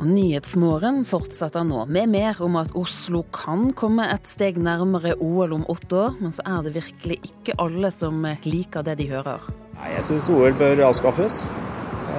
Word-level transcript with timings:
Og 0.00 0.06
Nyhetsmorgen 0.08 1.02
fortsetter 1.04 1.60
nå 1.68 1.82
med 1.92 2.08
mer 2.08 2.38
om 2.40 2.54
at 2.56 2.70
Oslo 2.78 3.20
kan 3.36 3.66
komme 3.76 4.06
et 4.08 4.24
steg 4.24 4.56
nærmere 4.56 5.12
OL 5.20 5.52
om 5.58 5.66
åtte 5.68 5.98
år, 6.06 6.14
men 6.24 6.32
så 6.32 6.40
er 6.48 6.62
det 6.64 6.72
virkelig 6.78 7.18
ikke 7.28 7.58
alle 7.60 7.90
som 7.92 8.24
liker 8.46 8.86
det 8.86 8.94
de 8.96 9.10
hører. 9.10 9.44
Nei, 9.76 9.90
Jeg 9.98 10.06
syns 10.08 10.30
OL 10.32 10.56
bør 10.56 10.86
avskaffes. 10.86 11.42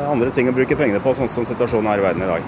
Andre 0.06 0.30
ting 0.30 0.52
å 0.52 0.54
bruke 0.54 0.78
pengene 0.78 1.02
på, 1.02 1.16
sånn 1.18 1.32
som 1.32 1.48
situasjonen 1.48 1.90
er 1.90 2.04
i 2.04 2.06
verden 2.06 2.22
i 2.22 2.30
dag. 2.30 2.46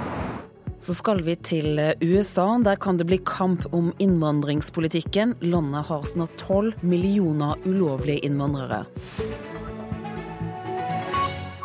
Så 0.86 0.94
skal 1.00 1.24
vi 1.26 1.34
til 1.42 1.82
USA. 2.04 2.46
Der 2.62 2.78
kan 2.78 3.02
det 3.02 3.10
bli 3.10 3.18
kamp 3.26 3.66
om 3.74 3.90
innvandringspolitikken. 4.04 5.40
Landet 5.50 5.90
har 5.90 6.06
snart 6.06 6.38
tolv 6.38 6.78
millioner 6.86 7.58
ulovlige 7.66 8.22
innvandrere. 8.30 8.84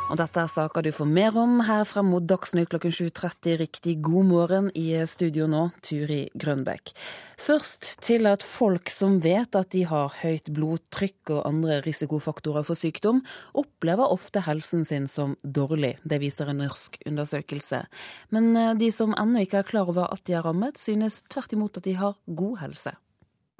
Og 0.08 0.16
dette 0.16 0.40
er 0.40 0.48
saker 0.48 0.86
du 0.86 0.88
får 0.94 1.08
mer 1.12 1.34
om 1.36 1.58
her 1.68 1.82
frem 1.84 2.06
mot 2.08 2.24
Dagsnytt 2.24 2.70
klokken 2.72 2.94
7.30. 2.96 3.58
Riktig 3.60 3.98
god 4.00 4.24
morgen 4.30 4.70
i 4.72 4.86
studio 5.04 5.44
nå, 5.50 5.66
Turi 5.84 6.22
Grønbekk. 6.32 6.94
Først 7.36 7.90
til 8.06 8.24
at 8.30 8.46
folk 8.46 8.88
som 8.88 9.18
vet 9.20 9.58
at 9.58 9.68
de 9.76 9.82
har 9.90 10.16
høyt 10.22 10.48
blodtrykk 10.56 11.34
og 11.36 11.44
andre 11.50 11.82
risikofaktorer 11.84 12.64
for 12.64 12.80
sykdom, 12.80 13.20
opplever 13.52 14.08
ofte 14.08 14.46
helsen 14.48 14.88
sin 14.88 15.10
som 15.12 15.36
dårlig. 15.44 15.98
Det 16.08 16.22
viser 16.24 16.48
en 16.48 16.64
norsk 16.64 16.96
undersøkelse. 17.04 17.84
Men 18.32 18.50
eh, 18.56 18.74
de 18.80 18.88
som 18.94 19.12
ennå 19.12 19.44
ikke 19.44 19.60
er 19.60 19.70
klar 19.74 19.92
over 19.92 20.08
at 20.08 20.24
de 20.24 20.38
er 20.40 20.48
rammet, 20.48 20.80
synes 20.80 21.20
tvert 21.28 21.52
imot 21.52 21.76
at 21.76 21.84
de 21.84 21.98
har 22.00 22.16
god 22.24 22.62
helse. 22.64 22.96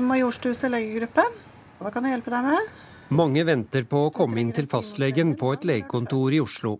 Majorstuset 0.01 0.73
legegruppe, 0.73 1.29
hva 1.83 1.93
kan 1.93 2.09
jeg 2.09 2.17
hjelpe 2.17 2.39
deg 2.39 2.55
med? 2.55 2.77
Mange 3.09 3.41
venter 3.49 3.87
på 3.89 4.03
å 4.05 4.11
komme 4.13 4.37
inn 4.43 4.51
til 4.53 4.67
fastlegen 4.69 5.31
på 5.41 5.55
et 5.55 5.63
legekontor 5.65 6.35
i 6.37 6.43
Oslo. 6.45 6.75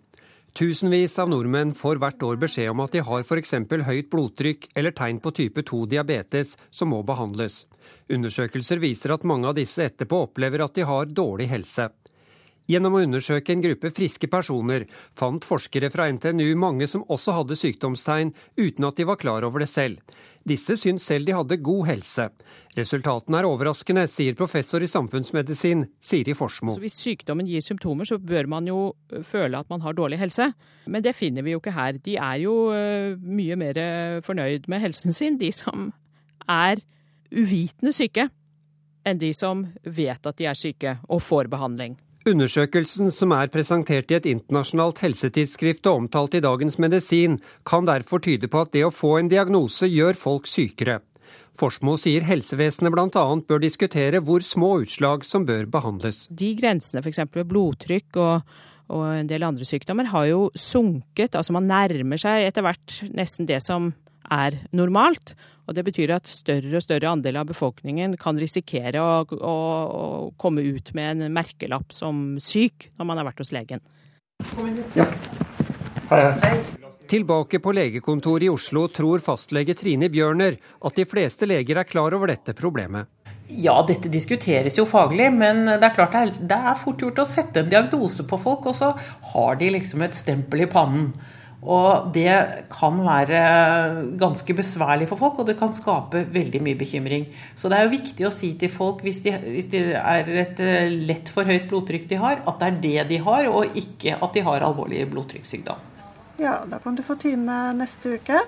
Tusenvis 0.53 1.15
av 1.23 1.31
nordmenn 1.33 1.71
får 1.73 1.97
hvert 2.03 2.25
år 2.27 2.37
beskjed 2.43 2.69
om 2.75 2.83
at 2.85 2.93
de 2.93 3.01
har 3.07 3.25
f.eks. 3.25 3.55
høyt 3.87 4.11
blodtrykk 4.13 4.67
eller 4.77 4.93
tegn 4.93 5.23
på 5.25 5.33
type 5.39 5.65
2 5.65 5.87
diabetes 5.95 6.53
som 6.69 6.93
må 6.93 7.01
behandles. 7.01 7.63
Undersøkelser 8.13 8.77
viser 8.83 9.15
at 9.17 9.25
mange 9.25 9.49
av 9.49 9.57
disse 9.57 9.87
etterpå 9.89 10.27
opplever 10.27 10.67
at 10.67 10.77
de 10.77 10.85
har 10.85 11.09
dårlig 11.09 11.49
helse. 11.49 11.89
Gjennom 12.69 12.99
å 12.99 13.01
undersøke 13.01 13.55
en 13.55 13.63
gruppe 13.65 13.89
friske 13.97 14.29
personer 14.29 14.85
fant 15.17 15.45
forskere 15.49 15.89
fra 15.89 16.05
NTNU 16.13 16.51
mange 16.61 16.85
som 16.91 17.05
også 17.09 17.33
hadde 17.39 17.57
sykdomstegn, 17.57 18.35
uten 18.61 18.85
at 18.85 18.99
de 18.99 19.07
var 19.09 19.17
klar 19.21 19.47
over 19.47 19.65
det 19.65 19.71
selv. 19.73 20.03
Disse 20.49 20.77
syntes 20.77 21.07
selv 21.09 21.25
de 21.29 21.35
hadde 21.37 21.57
god 21.65 21.87
helse. 21.89 22.27
Resultatene 22.77 23.41
er 23.41 23.49
overraskende, 23.49 24.05
sier 24.09 24.37
professor 24.37 24.85
i 24.85 24.89
samfunnsmedisin 24.89 25.87
Siri 26.01 26.35
Forsmo. 26.37 26.75
Hvis 26.81 26.99
sykdommen 27.01 27.49
gir 27.49 27.65
symptomer, 27.65 28.09
så 28.09 28.19
bør 28.21 28.49
man 28.53 28.69
jo 28.69 28.93
føle 29.25 29.61
at 29.61 29.69
man 29.73 29.83
har 29.85 29.97
dårlig 29.97 30.21
helse. 30.21 30.51
Men 30.87 31.05
det 31.05 31.17
finner 31.17 31.45
vi 31.47 31.55
jo 31.57 31.63
ikke 31.63 31.75
her. 31.77 31.97
De 32.05 32.17
er 32.21 32.43
jo 32.45 32.55
mye 33.25 33.57
mer 33.61 33.81
fornøyd 34.25 34.69
med 34.69 34.85
helsen 34.85 35.17
sin, 35.17 35.41
de 35.41 35.51
som 35.57 35.89
er 36.49 36.85
uvitende 37.33 37.93
syke, 37.97 38.29
enn 39.09 39.21
de 39.21 39.33
som 39.37 39.65
vet 39.85 40.29
at 40.29 40.37
de 40.37 40.49
er 40.49 40.57
syke 40.57 40.99
og 41.09 41.25
får 41.25 41.49
behandling. 41.53 41.97
Undersøkelsen, 42.29 43.09
som 43.15 43.33
er 43.33 43.49
presentert 43.49 44.11
i 44.13 44.17
et 44.19 44.27
internasjonalt 44.29 44.99
helsetidsskrift 45.01 45.87
og 45.89 46.03
omtalt 46.03 46.35
i 46.37 46.43
Dagens 46.45 46.77
Medisin, 46.83 47.39
kan 47.65 47.89
derfor 47.89 48.21
tyde 48.21 48.51
på 48.53 48.61
at 48.67 48.73
det 48.75 48.83
å 48.85 48.93
få 48.93 49.15
en 49.17 49.31
diagnose 49.33 49.89
gjør 49.89 50.19
folk 50.19 50.49
sykere. 50.51 50.99
Forsmo 51.59 51.97
sier 51.99 52.27
helsevesenet 52.29 52.93
bl.a. 52.95 53.25
bør 53.49 53.63
diskutere 53.63 54.21
hvor 54.25 54.45
små 54.45 54.75
utslag 54.85 55.25
som 55.27 55.47
bør 55.49 55.67
behandles. 55.73 56.27
De 56.29 56.53
grensene 56.59 57.01
f.eks. 57.03 57.25
ved 57.35 57.49
blodtrykk 57.49 58.21
og, 58.23 58.53
og 58.93 59.07
en 59.15 59.31
del 59.31 59.47
andre 59.49 59.67
sykdommer 59.67 60.13
har 60.13 60.29
jo 60.29 60.43
sunket. 60.55 61.33
Altså 61.33 61.57
man 61.57 61.67
nærmer 61.71 62.21
seg 62.21 62.51
etter 62.51 62.67
hvert 62.67 63.01
nesten 63.09 63.49
det 63.49 63.63
som 63.65 63.91
er 64.31 64.59
normalt. 64.77 65.35
Og 65.69 65.75
Det 65.77 65.85
betyr 65.85 66.15
at 66.17 66.31
større 66.31 66.79
og 66.79 66.85
større 66.85 67.11
andel 67.13 67.37
av 67.37 67.49
befolkningen 67.51 68.17
kan 68.21 68.39
risikere 68.41 69.03
å, 69.03 69.25
å, 69.37 69.57
å, 70.01 70.05
komme 70.41 70.65
ut 70.65 70.95
med 70.97 71.27
en 71.27 71.35
merkelapp 71.35 71.93
som 71.93 72.39
syk 72.41 72.89
når 72.97 73.11
man 73.11 73.21
har 73.21 73.29
vært 73.29 73.45
hos 73.45 73.53
legen. 73.53 73.85
Ja. 74.97 75.05
Hei, 76.09 76.23
hei. 76.41 76.57
Tilbake 77.09 77.61
på 77.65 77.73
legekontoret 77.73 78.45
i 78.45 78.51
Oslo 78.53 78.83
tror 78.93 79.23
fastlege 79.25 79.77
Trine 79.77 80.11
Bjørner 80.13 80.59
at 80.85 80.97
de 80.97 81.07
fleste 81.09 81.49
leger 81.49 81.81
er 81.81 81.89
klar 81.89 82.17
over 82.17 82.29
dette 82.29 82.53
problemet. 82.57 83.09
Ja, 83.49 83.79
dette 83.89 84.11
diskuteres 84.13 84.77
jo 84.77 84.85
faglig, 84.89 85.31
men 85.33 85.63
det 85.65 85.81
er 85.81 85.95
klart 85.97 86.13
det 86.13 86.21
er, 86.21 86.33
det 86.51 86.59
er 86.73 86.77
fort 86.77 87.01
gjort 87.01 87.23
å 87.23 87.29
sette 87.29 87.63
en 87.63 87.71
diagnose 87.73 88.27
på 88.29 88.37
folk, 88.43 88.69
og 88.69 88.77
så 88.77 88.91
har 89.33 89.57
de 89.61 89.71
liksom 89.73 90.05
et 90.05 90.17
stempel 90.17 90.67
i 90.67 90.69
pannen. 90.69 91.15
Og 91.59 92.13
det 92.15 92.31
kan 92.71 93.01
være 93.03 93.39
ganske 94.19 94.55
besværlig 94.55 95.09
for 95.11 95.19
folk, 95.19 95.41
og 95.43 95.49
det 95.49 95.57
kan 95.59 95.75
skape 95.75 96.23
veldig 96.31 96.61
mye 96.63 96.79
bekymring. 96.79 97.27
Så 97.59 97.71
det 97.71 97.79
er 97.79 97.89
jo 97.89 97.97
viktig 97.97 98.29
å 98.29 98.33
si 98.35 98.53
til 98.61 98.71
folk, 98.71 99.03
hvis, 99.03 99.25
de, 99.25 99.35
det 99.73 99.83
er 99.99 100.31
et 100.45 100.63
eh, 100.63 100.95
lett 101.11 101.33
for 101.35 101.49
høyt 101.49 101.67
blodtrykk 101.71 102.07
de 102.11 102.21
har, 102.23 102.45
at 102.47 102.63
det 102.63 102.69
er 102.69 102.81
det 102.85 103.09
de 103.11 103.23
har, 103.27 103.51
og 103.51 103.79
ikke 103.79 104.21
at 104.23 104.39
de 104.39 104.47
har 104.47 104.67
alvorlig 104.71 105.03
blodtrykkssykdom. 105.11 105.83
Ja, 106.39 106.61
da 106.71 106.79
kan 106.79 106.95
du 106.95 107.03
få 107.03 107.19
time 107.19 107.73
neste 107.75 108.21
uke 108.21 108.45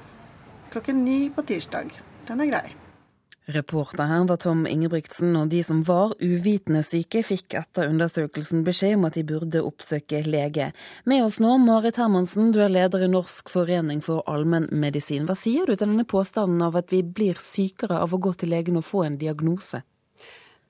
klokken 0.70 1.02
ni 1.02 1.24
på 1.34 1.42
tirsdag. 1.42 1.90
Den 2.28 2.46
er 2.46 2.52
grei. 2.52 2.79
Reporter 3.50 4.04
her 4.04 4.24
var 4.28 4.36
Tom 4.36 4.66
Ingebrigtsen, 4.66 5.34
og 5.36 5.48
de 5.50 5.62
som 5.66 5.82
var 5.86 6.12
uvitende 6.22 6.82
syke, 6.86 7.22
fikk 7.26 7.56
etter 7.58 7.90
undersøkelsen 7.90 8.62
beskjed 8.66 8.96
om 8.98 9.08
at 9.08 9.18
de 9.18 9.24
burde 9.26 9.62
oppsøke 9.66 10.22
lege. 10.26 10.70
Med 11.10 11.24
oss 11.24 11.40
nå, 11.42 11.56
Marit 11.62 11.98
Hermansen, 11.98 12.52
du 12.54 12.60
er 12.62 12.72
leder 12.72 13.06
i 13.06 13.10
Norsk 13.10 13.50
forening 13.50 14.02
for 14.04 14.22
allmennmedisin. 14.30 15.26
Hva 15.26 15.36
sier 15.38 15.66
du 15.66 15.74
til 15.74 15.86
denne 15.88 16.06
påstanden 16.08 16.62
av 16.62 16.78
at 16.78 16.94
vi 16.94 17.02
blir 17.02 17.40
sykere 17.42 17.98
av 18.04 18.14
å 18.14 18.22
gå 18.22 18.34
til 18.38 18.54
legen 18.54 18.78
og 18.78 18.86
få 18.86 19.06
en 19.08 19.18
diagnose? 19.20 19.82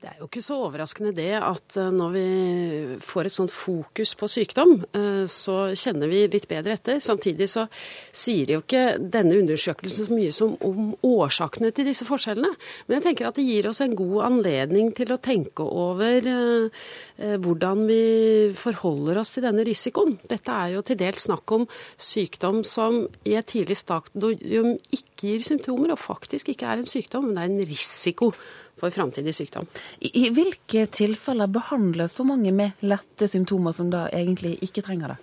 Det 0.01 0.09
er 0.09 0.21
jo 0.23 0.31
ikke 0.31 0.41
så 0.41 0.57
overraskende 0.65 1.11
det 1.13 1.35
at 1.37 1.75
eh, 1.77 1.91
når 1.93 2.13
vi 2.15 2.21
får 3.05 3.29
et 3.29 3.35
sånt 3.35 3.53
fokus 3.53 4.15
på 4.17 4.29
sykdom, 4.33 4.79
eh, 4.97 5.27
så 5.29 5.75
kjenner 5.77 6.09
vi 6.09 6.23
litt 6.33 6.47
bedre 6.49 6.79
etter. 6.79 7.03
Samtidig 7.05 7.51
så 7.53 7.67
sier 8.09 8.49
de 8.49 8.57
jo 8.57 8.63
ikke 8.63 8.97
denne 8.97 9.37
undersøkelsen 9.43 10.09
så 10.09 10.17
mye 10.17 10.31
som 10.33 10.55
om 10.65 10.95
årsakene 11.05 11.69
til 11.77 11.91
disse 11.91 12.07
forskjellene. 12.09 12.49
Men 12.87 12.97
jeg 12.97 13.11
tenker 13.11 13.29
at 13.29 13.37
det 13.37 13.45
gir 13.45 13.69
oss 13.69 13.83
en 13.85 13.99
god 13.99 14.23
anledning 14.31 14.89
til 14.97 15.13
å 15.13 15.21
tenke 15.21 15.69
over 15.69 16.31
eh, 16.33 16.89
hvordan 17.45 17.85
vi 17.91 18.01
forholder 18.57 19.21
oss 19.21 19.35
til 19.37 19.45
denne 19.45 19.69
risikoen. 19.69 20.17
Dette 20.33 20.57
er 20.63 20.79
jo 20.79 20.85
til 20.87 20.97
dels 21.05 21.29
snakk 21.29 21.57
om 21.59 21.69
sykdom 22.01 22.65
som 22.65 23.03
i 23.29 23.37
et 23.37 23.53
tidlig 23.53 23.77
stadium 23.83 24.79
ikke 24.97 25.35
gir 25.35 25.45
symptomer, 25.45 25.93
og 25.93 26.01
faktisk 26.01 26.55
ikke 26.55 26.73
er 26.73 26.81
en 26.81 26.89
sykdom, 26.89 27.29
men 27.29 27.37
det 27.37 27.45
er 27.45 27.53
en 27.53 27.69
risiko 27.69 28.33
for 28.81 28.95
framtidig 28.95 29.35
sykdom. 29.37 29.69
I, 30.01 30.13
I 30.27 30.31
hvilke 30.35 30.87
tilfeller 30.93 31.51
behandles 31.53 32.17
for 32.17 32.29
mange 32.29 32.53
med 32.55 32.85
lette 32.85 33.29
symptomer 33.31 33.77
som 33.77 33.93
da 33.93 34.07
egentlig 34.13 34.57
ikke 34.67 34.85
trenger 34.87 35.15
det? 35.15 35.21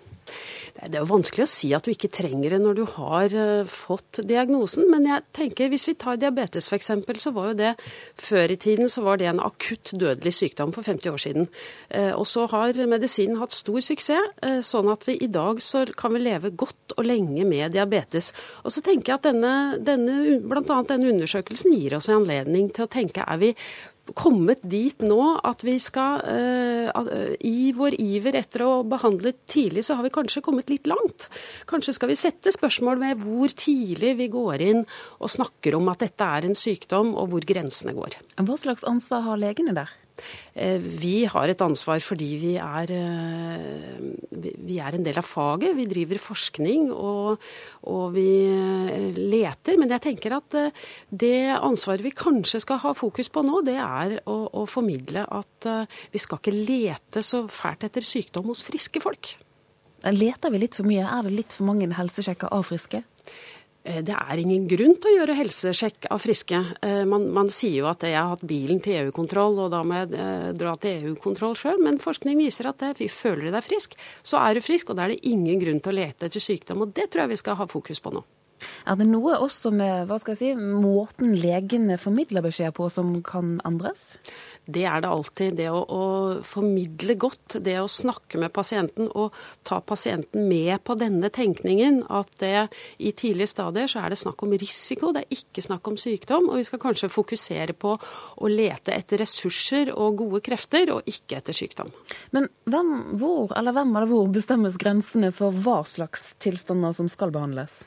Det 0.78 0.94
er 0.94 1.02
jo 1.02 1.10
vanskelig 1.10 1.46
å 1.46 1.50
si 1.50 1.72
at 1.74 1.88
du 1.88 1.92
ikke 1.94 2.12
trenger 2.14 2.54
det 2.54 2.60
når 2.62 2.78
du 2.78 2.84
har 2.98 3.34
uh, 3.34 3.70
fått 3.70 4.22
diagnosen, 4.30 4.86
men 4.92 5.08
jeg 5.10 5.26
tenker 5.36 5.72
hvis 5.72 5.88
vi 5.90 5.96
tar 5.98 6.20
diabetes 6.22 6.70
f.eks., 6.70 6.92
så 7.24 7.34
var 7.34 7.52
jo 7.52 7.58
det 7.58 7.72
før 8.22 8.54
i 8.54 8.60
tiden 8.62 8.92
så 8.92 9.02
var 9.06 9.18
det 9.18 9.30
en 9.32 9.42
akutt 9.42 9.94
dødelig 9.98 10.36
sykdom 10.38 10.74
for 10.76 10.86
50 10.86 11.14
år 11.14 11.24
siden. 11.24 11.50
Uh, 11.90 12.14
og 12.14 12.28
så 12.30 12.46
har 12.54 12.78
medisinen 12.90 13.42
hatt 13.42 13.56
stor 13.58 13.82
suksess, 13.84 14.38
uh, 14.46 14.60
sånn 14.64 14.92
at 14.94 15.08
vi 15.10 15.18
i 15.26 15.32
dag 15.34 15.62
så 15.64 15.84
kan 15.98 16.14
vi 16.14 16.24
leve 16.24 16.54
godt 16.54 16.96
og 16.98 17.06
lenge 17.10 17.46
med 17.48 17.74
diabetes. 17.74 18.32
Og 18.64 18.74
så 18.74 18.86
tenker 18.86 19.14
jeg 19.14 19.22
at 19.22 19.30
denne, 19.32 19.54
denne, 19.82 20.40
bl.a. 20.46 20.82
denne 20.88 21.14
undersøkelsen 21.16 21.74
gir 21.74 21.98
oss 21.98 22.12
en 22.12 22.22
anledning 22.22 22.70
til 22.74 22.86
å 22.86 22.92
tenke 22.92 23.26
er 23.26 23.42
vi 23.42 23.54
kommet 24.16 24.62
dit 24.63 25.04
nå 25.04 25.19
at 25.48 25.63
vi 25.65 25.75
skal 25.81 26.24
uh, 26.24 27.06
I 27.44 27.71
vår 27.75 27.98
iver 28.00 28.38
etter 28.39 28.63
å 28.65 28.71
behandle 28.88 29.33
tidlig, 29.50 29.86
så 29.88 29.98
har 29.98 30.07
vi 30.07 30.13
kanskje 30.13 30.44
kommet 30.45 30.71
litt 30.71 30.88
langt. 30.89 31.27
Kanskje 31.69 31.98
skal 31.98 32.12
vi 32.13 32.19
sette 32.19 32.54
spørsmål 32.56 33.01
med 33.01 33.24
hvor 33.25 33.51
tidlig 33.51 34.15
vi 34.21 34.31
går 34.33 34.65
inn 34.69 34.83
og 35.19 35.31
snakker 35.33 35.77
om 35.77 35.92
at 35.92 36.06
dette 36.06 36.31
er 36.38 36.48
en 36.48 36.57
sykdom, 36.57 37.15
og 37.18 37.31
hvor 37.33 37.48
grensene 37.48 37.95
går. 37.98 38.19
Hva 38.38 38.59
slags 38.59 38.86
ansvar 38.88 39.25
har 39.27 39.42
legene 39.42 39.75
der? 39.77 39.92
Eh, 40.56 40.78
vi 40.78 41.25
har 41.30 41.50
et 41.50 41.64
ansvar 41.64 42.02
fordi 42.04 42.30
vi 42.42 42.54
er, 42.62 42.92
eh, 42.92 44.52
vi 44.68 44.80
er 44.81 44.96
en 44.96 45.06
del 45.06 45.18
av 45.19 45.25
faget. 45.28 45.75
Vi 45.78 45.88
driver 45.90 46.22
forskning 46.22 46.92
og, 46.92 47.42
og, 47.86 48.06
vi 48.16 48.28
eh, 48.50 49.12
leter. 49.18 49.78
Men 49.78 49.94
jeg 49.96 50.06
tenker 50.08 50.38
at 50.38 50.60
det 51.10 51.58
ansvaret 51.58 52.06
vi 52.06 52.16
kanskje 52.16 52.62
skal 52.64 52.81
ha 52.86 52.94
fokus 52.98 53.30
på 53.30 53.44
nå, 53.46 53.62
det 53.68 53.78
er 53.78 54.19
å, 54.25 54.38
å 54.62 54.66
formidle 54.69 55.25
at 55.28 55.68
vi 56.12 56.22
skal 56.22 56.40
ikke 56.40 56.56
lete 56.56 57.24
så 57.25 57.46
fælt 57.52 57.86
etter 57.88 58.06
sykdom 58.06 58.50
hos 58.52 58.63
friske 58.66 59.02
folk. 59.04 59.36
Leter 60.13 60.54
vi 60.54 60.62
litt 60.62 60.78
for 60.78 60.88
mye? 60.88 61.04
Er 61.04 61.25
det 61.25 61.34
litt 61.34 61.54
for 61.54 61.68
mange 61.68 61.90
helsesjekker 61.98 62.52
av 62.54 62.68
friske? 62.70 63.02
Eh, 63.88 64.01
det 64.04 64.16
er 64.16 64.42
ingen 64.42 64.68
grunn 64.69 64.95
til 65.00 65.12
å 65.12 65.16
gjøre 65.22 65.38
helsesjekk 65.38 66.10
av 66.12 66.22
friske. 66.24 66.60
Eh, 66.84 67.04
man, 67.10 67.30
man 67.34 67.51
sier 67.54 67.80
jo 67.81 67.89
at 67.92 68.04
jeg 68.04 68.18
har 68.18 68.34
hatt 68.34 68.45
bilen 68.48 68.81
til 68.84 69.00
EU-kontroll, 69.01 69.62
og 69.63 69.72
da 69.74 69.84
må 69.88 70.01
jeg 70.01 70.16
eh, 70.19 70.50
dra 70.57 70.75
til 70.81 71.12
EU-kontroll 71.12 71.56
sjøl. 71.60 71.80
Men 71.84 72.01
forskning 72.04 72.39
viser 72.42 72.72
at 72.72 72.84
vi 73.00 73.10
føler 73.12 73.51
deg 73.54 73.66
frisk, 73.66 73.95
så 74.28 74.42
er 74.44 74.57
du 74.57 74.66
frisk, 74.66 74.92
og 74.92 75.00
da 75.00 75.07
er 75.07 75.16
det 75.16 75.24
ingen 75.30 75.62
grunn 75.63 75.84
til 75.84 75.95
å 75.95 76.00
lete 76.01 76.28
etter 76.28 76.44
sykdom. 76.44 76.84
Og 76.84 76.98
det 76.98 77.10
tror 77.12 77.25
jeg 77.25 77.36
vi 77.36 77.44
skal 77.45 77.62
ha 77.62 77.69
fokus 77.72 78.04
på 78.04 78.16
nå. 78.16 78.25
Er 78.88 78.98
det 79.00 79.07
noe 79.09 79.38
også 79.44 79.71
med 79.75 80.07
hva 80.09 80.18
skal 80.21 80.36
jeg 80.36 80.39
si, 80.39 80.51
måten 80.57 81.36
legene 81.38 81.98
formidler 82.01 82.45
beskjed 82.45 82.75
på 82.77 82.89
som 82.94 83.18
kan 83.25 83.57
endres? 83.68 84.15
Det 84.68 84.83
er 84.83 85.01
det 85.04 85.09
alltid. 85.09 85.56
Det 85.59 85.68
å, 85.71 85.80
å, 85.80 86.04
formidle 86.44 87.15
godt, 87.19 87.57
det 87.63 87.77
å 87.80 87.88
snakke 87.92 88.39
med 88.42 88.51
pasienten 88.56 89.07
og 89.15 89.36
ta 89.68 89.80
pasienten 89.80 90.48
med 90.50 90.83
på 90.83 90.98
denne 91.00 91.30
tenkningen. 91.33 92.01
At 92.12 92.33
det 92.44 92.68
i 93.00 93.13
tidlige 93.15 93.54
stadier 93.54 93.88
så 93.92 94.04
er 94.04 94.12
det 94.12 94.19
snakk 94.19 94.44
om 94.44 94.56
risiko, 94.57 95.13
det 95.15 95.24
er 95.24 95.39
ikke 95.39 95.63
snakk 95.63 95.88
om 95.88 96.00
sykdom. 96.00 96.50
Og 96.51 96.60
vi 96.60 96.68
skal 96.68 96.83
kanskje 96.83 97.12
fokusere 97.13 97.77
på 97.80 97.95
å 97.95 98.51
lete 98.51 98.95
etter 98.95 99.24
ressurser 99.24 99.94
og 99.95 100.19
gode 100.24 100.44
krefter, 100.45 100.92
og 100.98 101.07
ikke 101.07 101.39
etter 101.39 101.56
sykdom. 101.56 101.94
Men 102.36 102.50
hvem, 102.68 102.94
hvor, 103.21 103.56
eller 103.56 103.75
hvem 103.75 103.95
eller 103.95 104.12
hvor 104.12 104.27
bestemmes 104.36 104.75
grensene 104.81 105.31
for 105.36 105.56
hva 105.56 105.80
slags 105.88 106.33
tilstander 106.44 106.95
som 106.98 107.07
skal 107.12 107.31
behandles? 107.36 107.83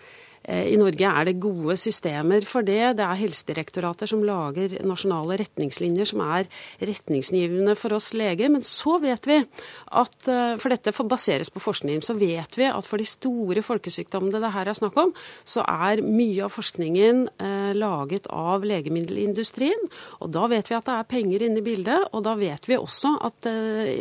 Eh, 0.50 0.72
I 0.74 0.78
Norge 0.80 1.06
er 1.06 1.28
det 1.28 1.38
gode 1.42 1.76
systemer 1.78 2.44
for 2.48 2.66
det. 2.66 2.96
Det 2.98 3.06
er 3.06 3.20
Helsedirektorater 3.20 4.10
som 4.10 4.24
lager 4.26 4.74
nasjonale 4.86 5.38
retningslinjer 5.40 6.08
som 6.10 6.22
er 6.24 6.48
retningsgivende 6.82 7.76
for 7.78 7.94
oss 7.96 8.10
leger. 8.16 8.50
Men 8.50 8.64
så 8.66 8.98
vet 9.02 9.28
vi 9.30 9.38
at, 9.40 10.18
eh, 10.28 10.56
for 10.56 10.68
dette 10.74 10.94
baseres 11.10 11.50
på 11.50 11.62
forskning, 11.62 12.02
så 12.02 12.18
vet 12.18 12.56
vi 12.56 12.64
at 12.64 12.86
for 12.86 12.98
de 12.98 13.06
store 13.06 13.62
folkesykdommene 13.62 14.40
det 14.40 14.52
her 14.52 14.68
er 14.68 14.74
snakk 14.74 14.96
om, 14.96 15.12
så 15.44 15.64
er 15.66 16.02
mye 16.02 16.44
av 16.44 16.50
forskningen 16.50 17.28
eh, 17.38 17.72
laget 17.74 18.26
av 18.30 18.62
legemiddelindustrien. 18.62 19.88
Og 20.20 20.30
da 20.30 20.46
vet 20.46 20.68
vi 20.68 20.74
at 20.76 20.84
det 20.84 20.94
er 20.98 21.10
penger 21.10 21.42
inne 21.46 21.58
i 21.58 21.62
bildet, 21.62 22.08
og 22.12 22.24
da 22.24 22.34
vet 22.34 22.66
vi 22.66 22.76
også 22.76 23.16
at 23.22 23.46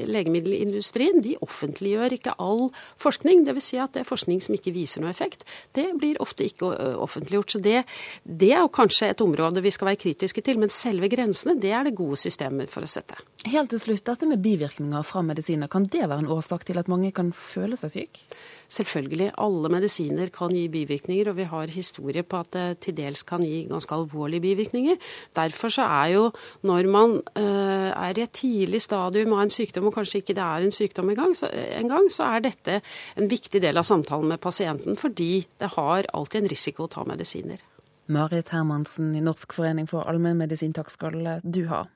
legemiddelindustrien 0.10 1.22
de 1.22 1.36
offentliggjør 1.42 2.14
ikke 2.14 2.36
all 2.40 2.70
forskning. 2.98 3.46
Dvs. 3.46 3.70
Si 3.70 3.78
at 3.78 3.94
det 3.94 4.02
er 4.02 4.10
forskning 4.10 4.42
som 4.42 4.56
ikke 4.56 4.74
viser 4.74 5.02
noe 5.02 5.12
effekt. 5.12 5.44
Det 5.74 5.92
blir 6.00 6.20
ofte 6.20 6.39
ofte 6.40 6.48
ikke 6.48 6.70
offentliggjort. 7.00 7.52
Så 7.52 7.60
det, 7.60 7.84
det 8.24 8.52
er 8.54 8.64
jo 8.64 8.72
kanskje 8.72 9.12
et 9.12 9.22
område 9.22 9.62
vi 9.62 9.72
skal 9.72 9.92
være 9.92 10.02
kritiske 10.04 10.44
til. 10.46 10.60
Men 10.60 10.72
selve 10.74 11.10
grensene, 11.12 11.58
det 11.60 11.72
er 11.72 11.88
det 11.88 11.98
gode 11.98 12.20
systemer 12.20 12.70
for 12.72 12.86
å 12.86 12.90
sette. 12.90 13.20
Helt 13.50 13.70
til 13.70 13.82
slutt, 13.82 14.06
dette 14.06 14.30
med 14.30 14.42
bivirkninger 14.44 15.04
fra 15.04 15.24
medisiner, 15.26 15.70
kan 15.72 15.88
det 15.88 16.08
være 16.08 16.24
en 16.24 16.32
årsak 16.32 16.66
til 16.68 16.80
at 16.80 16.90
mange 16.92 17.12
kan 17.16 17.34
føle 17.36 17.80
seg 17.80 17.96
syk? 17.96 18.24
Selvfølgelig, 18.70 19.32
alle 19.42 19.70
medisiner 19.74 20.30
kan 20.34 20.54
gi 20.54 20.68
bivirkninger, 20.70 21.32
og 21.32 21.38
vi 21.40 21.48
har 21.50 21.72
historie 21.74 22.22
på 22.24 22.44
at 22.44 22.52
det 22.54 22.66
til 22.86 22.98
dels 22.98 23.24
kan 23.26 23.42
gi 23.42 23.64
ganske 23.70 23.96
alvorlige 23.96 24.44
bivirkninger. 24.44 25.00
Derfor 25.36 25.74
så 25.74 25.88
er 25.90 26.14
jo 26.14 26.28
når 26.62 26.90
man 26.92 27.18
uh, 27.18 27.90
er 27.90 28.18
i 28.18 28.26
et 28.28 28.36
tidlig 28.38 28.82
stadium 28.86 29.34
av 29.34 29.48
en 29.48 29.54
sykdom, 29.54 29.90
og 29.90 29.98
kanskje 29.98 30.22
ikke 30.22 30.38
det 30.38 30.46
er 30.46 30.68
en 30.68 30.76
sykdom 30.76 31.10
engang, 31.10 31.34
så, 31.38 31.50
en 31.50 31.90
gang, 31.90 32.12
så 32.14 32.30
er 32.30 32.46
dette 32.46 32.82
en 33.18 33.30
viktig 33.32 33.62
del 33.62 33.82
av 33.82 33.90
samtalen 33.90 34.30
med 34.30 34.42
pasienten, 34.44 34.98
fordi 35.00 35.48
det 35.60 35.74
har 35.76 36.10
alltid 36.14 36.44
en 36.44 36.54
risiko 36.54 36.86
å 36.86 36.94
ta 36.94 37.06
medisiner. 37.10 37.62
Marit 38.10 38.50
Hermansen 38.54 39.16
i 39.18 39.22
Norsk 39.22 39.54
forening 39.54 39.90
for 39.90 40.06
allmennmedisin, 40.10 40.74
takk 40.78 40.94
skal 40.94 41.42
du 41.44 41.66
ha. 41.70 41.88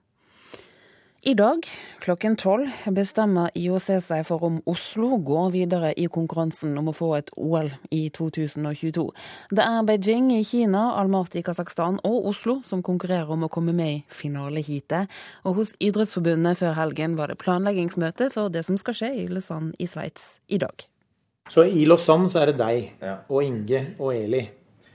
I 1.25 1.33
dag 1.39 1.63
klokken 2.03 2.33
tolv 2.35 2.67
bestemmer 2.91 3.53
IOC 3.55 3.85
seg 4.03 4.25
for 4.27 4.43
om 4.43 4.57
Oslo 4.67 5.21
går 5.23 5.53
videre 5.53 5.91
i 5.95 6.09
konkurransen 6.11 6.73
om 6.75 6.89
å 6.91 6.93
få 6.97 7.13
et 7.15 7.29
OL 7.39 7.69
i 7.95 8.09
2022. 8.11 9.05
Det 9.55 9.63
er 9.63 9.85
Beijing 9.87 10.33
i 10.35 10.41
Kina, 10.43 10.81
Almaty 10.99 11.39
i 11.39 11.43
Kasakhstan 11.47 12.01
og 12.03 12.27
Oslo 12.33 12.57
som 12.67 12.81
konkurrerer 12.83 13.31
om 13.31 13.45
å 13.47 13.49
komme 13.53 13.71
med 13.77 13.91
i 13.93 14.01
finaleheatet. 14.11 15.07
Og 15.47 15.61
hos 15.61 15.71
Idrettsforbundet 15.79 16.59
før 16.59 16.75
helgen 16.81 17.15
var 17.15 17.31
det 17.31 17.39
planleggingsmøte 17.39 18.27
for 18.33 18.51
det 18.51 18.65
som 18.67 18.75
skal 18.81 18.97
skje 18.99 19.13
i 19.21 19.29
Lausanne 19.31 19.71
i 19.79 19.87
Sveits 19.87 20.41
i 20.51 20.59
dag. 20.59 20.75
Så 21.47 21.63
i 21.71 21.87
Lausanne 21.87 22.27
så 22.27 22.43
er 22.43 22.51
det 22.51 22.59
deg 22.59 23.07
og 23.29 23.39
Inge 23.47 23.85
og 23.95 24.11
Eli. 24.11 24.43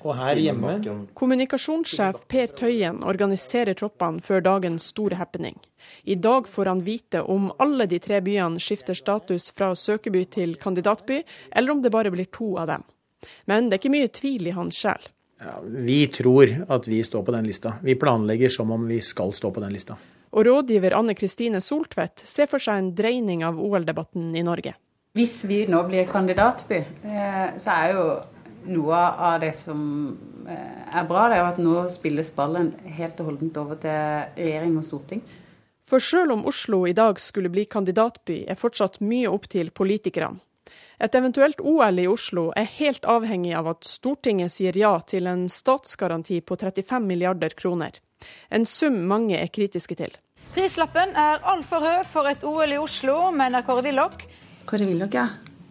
Og 0.06 0.14
her 0.14 0.38
hjemme 0.38 0.76
Kommunikasjonssjef 1.18 2.20
Per 2.30 2.52
Tøyen 2.58 3.00
organiserer 3.02 3.74
troppene 3.78 4.22
før 4.22 4.44
dagens 4.44 4.86
store 4.92 5.18
happening. 5.18 5.56
I 6.04 6.14
dag 6.14 6.46
får 6.48 6.70
han 6.70 6.84
vite 6.86 7.22
om 7.22 7.50
alle 7.58 7.88
de 7.90 7.98
tre 8.02 8.20
byene 8.22 8.62
skifter 8.62 8.94
status 8.94 9.50
fra 9.56 9.72
søkeby 9.74 10.24
til 10.30 10.54
kandidatby, 10.60 11.22
eller 11.50 11.72
om 11.72 11.82
det 11.82 11.94
bare 11.94 12.12
blir 12.14 12.30
to 12.30 12.54
av 12.60 12.68
dem. 12.70 12.84
Men 13.50 13.68
det 13.68 13.78
er 13.78 13.82
ikke 13.82 13.96
mye 13.96 14.12
tvil 14.14 14.50
i 14.50 14.54
hans 14.54 14.78
sjel. 14.78 15.10
Ja, 15.38 15.58
vi 15.62 16.00
tror 16.10 16.50
at 16.68 16.86
vi 16.90 17.02
står 17.04 17.22
på 17.26 17.34
den 17.34 17.46
lista. 17.46 17.76
Vi 17.82 17.94
planlegger 17.98 18.50
som 18.50 18.70
om 18.74 18.86
vi 18.90 19.00
skal 19.02 19.32
stå 19.34 19.50
på 19.54 19.62
den 19.62 19.74
lista. 19.74 19.98
Og 20.34 20.44
rådgiver 20.46 20.96
Anne 20.98 21.14
Kristine 21.16 21.60
Soltvedt 21.64 22.22
ser 22.26 22.50
for 22.50 22.62
seg 22.62 22.82
en 22.82 22.90
dreining 22.94 23.44
av 23.46 23.58
OL-debatten 23.58 24.34
i 24.36 24.44
Norge. 24.44 24.74
Hvis 25.16 25.40
vi 25.48 25.62
nå 25.70 25.80
blir 25.88 26.10
kandidatby, 26.10 26.82
eh, 27.02 27.54
så 27.58 27.74
er 27.74 27.94
jo 27.94 28.02
noe 28.70 29.02
av 29.28 29.40
det 29.42 29.52
som 29.58 29.80
eh, 30.48 30.96
er 30.96 31.06
bra, 31.08 31.28
det 31.28 31.38
er 31.40 31.46
at 31.48 31.60
nå 31.62 31.82
spilles 31.92 32.30
ballen 32.36 32.72
helt 32.98 33.20
og 33.22 33.32
holdent 33.32 33.60
over 33.60 33.80
til 33.82 34.34
regjering 34.38 34.76
og 34.80 34.86
storting. 34.86 35.22
For 35.88 36.04
selv 36.04 36.34
om 36.34 36.44
Oslo 36.48 36.82
i 36.86 36.92
dag 36.92 37.20
skulle 37.20 37.48
bli 37.52 37.64
kandidatby, 37.64 38.42
er 38.48 38.60
fortsatt 38.60 39.00
mye 39.00 39.30
opp 39.32 39.48
til 39.48 39.72
politikerne. 39.72 40.42
Et 40.98 41.14
eventuelt 41.14 41.60
OL 41.62 42.00
i 42.02 42.08
Oslo 42.10 42.48
er 42.58 42.66
helt 42.74 43.04
avhengig 43.06 43.52
av 43.54 43.68
at 43.70 43.86
Stortinget 43.86 44.50
sier 44.50 44.74
ja 44.76 44.96
til 45.06 45.30
en 45.30 45.44
statsgaranti 45.46 46.40
på 46.42 46.58
35 46.58 47.06
milliarder 47.06 47.54
kroner. 47.54 48.00
En 48.50 48.66
sum 48.66 49.04
mange 49.06 49.38
er 49.38 49.52
kritiske 49.54 49.94
til. 50.00 50.16
Prislappen 50.56 51.14
er 51.14 51.44
altfor 51.46 51.84
høy 51.84 52.02
for 52.10 52.26
et 52.26 52.42
OL 52.42 52.74
i 52.74 52.80
Oslo, 52.82 53.28
mener 53.30 53.62
Kåre 53.62 53.86
Willoch. 53.86 54.26
Kåre 54.66 54.88
Willoch, 54.90 55.14
ja. 55.14 55.28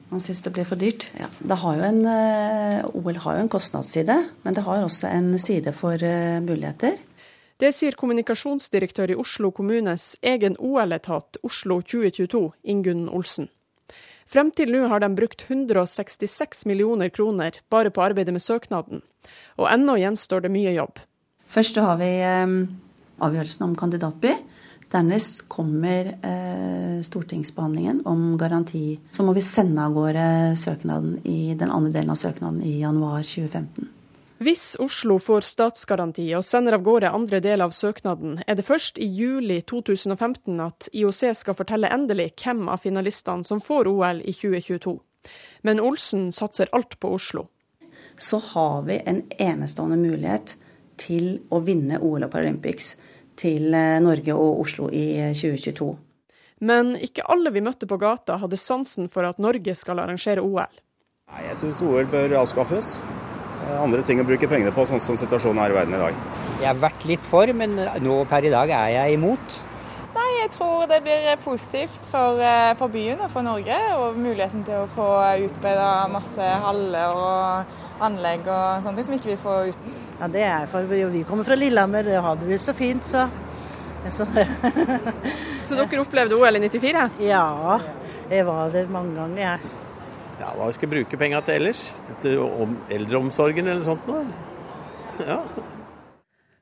Man 0.09 0.23
syns 0.23 0.41
det 0.45 0.53
blir 0.55 0.67
for 0.67 0.79
dyrt. 0.79 1.09
Ja, 1.19 1.27
har 1.63 1.81
en, 1.83 1.99
uh, 2.07 2.87
OL 2.95 3.19
har 3.25 3.37
jo 3.37 3.43
en 3.43 3.51
kostnadsside, 3.51 4.15
men 4.43 4.55
det 4.55 4.63
har 4.63 4.85
også 4.85 5.09
en 5.11 5.33
side 5.39 5.73
for 5.75 5.99
uh, 5.99 6.39
muligheter. 6.43 6.95
Det 7.57 7.73
sier 7.73 7.97
kommunikasjonsdirektør 7.97 9.11
i 9.11 9.17
Oslo 9.17 9.49
kommunes 9.51 10.13
egen 10.21 10.55
OL-etat 10.61 11.39
Oslo 11.43 11.81
2022, 11.81 12.43
Ingunn 12.69 13.07
Olsen. 13.09 13.49
Frem 14.27 14.51
til 14.51 14.71
nå 14.71 14.85
har 14.91 15.01
de 15.01 15.09
brukt 15.15 15.45
166 15.47 16.65
millioner 16.69 17.09
kroner 17.09 17.57
bare 17.71 17.91
på 17.91 18.03
arbeidet 18.03 18.35
med 18.35 18.43
søknaden, 18.43 19.01
og 19.57 19.69
ennå 19.71 19.97
gjenstår 19.99 20.45
det 20.45 20.51
mye 20.53 20.75
jobb. 20.75 20.99
Først 21.47 21.79
har 21.79 21.97
vi 21.99 22.11
um, 22.43 22.59
avgjørelsen 23.23 23.69
om 23.69 23.75
kandidatby. 23.79 24.35
Dernest 24.91 25.49
kommer 25.51 26.13
eh, 26.21 27.01
stortingsbehandlingen 27.03 28.05
om 28.05 28.37
garanti. 28.37 28.99
Så 29.11 29.23
må 29.23 29.33
vi 29.35 29.43
sende 29.43 29.83
av 29.83 29.93
gårde 29.93 30.55
søknaden 30.57 31.19
i 31.27 31.55
den 31.59 31.71
andre 31.71 31.91
delen 31.91 32.13
av 32.13 32.19
søknaden 32.21 32.61
i 32.63 32.79
januar 32.79 33.25
2015. 33.27 33.89
Hvis 34.37 34.75
Oslo 34.79 35.17
får 35.17 35.47
statsgaranti 35.49 36.27
og 36.37 36.45
sender 36.45 36.77
av 36.77 36.83
gårde 36.85 37.09
andre 37.09 37.39
del 37.41 37.63
av 37.65 37.73
søknaden, 37.73 38.37
er 38.45 38.55
det 38.55 38.67
først 38.67 38.99
i 39.01 39.07
juli 39.09 39.63
2015 39.65 40.61
at 40.61 40.87
IOC 40.93 41.23
skal 41.39 41.57
fortelle 41.57 41.89
endelig 41.89 42.29
hvem 42.43 42.67
av 42.69 42.83
finalistene 42.85 43.47
som 43.47 43.59
får 43.63 43.89
OL 43.89 44.21
i 44.21 44.35
2022. 44.37 44.93
Men 45.65 45.81
Olsen 45.81 46.29
satser 46.31 46.69
alt 46.71 46.99
på 47.01 47.11
Oslo. 47.17 47.47
Så 48.17 48.39
har 48.53 48.85
vi 48.85 49.01
en 49.03 49.23
enestående 49.41 49.97
mulighet 49.97 50.53
til 51.01 51.41
å 51.49 51.59
vinne 51.65 51.99
OL 51.99 52.29
og 52.29 52.31
Paralympics 52.31 52.93
til 53.37 53.73
eh, 53.75 53.99
Norge 54.03 54.35
og 54.35 54.63
Oslo 54.63 54.89
i 54.89 55.33
2022. 55.35 55.87
Eh, 55.93 56.03
Men 56.67 56.95
ikke 56.97 57.25
alle 57.29 57.53
vi 57.53 57.61
møtte 57.61 57.89
på 57.89 57.99
gata 58.01 58.39
hadde 58.41 58.57
sansen 58.57 59.09
for 59.13 59.27
at 59.27 59.39
Norge 59.41 59.75
skal 59.77 60.01
arrangere 60.01 60.41
OL. 60.41 60.81
Nei, 61.27 61.43
jeg 61.49 61.59
syns 61.61 61.81
OL 61.85 62.09
bør 62.09 62.37
avskaffes. 62.41 62.97
Eh, 63.67 63.77
andre 63.77 64.03
ting 64.07 64.21
å 64.23 64.27
bruke 64.27 64.49
pengene 64.49 64.73
på, 64.73 64.85
sånn 64.89 65.03
som 65.03 65.19
situasjonen 65.19 65.63
er 65.63 65.73
i 65.73 65.77
verden 65.77 65.97
i 65.97 66.03
dag. 66.03 66.21
Jeg 66.61 66.71
har 66.71 66.83
vært 66.83 67.09
litt 67.09 67.25
for, 67.25 67.53
men 67.53 67.77
nå 68.03 68.21
per 68.29 68.47
i 68.47 68.53
dag 68.53 68.73
er 68.73 68.93
jeg 68.95 69.17
imot. 69.19 69.59
Nei, 70.17 70.29
jeg 70.39 70.53
tror 70.55 70.87
det 70.89 71.03
blir 71.05 71.27
positivt 71.43 72.07
for, 72.09 72.39
for 72.79 72.89
byen 72.89 73.19
og 73.21 73.29
for 73.29 73.45
Norge. 73.45 73.75
Og 73.99 74.17
muligheten 74.17 74.63
til 74.65 74.81
å 74.81 74.89
få 74.89 75.11
utbedra 75.45 76.07
masse 76.09 76.47
haller 76.63 77.13
og 77.13 77.83
anlegg 78.03 78.47
og 78.47 78.83
sånne 78.85 78.97
ting 78.97 79.07
som 79.07 79.17
ikke 79.17 79.31
vi 79.33 79.39
får 79.41 79.71
uten. 79.73 79.97
Ja, 80.17 80.29
det 80.33 80.43
er 80.49 80.69
for 80.71 80.89
vi 80.89 81.23
kommer 81.27 81.45
fra 81.47 81.57
Lillehammer, 81.57 82.03
det 82.03 82.21
har 82.21 82.39
det 82.41 82.59
så 82.61 82.73
fint, 82.77 83.05
så 83.05 83.27
så. 84.11 84.25
så 85.67 85.75
dere 85.75 86.01
opplevde 86.01 86.37
OL 86.37 86.55
i 86.55 86.61
94? 86.63 87.07
Ja, 87.27 87.79
jeg 88.31 88.45
var 88.47 88.69
der 88.71 88.87
mange 88.91 89.15
ganger, 89.17 89.41
jeg. 89.41 89.73
Ja, 90.37 90.51
hva 90.55 90.69
skal 90.71 90.89
vi 90.89 90.99
bruke 90.99 91.17
penga 91.19 91.41
til 91.43 91.57
ellers? 91.57 91.87
Til 92.21 92.37
eldreomsorgen 92.93 93.67
eller 93.67 93.83
sånt 93.83 94.07
noe? 94.07 94.23
Ja. 95.25 95.41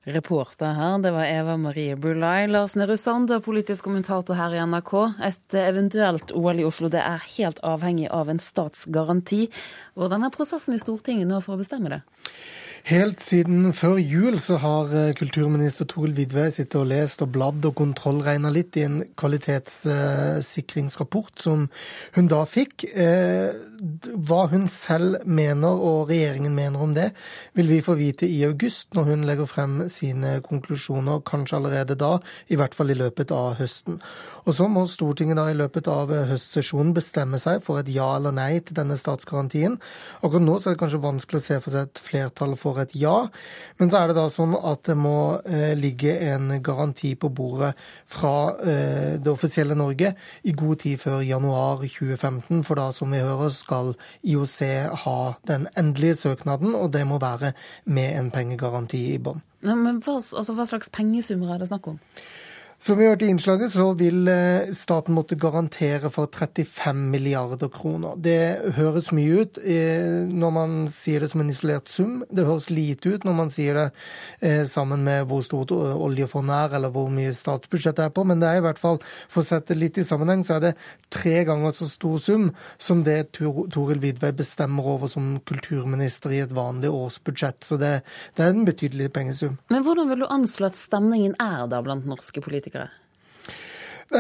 Reporter 0.06 0.76
her, 0.78 1.00
det 1.02 1.10
var 1.16 1.26
Eva 1.26 1.56
Marie 1.58 1.96
Bulai. 1.98 2.46
Lars 2.48 2.76
Nehru 2.78 2.98
Sand, 2.98 3.32
politisk 3.42 3.88
kommentator 3.88 4.38
her 4.38 4.54
i 4.54 4.60
NRK. 4.62 4.94
Et 5.26 5.58
eventuelt 5.58 6.34
OL 6.38 6.62
i 6.62 6.68
Oslo 6.68 6.92
det 6.94 7.02
er 7.02 7.26
helt 7.38 7.58
avhengig 7.66 8.12
av 8.14 8.30
en 8.30 8.42
statsgaranti. 8.42 9.48
Hvordan 9.98 10.28
er 10.28 10.36
prosessen 10.36 10.78
i 10.78 10.82
Stortinget 10.82 11.32
nå 11.32 11.42
for 11.42 11.58
å 11.58 11.62
bestemme 11.64 11.90
det? 11.90 12.04
Helt 12.86 13.18
siden 13.18 13.74
før 13.74 13.98
jul 13.98 14.38
så 14.38 14.62
har 14.62 14.94
eh, 14.94 15.10
kulturminister 15.18 15.90
Toril 15.90 16.14
Vidvei 16.14 16.54
sittet 16.54 16.78
og 16.78 16.86
lest 16.92 17.18
og 17.26 17.34
bladd 17.34 17.66
og 17.66 17.74
kontrollregna 17.80 18.52
litt 18.54 18.78
i 18.78 18.86
en 18.86 19.02
kvalitetssikringsrapport 19.18 21.34
som 21.48 21.66
hun 22.14 22.30
da 22.30 22.46
fikk. 22.46 22.86
Eh, 22.94 23.58
hva 24.28 24.46
hun 24.52 24.68
selv 24.72 25.22
mener 25.26 25.76
og 25.76 26.10
regjeringen 26.10 26.56
mener 26.56 26.82
om 26.82 26.94
det, 26.96 27.10
vil 27.58 27.70
vi 27.70 27.82
få 27.86 27.98
vite 28.00 28.28
i 28.30 28.42
august, 28.48 28.94
når 28.96 29.10
hun 29.12 29.26
legger 29.28 29.50
frem 29.50 29.76
sine 29.92 30.38
konklusjoner, 30.46 31.24
kanskje 31.28 31.60
allerede 31.60 31.98
da, 32.00 32.16
i 32.52 32.58
hvert 32.60 32.76
fall 32.78 32.94
i 32.94 32.98
løpet 32.98 33.34
av 33.36 33.58
høsten. 33.60 34.00
Og 34.46 34.56
så 34.58 34.68
må 34.72 34.86
Stortinget 34.90 35.40
da 35.40 35.48
i 35.52 35.58
løpet 35.58 35.90
av 35.92 36.12
høstsesjonen 36.30 36.94
bestemme 36.96 37.40
seg 37.42 37.64
for 37.66 37.82
et 37.82 37.90
ja 37.92 38.08
eller 38.18 38.36
nei 38.36 38.60
til 38.64 38.78
denne 38.78 38.98
statsgarantien. 39.00 39.80
Akkurat 40.22 40.46
nå 40.46 40.58
så 40.60 40.72
er 40.72 40.76
det 40.78 40.84
kanskje 40.84 41.02
vanskelig 41.04 41.42
å 41.42 41.46
se 41.48 41.60
for 41.64 41.76
seg 41.76 41.90
et 41.90 42.04
flertall 42.06 42.56
for 42.60 42.82
et 42.84 42.94
ja, 42.98 43.16
men 43.80 43.92
så 43.92 44.02
er 44.02 44.12
det 44.12 44.18
da 44.20 44.28
sånn 44.32 44.56
at 44.56 44.86
det 44.88 44.98
må 45.00 45.42
eh, 45.44 45.74
ligge 45.78 46.16
en 46.30 46.60
garanti 46.64 47.16
på 47.20 47.32
bordet 47.36 47.74
fra 48.12 48.36
eh, 48.64 49.16
det 49.20 49.32
offisielle 49.32 49.78
Norge 49.78 50.14
i 50.46 50.54
god 50.56 50.84
tid 50.86 51.02
før 51.02 51.24
januar 51.26 51.84
2015, 51.84 52.64
for 52.66 52.80
da, 52.80 52.90
som 52.96 53.12
vi 53.12 53.24
hører, 53.24 53.52
skal 53.54 53.75
IOC 54.26 54.58
ha 55.04 55.18
den 55.50 55.68
endelige 55.78 56.20
søknaden, 56.22 56.76
og 56.76 56.92
det 56.94 57.04
må 57.08 57.20
være 57.22 57.54
med 57.86 58.20
en 58.20 58.32
pengegaranti 58.34 59.02
i 59.14 59.20
bånn. 59.22 59.44
Men 59.66 60.02
hva, 60.06 60.20
altså, 60.20 60.54
hva 60.54 60.66
slags 60.70 60.92
pengesummer 60.94 61.56
er 61.56 61.62
det 61.62 61.70
snakk 61.72 61.90
om? 61.96 62.00
Som 62.86 63.00
vi 63.00 63.08
hørte 63.08 63.26
i 63.26 63.32
innslaget, 63.34 63.72
så 63.74 63.88
vil 63.98 64.28
eh, 64.30 64.68
staten 64.78 65.16
måtte 65.18 65.34
garantere 65.42 66.12
for 66.14 66.30
35 66.30 67.00
milliarder 67.10 67.72
kroner. 67.74 68.14
Det 68.22 68.76
høres 68.78 69.08
mye 69.10 69.40
ut 69.42 69.58
eh, 69.58 70.28
når 70.30 70.52
man 70.54 70.76
sier 70.94 71.24
det 71.26 71.32
som 71.32 71.42
en 71.42 71.50
isolert 71.50 71.90
sum. 71.90 72.20
Det 72.30 72.46
høres 72.46 72.68
lite 72.70 73.16
ut 73.16 73.26
når 73.26 73.36
man 73.40 73.50
sier 73.50 73.80
det 73.80 73.86
eh, 74.46 74.62
sammen 74.70 75.02
med 75.08 75.26
hvor 75.32 75.42
stort 75.48 75.74
oljefondet 75.74 76.54
er, 76.60 76.76
eller 76.78 76.94
hvor 76.94 77.10
mye 77.10 77.32
statsbudsjettet 77.34 78.04
er 78.06 78.12
på. 78.14 78.28
Men 78.30 78.44
det 78.44 78.52
er 78.52 78.62
i 78.62 78.66
hvert 78.68 78.84
fall, 78.84 79.02
for 79.34 79.42
å 79.42 79.50
sette 79.50 79.74
litt 79.74 79.98
i 79.98 80.06
sammenheng, 80.06 80.46
så 80.46 80.60
er 80.60 80.68
det 80.68 80.74
tre 81.10 81.42
ganger 81.50 81.74
så 81.74 81.90
stor 81.90 82.22
sum 82.22 82.52
som 82.78 83.02
det 83.02 83.32
Toril 83.40 84.04
Vidvei 84.06 84.30
bestemmer 84.38 84.92
over 84.94 85.10
som 85.10 85.40
kulturminister 85.50 86.38
i 86.38 86.44
et 86.46 86.54
vanlig 86.54 86.94
årsbudsjett. 86.94 87.66
Så 87.66 87.82
det, 87.82 87.96
det 88.38 88.46
er 88.46 88.54
en 88.54 88.70
betydelig 88.70 89.10
pengesum. 89.18 89.58
Men 89.74 89.90
hvordan 89.90 90.14
vil 90.14 90.22
du 90.22 90.30
anslå 90.30 90.70
at 90.70 90.78
stemningen 90.78 91.34
er 91.42 91.66
da 91.74 91.82
blant 91.82 92.06
norske 92.06 92.46
politikere? 92.46 92.75
Politikere? 92.76 92.90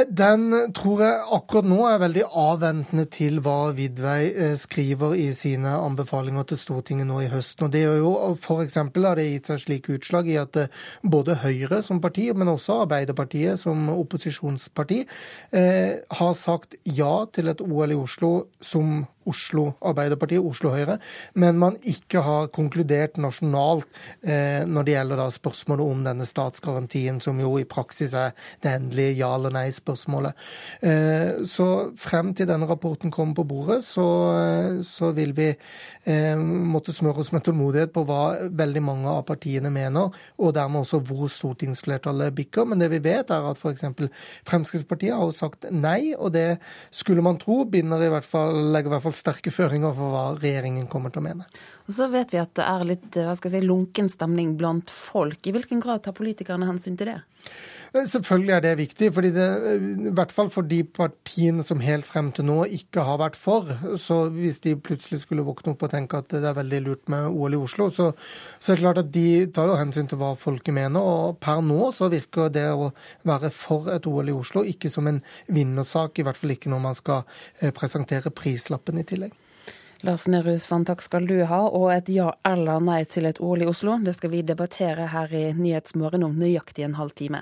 Den 0.10 0.74
tror 0.74 1.02
jeg 1.06 1.26
akkurat 1.38 1.68
nå 1.70 1.84
er 1.86 2.00
veldig 2.02 2.24
avventende 2.42 3.04
til 3.14 3.38
hva 3.46 3.70
Vidvei 3.78 4.32
eh, 4.34 4.56
skriver 4.58 5.14
i 5.14 5.28
sine 5.38 5.76
anbefalinger 5.78 6.48
til 6.50 6.58
Stortinget 6.58 7.06
nå 7.06 7.20
i 7.22 7.30
høsten. 7.30 7.68
Og 7.68 7.72
det 7.72 7.84
er 7.86 8.00
jo 8.02 8.16
F.eks. 8.34 8.80
har 8.82 9.20
det 9.20 9.28
gitt 9.30 9.52
seg 9.52 9.62
slike 9.62 10.00
utslag 10.00 10.32
i 10.34 10.40
at 10.42 10.58
eh, 10.58 10.74
både 11.06 11.38
Høyre 11.44 11.84
som 11.86 12.02
parti, 12.02 12.32
men 12.34 12.50
også 12.50 12.82
Arbeiderpartiet 12.88 13.62
som 13.62 13.86
opposisjonsparti, 13.94 15.04
eh, 15.54 16.02
har 16.18 16.34
sagt 16.34 16.76
ja 16.84 17.14
til 17.32 17.54
et 17.54 17.62
OL 17.62 17.94
i 17.94 18.02
Oslo 18.02 18.34
som 18.66 19.04
Oslo 19.30 19.72
Arbeiderpartiet, 19.86 20.44
Oslo 20.44 20.72
Høyre, 20.74 20.98
men 21.34 21.60
man 21.62 21.78
ikke 21.88 22.22
har 22.26 22.50
konkludert 22.56 23.20
nasjonalt 23.22 23.88
eh, 24.24 24.64
når 24.68 24.88
det 24.88 24.96
gjelder 24.96 25.22
da 25.22 25.28
spørsmålet 25.34 25.94
om 25.96 26.04
denne 26.06 26.28
statsgarantien, 26.30 27.20
som 27.24 27.40
jo 27.42 27.56
i 27.60 27.68
praksis 27.70 28.14
er 28.18 28.36
det 28.64 28.74
endelige 28.76 29.16
ja 29.20 29.32
eller 29.36 29.54
nei-spørsmålet. 29.56 30.38
Eh, 30.86 31.44
så 31.50 31.70
frem 32.00 32.34
til 32.38 32.50
denne 32.50 32.70
rapporten 32.70 33.14
kommer 33.14 33.38
på 33.40 33.48
bordet, 33.50 33.82
så, 33.88 34.08
eh, 34.36 34.82
så 34.86 35.12
vil 35.16 35.34
vi 35.38 35.50
eh, 35.52 36.36
måtte 36.38 36.94
smøre 36.96 37.24
oss 37.24 37.32
med 37.34 37.46
tålmodighet 37.46 37.94
på 37.96 38.06
hva 38.08 38.24
veldig 38.52 38.84
mange 38.86 39.12
av 39.12 39.26
partiene 39.28 39.72
mener, 39.74 40.14
og 40.38 40.56
dermed 40.58 40.84
også 40.84 41.02
hvor 41.06 41.30
stortingsflertallet 41.32 42.36
bikker. 42.36 42.68
Men 42.70 42.82
det 42.82 42.92
vi 42.94 43.02
vet, 43.04 43.34
er 43.34 43.50
at 43.50 43.60
f.eks. 43.60 43.88
Fremskrittspartiet 44.48 45.16
har 45.16 45.26
jo 45.26 45.36
sagt 45.36 45.70
nei, 45.74 46.14
og 46.14 46.34
det 46.36 46.60
skulle 46.94 47.24
man 47.26 47.40
tro 47.42 47.64
binder 47.70 48.04
i 48.06 48.12
hvert 48.14 48.28
fall, 48.28 48.58
legger 48.74 48.92
i 48.92 48.96
hvert 48.96 49.08
fall 49.08 49.15
sterke 49.16 49.54
føringer 49.54 49.96
for 49.96 50.14
hva 50.14 50.26
regjeringen 50.38 50.90
kommer 50.92 51.14
til 51.14 51.24
å 51.24 51.28
mene. 51.28 51.48
Og 51.88 51.96
Så 51.98 52.10
vet 52.14 52.34
vi 52.34 52.42
at 52.42 52.54
det 52.58 52.66
er 52.68 52.86
litt 52.88 53.20
hva 53.20 53.36
skal 53.38 53.52
jeg 53.52 53.64
si, 53.64 53.70
lunken 53.70 54.12
stemning 54.12 54.56
blant 54.60 54.92
folk. 54.94 55.40
I 55.48 55.56
hvilken 55.56 55.84
grad 55.84 56.04
tar 56.06 56.18
politikerne 56.18 56.68
hensyn 56.70 57.00
til 57.00 57.14
det? 57.14 57.20
Selvfølgelig 57.96 58.52
er 58.52 58.60
det 58.60 58.72
viktig, 58.78 59.08
fordi 59.16 59.30
det, 59.32 59.46
i 59.80 60.12
hvert 60.18 60.32
fall 60.36 60.50
for 60.52 60.68
de 60.68 60.82
partiene 60.84 61.64
som 61.64 61.80
helt 61.80 62.08
frem 62.08 62.32
til 62.36 62.44
nå 62.50 62.58
ikke 62.76 63.06
har 63.08 63.22
vært 63.22 63.38
for. 63.40 63.70
Så 64.02 64.18
hvis 64.36 64.60
de 64.66 64.74
plutselig 64.76 65.22
skulle 65.22 65.46
våkne 65.48 65.72
opp 65.72 65.86
og 65.88 65.94
tenke 65.94 66.20
at 66.20 66.28
det 66.34 66.44
er 66.44 66.58
veldig 66.58 66.82
lurt 66.84 67.14
med 67.14 67.30
OL 67.30 67.56
i 67.56 67.62
Oslo, 67.62 67.88
så, 67.96 68.10
så 68.60 68.74
er 68.74 68.76
det 68.76 68.84
klart 68.84 69.02
at 69.06 69.14
de 69.16 69.28
tar 69.56 69.72
jo 69.72 69.80
hensyn 69.80 70.12
til 70.12 70.20
hva 70.20 70.34
folket 70.36 70.76
mener. 70.76 71.00
Og 71.00 71.40
per 71.40 71.64
nå 71.64 71.88
så 71.96 72.12
virker 72.12 72.52
det 72.52 72.68
å 72.74 72.92
være 73.24 73.54
for 73.56 73.88
et 73.96 74.12
OL 74.12 74.34
i 74.34 74.36
Oslo 74.36 74.66
ikke 74.68 74.92
som 74.92 75.08
en 75.08 75.24
vinnersak, 75.48 76.20
i 76.20 76.28
hvert 76.28 76.42
fall 76.42 76.58
ikke 76.58 76.74
når 76.74 76.86
man 76.90 77.00
skal 77.00 77.24
eh, 77.62 77.72
presentere 77.76 78.36
prislappen 78.36 79.00
i 79.00 79.08
tillegg. 79.08 79.45
Lars 80.06 80.28
Nehru 80.30 80.60
Sand, 80.62 80.86
takk 80.86 81.02
skal 81.02 81.26
du 81.26 81.40
ha. 81.50 81.64
Og 81.66 81.88
et 81.90 82.10
ja 82.14 82.28
eller 82.46 82.84
nei 82.84 83.00
til 83.10 83.26
et 83.26 83.40
OL 83.42 83.64
i 83.66 83.70
Oslo, 83.70 83.96
det 84.06 84.14
skal 84.14 84.30
vi 84.36 84.44
debattere 84.46 85.08
her 85.10 85.32
i 85.34 85.48
Nyhetsmorgen 85.58 86.28
om 86.28 86.36
nøyaktig 86.38 86.86
en 86.86 86.98
halv 87.00 87.16
time. 87.18 87.42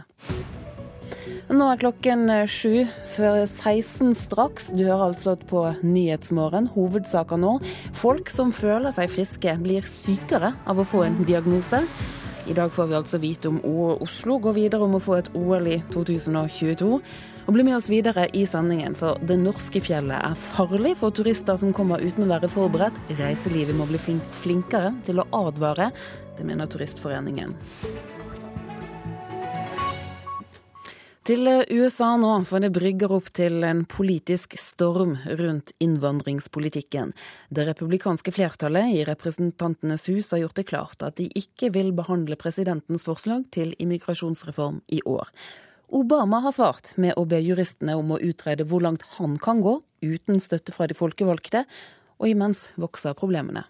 Nå 1.52 1.68
er 1.68 1.82
klokken 1.82 2.32
sju 2.48 2.86
før 3.12 3.42
16 3.44 4.14
straks. 4.16 4.70
Du 4.72 4.86
hører 4.86 5.10
altså 5.10 5.36
på 5.36 5.66
Nyhetsmorgen. 5.84 6.72
Hovedsaker 6.72 7.42
nå. 7.42 7.58
Folk 8.00 8.32
som 8.32 8.56
føler 8.56 8.96
seg 8.96 9.12
friske, 9.12 9.58
blir 9.60 9.84
sykere 9.84 10.54
av 10.64 10.80
å 10.80 10.88
få 10.88 11.04
en 11.10 11.20
diagnose. 11.28 11.84
I 12.48 12.56
dag 12.56 12.72
får 12.72 12.90
vi 12.90 13.00
altså 13.02 13.20
vite 13.24 13.52
om 13.52 13.60
Oslo 14.04 14.40
går 14.40 14.56
videre 14.56 14.88
om 14.88 14.96
å 14.96 15.04
få 15.04 15.20
et 15.20 15.32
OL 15.36 15.68
i 15.68 15.82
2022. 15.92 16.96
Og 17.44 17.52
bli 17.58 17.64
med 17.68 17.76
oss 17.76 17.90
videre 17.92 18.30
i 18.32 18.46
sendingen, 18.48 18.94
for 18.96 19.20
det 19.28 19.36
norske 19.42 19.82
fjellet 19.84 20.16
er 20.16 20.40
farlig 20.40 20.94
for 21.02 21.12
turister 21.12 21.58
som 21.60 21.74
kommer 21.76 22.00
uten 22.00 22.24
å 22.24 22.30
være 22.30 22.48
forberedt. 22.48 22.96
Reiselivet 23.20 23.76
må 23.76 23.88
bli 23.90 24.00
flinkere 24.00 24.94
til 25.04 25.20
å 25.20 25.28
advare. 25.44 25.90
Det 26.38 26.48
mener 26.48 26.72
Turistforeningen. 26.72 27.52
Til 31.24 31.48
USA 31.72 32.10
nå, 32.20 32.32
for 32.48 32.64
det 32.64 32.74
brygger 32.76 33.12
opp 33.16 33.30
til 33.36 33.64
en 33.64 33.86
politisk 33.88 34.58
storm 34.60 35.14
rundt 35.40 35.72
innvandringspolitikken. 35.84 37.14
Det 37.48 37.64
republikanske 37.70 38.32
flertallet 38.36 38.92
i 38.92 39.06
Representantenes 39.08 40.10
hus 40.12 40.32
har 40.36 40.44
gjort 40.44 40.60
det 40.60 40.68
klart 40.72 41.04
at 41.08 41.20
de 41.20 41.30
ikke 41.40 41.72
vil 41.76 41.94
behandle 41.96 42.40
presidentens 42.40 43.08
forslag 43.08 43.48
til 43.56 43.72
immigrasjonsreform 43.84 44.82
i 44.92 45.00
år. 45.08 45.32
Obama 45.94 46.40
har 46.40 46.52
svart 46.52 46.96
med 46.98 47.14
å 47.22 47.26
be 47.30 47.38
juristene 47.38 47.94
om 47.94 48.16
å 48.16 48.18
utrede 48.18 48.66
hvor 48.66 48.82
langt 48.82 49.04
han 49.20 49.36
kan 49.38 49.60
gå 49.62 49.76
uten 50.02 50.40
støtte 50.42 50.74
fra 50.74 50.88
de 50.90 50.96
folkevalgte, 50.98 51.68
og 52.18 52.32
imens 52.32 52.72
vokser 52.82 53.14
problemene. 53.14 53.62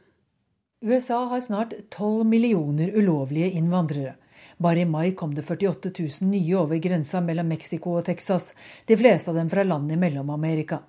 USA 0.83 1.17
har 1.33 1.43
snart 1.43 1.73
12 1.91 2.23
millioner 2.27 2.95
ulovlige 2.95 3.49
innvandrere. 3.59 4.15
Bare 4.55 4.85
i 4.85 4.87
mai 4.87 5.11
kom 5.19 5.35
det 5.35 5.43
48 5.43 5.91
000 5.99 6.29
nye 6.31 6.55
over 6.61 6.79
grensa 6.79 7.19
mellom 7.19 7.51
Mexico 7.51 7.97
og 7.97 8.07
Texas, 8.07 8.53
de 8.87 8.95
fleste 8.99 9.31
av 9.31 9.39
dem 9.39 9.51
fra 9.51 9.67
land 9.67 9.91
i 9.91 9.99
Mellom-Amerika. 9.99 10.79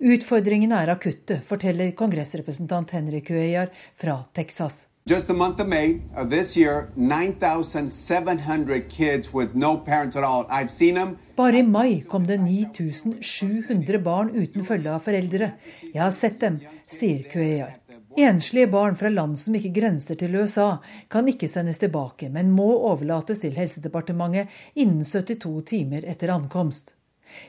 Utfordringene 0.00 0.80
er 0.80 0.94
akutte, 0.96 1.42
forteller 1.44 1.92
kongressrepresentant 1.92 2.96
Henry 2.96 3.20
Cuellar 3.20 3.68
fra 4.00 4.22
Texas. 4.32 4.86
Just 5.06 5.26
the 5.26 5.34
month 5.34 5.60
of 5.60 5.68
May 5.68 6.00
of 6.16 6.30
this 6.30 6.56
year, 6.56 6.88
9,700 6.96 8.88
kids 8.88 9.34
with 9.34 9.54
no 9.54 9.76
parents 9.76 10.16
at 10.16 10.24
all. 10.24 10.46
I've 10.48 10.70
seen 10.70 10.94
them. 10.94 11.18
Bare 11.36 11.58
i 11.58 11.62
mai 11.62 12.00
kom 12.08 12.26
det 12.26 12.38
9700 12.40 13.98
barn 13.98 14.30
uten 14.30 14.64
følge 14.64 14.94
av 14.94 15.04
foreldre. 15.04 15.50
Jeg 15.92 16.00
har 16.00 16.10
sett 16.10 16.40
dem, 16.40 16.56
sier 16.88 17.28
Kueyar. 17.28 17.76
Enslige 18.16 18.70
barn 18.72 18.96
fra 18.96 19.12
land 19.12 19.36
som 19.42 19.52
ikke 19.60 19.74
grenser 19.76 20.16
til 20.16 20.40
USA, 20.40 20.78
kan 21.12 21.28
ikke 21.28 21.52
sendes 21.52 21.84
tilbake, 21.84 22.32
men 22.32 22.56
må 22.56 22.70
overlates 22.88 23.44
til 23.44 23.60
Helsedepartementet 23.60 24.48
innen 24.72 25.04
72 25.04 25.66
timer 25.68 26.08
etter 26.08 26.32
ankomst. 26.32 26.94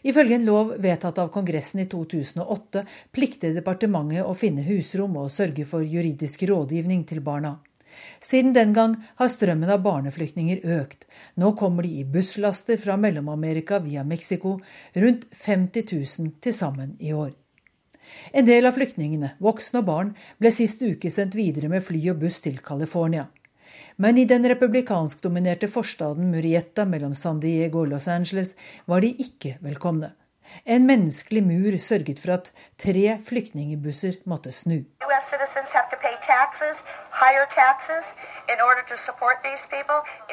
Ifølge 0.04 0.40
en 0.40 0.48
lov 0.48 0.74
vedtatt 0.82 1.20
av 1.22 1.32
Kongressen 1.34 1.84
i 1.84 1.88
2008 1.92 2.84
plikter 3.16 3.56
departementet 3.56 4.26
å 4.26 4.36
finne 4.38 4.66
husrom 4.68 5.18
og 5.22 5.32
sørge 5.34 5.66
for 5.70 5.86
juridisk 5.86 6.44
rådgivning 6.50 7.06
til 7.10 7.24
barna. 7.26 7.58
Siden 8.20 8.54
den 8.54 8.74
gang 8.76 8.98
har 9.20 9.32
strømmen 9.32 9.72
av 9.72 9.84
barneflyktninger 9.86 10.66
økt. 10.80 11.06
Nå 11.40 11.54
kommer 11.60 11.86
de 11.86 12.02
i 12.02 12.04
busslaster 12.04 12.78
fra 12.82 12.98
Mellom-Amerika 13.00 13.80
via 13.80 14.04
Mexico, 14.04 14.60
rundt 14.94 15.26
50 15.32 15.88
000 15.94 16.36
til 16.42 16.54
sammen 16.54 16.96
i 17.00 17.14
år. 17.14 17.32
En 18.32 18.46
del 18.46 18.68
av 18.68 18.76
flyktningene, 18.78 19.34
voksne 19.42 19.82
og 19.82 19.88
barn, 19.88 20.14
ble 20.40 20.52
sist 20.54 20.84
uke 20.84 21.10
sendt 21.12 21.36
videre 21.38 21.72
med 21.72 21.84
fly 21.84 22.04
og 22.14 22.22
buss 22.22 22.42
til 22.44 22.60
California. 22.64 23.28
Men 23.96 24.18
i 24.18 24.26
den 24.26 24.48
republikanskdominerte 24.50 25.68
forstaden 25.72 26.32
Murietta 26.32 26.84
mellom 26.86 27.16
San 27.16 27.40
Diego 27.40 27.86
og 27.86 27.94
Los 27.94 28.08
Angeles 28.12 28.56
var 28.86 29.02
de 29.02 29.14
ikke 29.24 29.56
velkomne. 29.64 30.12
En 30.64 30.86
menneskelig 30.86 31.42
mur 31.44 31.78
sørget 31.80 32.20
for 32.20 32.36
at 32.36 32.52
tre 32.78 33.18
flyktningebusser 33.26 34.20
måtte 34.26 34.52
snu. 34.52 34.84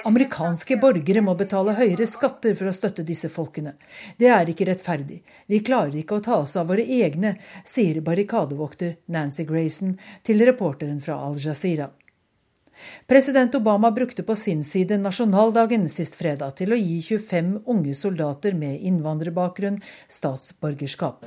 Amerikanske 0.05 0.77
borgere 0.83 1.23
må 1.23 1.35
betale 1.39 1.77
høyere 1.79 2.07
skatter 2.07 2.59
for 2.59 2.69
å 2.69 2.75
støtte 2.77 3.07
disse 3.07 3.31
folkene. 3.31 3.77
Det 4.19 4.31
er 4.35 4.51
ikke 4.51 4.69
rettferdig. 4.69 5.23
Vi 5.47 5.63
klarer 5.63 6.03
ikke 6.03 6.19
å 6.19 6.27
ta 6.27 6.43
oss 6.43 6.59
av 6.59 6.71
våre 6.75 6.83
egne, 6.83 7.37
sier 7.65 8.03
barrikadevokter 8.03 8.99
Nancy 9.07 9.47
Grayson 9.49 9.99
til 10.27 10.45
reporteren 10.51 11.01
fra 11.01 11.23
Al 11.23 11.39
Jazeera. 11.41 11.93
President 13.07 13.55
Obama 13.55 13.91
brukte 13.91 14.23
på 14.23 14.37
sin 14.39 14.65
side 14.65 14.99
nasjonaldagen 15.03 15.89
sist 15.93 16.17
fredag 16.19 16.57
til 16.61 16.73
å 16.75 16.79
gi 16.79 16.99
25 17.05 17.55
unge 17.67 17.95
soldater 17.99 18.57
med 18.59 18.81
innvandrerbakgrunn 18.81 19.81
statsborgerskap. 20.09 21.25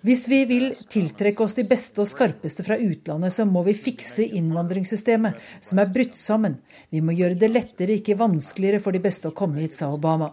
Hvis 0.00 0.22
vi 0.32 0.38
vil 0.48 0.70
tiltrekke 0.88 1.44
oss 1.44 1.54
de 1.58 1.66
beste 1.68 2.00
og 2.00 2.08
skarpeste 2.08 2.64
fra 2.64 2.78
utlandet, 2.80 3.34
så 3.36 3.44
må 3.44 3.60
vi 3.66 3.74
fikse 3.76 4.24
innvandringssystemet, 4.40 5.36
som 5.60 5.82
er 5.82 5.92
brutt 5.92 6.16
sammen. 6.16 6.56
Vi 6.88 7.04
må 7.04 7.12
gjøre 7.12 7.36
det 7.36 7.52
lettere, 7.52 7.98
ikke 8.00 8.16
vanskeligere 8.16 8.80
for 8.80 8.96
de 8.96 9.02
beste 9.04 9.28
å 9.28 9.36
komme 9.36 9.60
hit, 9.60 9.76
sa 9.76 9.90
Obama. 9.92 10.32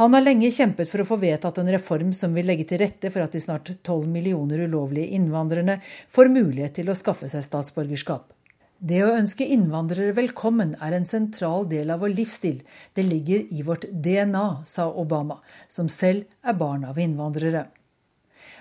Han 0.00 0.14
har 0.16 0.22
lenge 0.24 0.48
kjempet 0.48 0.88
for 0.88 1.02
å 1.02 1.04
få 1.10 1.16
vedtatt 1.20 1.58
en 1.60 1.68
reform 1.68 2.14
som 2.16 2.32
vil 2.32 2.46
legge 2.48 2.64
til 2.70 2.78
rette 2.80 3.10
for 3.12 3.20
at 3.20 3.34
de 3.36 3.40
snart 3.44 3.66
12 3.84 4.06
millioner 4.08 4.62
ulovlige 4.64 5.12
innvandrerne 5.18 5.74
får 6.08 6.30
mulighet 6.32 6.78
til 6.78 6.88
å 6.88 6.96
skaffe 6.96 7.28
seg 7.28 7.44
statsborgerskap. 7.44 8.30
Det 8.80 9.02
å 9.04 9.12
ønske 9.12 9.44
innvandrere 9.44 10.16
velkommen 10.16 10.72
er 10.80 10.96
en 10.96 11.04
sentral 11.04 11.68
del 11.68 11.92
av 11.92 12.00
vår 12.00 12.14
livsstil. 12.16 12.62
Det 12.96 13.04
ligger 13.04 13.44
i 13.52 13.60
vårt 13.60 13.84
DNA, 13.92 14.46
sa 14.64 14.88
Obama, 14.88 15.42
som 15.68 15.92
selv 15.92 16.24
er 16.40 16.56
barn 16.56 16.88
av 16.88 16.96
innvandrere. 16.96 17.66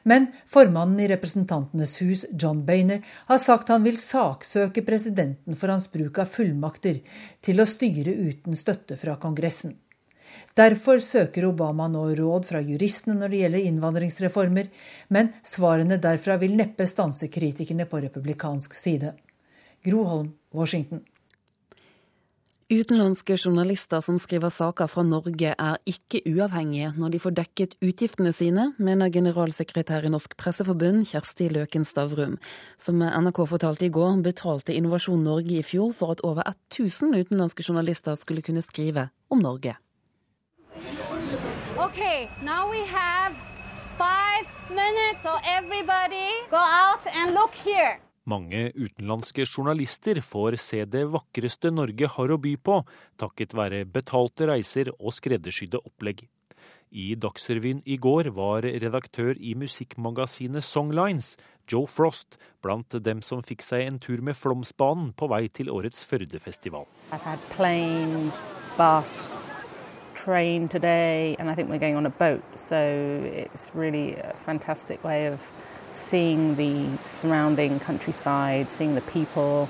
Men 0.04 0.34
formannen 0.44 1.00
i 1.00 1.08
Representantenes 1.08 2.02
hus, 2.04 2.28
John 2.36 2.66
Boehner, 2.68 3.00
har 3.32 3.40
sagt 3.40 3.72
han 3.72 3.88
vil 3.88 3.96
saksøke 3.96 4.84
presidenten 4.84 5.56
for 5.56 5.72
hans 5.72 5.88
bruk 5.88 6.20
av 6.20 6.36
fullmakter 6.36 7.00
til 7.40 7.64
å 7.64 7.74
styre 7.78 8.12
uten 8.28 8.60
støtte 8.60 9.00
fra 9.00 9.16
Kongressen. 9.24 9.80
Derfor 10.58 11.00
søker 11.04 11.48
Obama 11.50 11.88
nå 11.92 12.08
råd 12.20 12.48
fra 12.50 12.62
juristene 12.64 13.18
når 13.20 13.34
det 13.34 13.44
gjelder 13.44 13.70
innvandringsreformer, 13.70 14.72
men 15.10 15.32
svarene 15.44 16.00
derfra 16.02 16.40
vil 16.42 16.58
neppe 16.60 16.88
stanse 16.90 17.32
kritikerne 17.32 17.88
på 17.90 18.04
republikansk 18.08 18.76
side. 18.78 19.14
Gro 19.86 20.04
Holm, 20.10 20.34
Washington. 20.52 21.06
Utenlandske 22.70 23.34
journalister 23.34 23.98
som 24.06 24.20
skriver 24.22 24.52
saker 24.54 24.86
fra 24.92 25.02
Norge 25.02 25.56
er 25.56 25.80
ikke 25.90 26.20
uavhengige 26.30 26.92
når 27.02 27.16
de 27.16 27.22
får 27.24 27.34
dekket 27.40 27.74
utgiftene 27.82 28.30
sine, 28.30 28.68
mener 28.78 29.10
generalsekretær 29.10 30.06
i 30.06 30.12
Norsk 30.14 30.36
Presseforbund 30.38 31.08
Kjersti 31.10 31.48
Løken 31.50 31.82
Stavrum. 31.82 32.38
Som 32.78 33.02
NRK 33.02 33.42
fortalte 33.50 33.88
i 33.88 33.90
går, 33.90 34.22
betalte 34.22 34.78
Innovasjon 34.78 35.26
Norge 35.26 35.58
i 35.58 35.66
fjor 35.66 35.96
for 35.98 36.14
at 36.14 36.22
over 36.22 36.46
1000 36.46 37.18
utenlandske 37.18 37.66
journalister 37.66 38.14
skulle 38.22 38.46
kunne 38.46 38.62
skrive 38.62 39.10
om 39.34 39.42
Norge. 39.42 39.74
Okay, 41.90 42.28
now 42.46 42.70
we 42.70 42.86
have 42.86 43.34
five 43.98 44.46
minutes, 44.70 45.24
so 45.24 45.34
everybody 45.58 46.30
go 46.52 46.62
out 46.62 47.02
and 47.10 47.34
look 47.34 47.54
here. 47.66 47.98
Mange 48.24 48.72
utenlandske 48.76 49.46
journalister 49.46 50.22
får 50.22 50.56
se 50.62 50.84
det 50.86 51.08
vakreste 51.10 51.72
Norge 51.74 52.08
har 52.14 52.30
å 52.30 52.38
by 52.38 52.52
på, 52.62 52.76
takket 53.18 53.56
være 53.58 53.88
betalte 53.90 54.52
reiser 54.52 54.92
og 55.00 55.16
skreddersydde 55.18 55.82
opplegg. 55.82 56.28
I 56.94 57.16
Dagsrevyen 57.18 57.82
i 57.86 57.98
går 57.98 58.30
var 58.38 58.70
redaktør 58.70 59.34
i 59.38 59.56
musikkmagasinet 59.58 60.66
Songlines, 60.66 61.36
Joe 61.70 61.90
Frost, 61.90 62.38
blant 62.62 62.94
dem 63.02 63.26
som 63.26 63.42
fikk 63.46 63.66
seg 63.66 63.88
en 63.88 63.98
tur 64.02 64.22
med 64.22 64.38
Flåmsbanen 64.38 65.10
på 65.18 65.30
vei 65.34 65.48
til 65.50 65.74
årets 65.74 66.06
Førdefestival. 66.06 66.86
I've 67.12 67.26
had 67.26 67.42
planes, 67.58 68.54
bus, 68.78 69.66
train 70.24 70.68
today, 70.68 71.36
and 71.40 71.50
I 71.50 71.56
think 71.56 71.70
we're 71.70 71.80
going 71.80 71.96
on 71.96 72.06
a 72.06 72.16
boat. 72.26 72.44
So 72.56 72.78
it's 73.44 73.72
really 73.74 74.16
a 74.16 74.34
fantastic 74.46 75.04
way 75.04 75.28
of 75.28 75.40
seeing 75.94 76.56
the 76.56 76.98
surrounding 77.04 77.80
countryside, 77.80 78.70
seeing 78.70 78.96
the 78.96 79.02
people, 79.02 79.70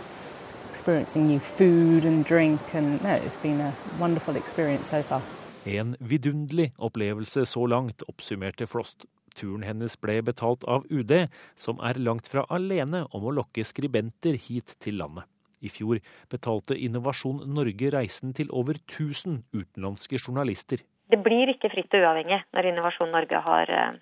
experiencing 0.70 1.28
new 1.28 1.40
food 1.40 2.06
and 2.06 2.26
drink. 2.26 2.60
And 2.74 3.02
no, 3.04 3.14
it's 3.26 3.40
been 3.40 3.62
a 3.62 3.74
wonderful 4.00 4.36
experience 4.36 4.90
so 4.90 5.04
far. 5.04 5.22
En 5.66 5.96
vidunderlig 6.00 6.74
opplevelse 6.78 7.46
så 7.46 7.66
langt, 7.66 8.02
oppsummerte 8.08 8.68
Frost. 8.68 9.06
Turen 9.36 9.64
hennes 9.64 9.96
ble 10.02 10.22
betalt 10.26 10.64
av 10.68 10.86
UD, 10.90 11.28
som 11.56 11.80
er 11.80 12.00
langt 12.00 12.28
fra 12.28 12.46
alene 12.50 13.06
om 13.14 13.28
å 13.30 13.36
lokke 13.36 13.64
skribenter 13.64 14.40
hit 14.48 14.76
til 14.82 14.98
landet. 15.00 15.28
I 15.62 15.72
fjor 15.74 16.00
betalte 16.32 16.78
Innovasjon 16.78 17.44
Norge 17.54 17.92
reisen 17.96 18.34
til 18.36 18.52
over 18.56 18.80
1000 18.80 19.44
utenlandske 19.54 20.20
journalister. 20.22 20.84
Det 21.10 21.20
blir 21.26 21.50
ikke 21.52 21.72
fritt 21.74 21.94
og 21.98 22.06
uavhengig 22.06 22.42
når 22.54 22.70
Innovasjon 22.72 23.12
Norge 23.12 23.42
har, 23.46 23.72
eh, 23.72 23.98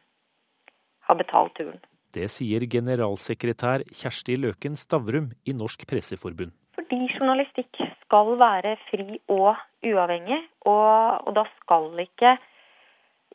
har 1.08 1.16
betalt 1.16 1.56
turen. 1.56 1.80
Det 2.14 2.30
sier 2.32 2.64
generalsekretær 2.68 3.84
Kjersti 3.92 4.38
Løken 4.40 4.76
Stavrum 4.80 5.32
i 5.46 5.54
Norsk 5.54 5.86
Presseforbund. 5.88 6.54
Fordi 6.78 7.00
journalistikk 7.16 7.82
skal 8.06 8.38
være 8.40 8.78
fri 8.88 9.20
og 9.28 9.58
uavhengig, 9.84 10.40
og, 10.66 11.28
og 11.28 11.36
da 11.36 11.44
skal 11.58 11.92
ikke 12.00 12.38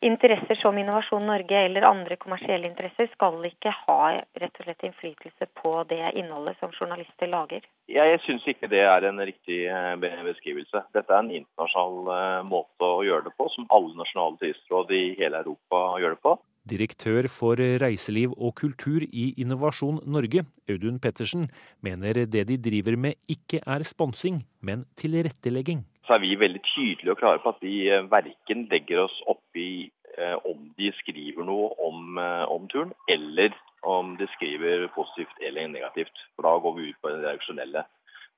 interesser 0.05 0.55
som 0.59 0.77
Innovasjon 0.77 1.25
Norge 1.27 1.59
eller 1.65 1.85
andre 1.87 2.17
kommersielle 2.21 2.67
interesser 2.69 3.09
skal 3.13 3.39
ikke 3.47 3.73
ha 3.83 3.99
rett 4.41 4.59
og 4.59 4.67
slett 4.67 4.85
innflytelse 4.87 5.47
på 5.59 5.73
det 5.89 6.01
innholdet 6.19 6.59
som 6.59 6.73
journalister 6.75 7.29
lager. 7.31 7.65
Jeg 7.91 8.19
syns 8.25 8.45
ikke 8.49 8.69
det 8.71 8.83
er 8.87 9.07
en 9.09 9.21
riktig 9.23 9.63
eh, 9.71 10.23
beskrivelse. 10.27 10.85
Dette 10.95 11.13
er 11.13 11.23
en 11.23 11.31
internasjonal 11.33 12.11
eh, 12.15 12.41
måte 12.47 12.89
å 12.89 13.03
gjøre 13.07 13.29
det 13.29 13.35
på, 13.39 13.47
som 13.55 13.69
alle 13.73 13.95
nasjonale 13.99 14.39
turistråd 14.41 14.91
i 14.95 15.03
hele 15.19 15.43
Europa 15.43 15.85
gjør 16.03 16.17
det 16.17 16.23
på. 16.27 16.35
Direktør 16.73 17.27
for 17.27 17.59
reiseliv 17.59 18.35
og 18.37 18.53
kultur 18.55 19.03
i 19.03 19.33
Innovasjon 19.43 19.99
Norge, 20.07 20.45
Audun 20.71 21.01
Pettersen, 21.03 21.49
mener 21.83 22.23
det 22.23 22.45
de 22.47 22.59
driver 22.69 22.95
med 22.95 23.19
ikke 23.27 23.59
er 23.67 23.83
sponsing, 23.83 24.45
men 24.63 24.87
tilrettelegging 24.99 25.83
så 26.07 26.15
er 26.15 26.23
vi 26.23 26.35
veldig 26.39 26.61
tydelige 26.67 27.11
og 27.13 27.19
klare 27.19 27.41
på 27.43 27.53
at 27.53 27.61
vi 27.63 27.75
eh, 27.87 28.05
verken 28.11 28.65
legger 28.71 29.05
oss 29.05 29.15
opp 29.31 29.59
i 29.59 29.89
eh, 30.17 30.35
om 30.49 30.65
de 30.79 30.91
skriver 30.99 31.47
noe 31.47 31.71
om, 31.83 32.17
eh, 32.19 32.43
om, 32.51 32.67
turen, 32.71 32.91
eller 33.07 33.55
om 33.87 34.15
de 34.19 34.27
skriver 34.35 34.89
positivt 34.95 35.39
eller 35.41 35.71
negativt. 35.71 36.25
For 36.35 36.47
da 36.47 36.57
går 36.63 36.75
vi 36.77 36.89
ut 36.91 36.99
på 37.01 37.11
det 37.11 37.23
reaksjonelle. 37.23 37.85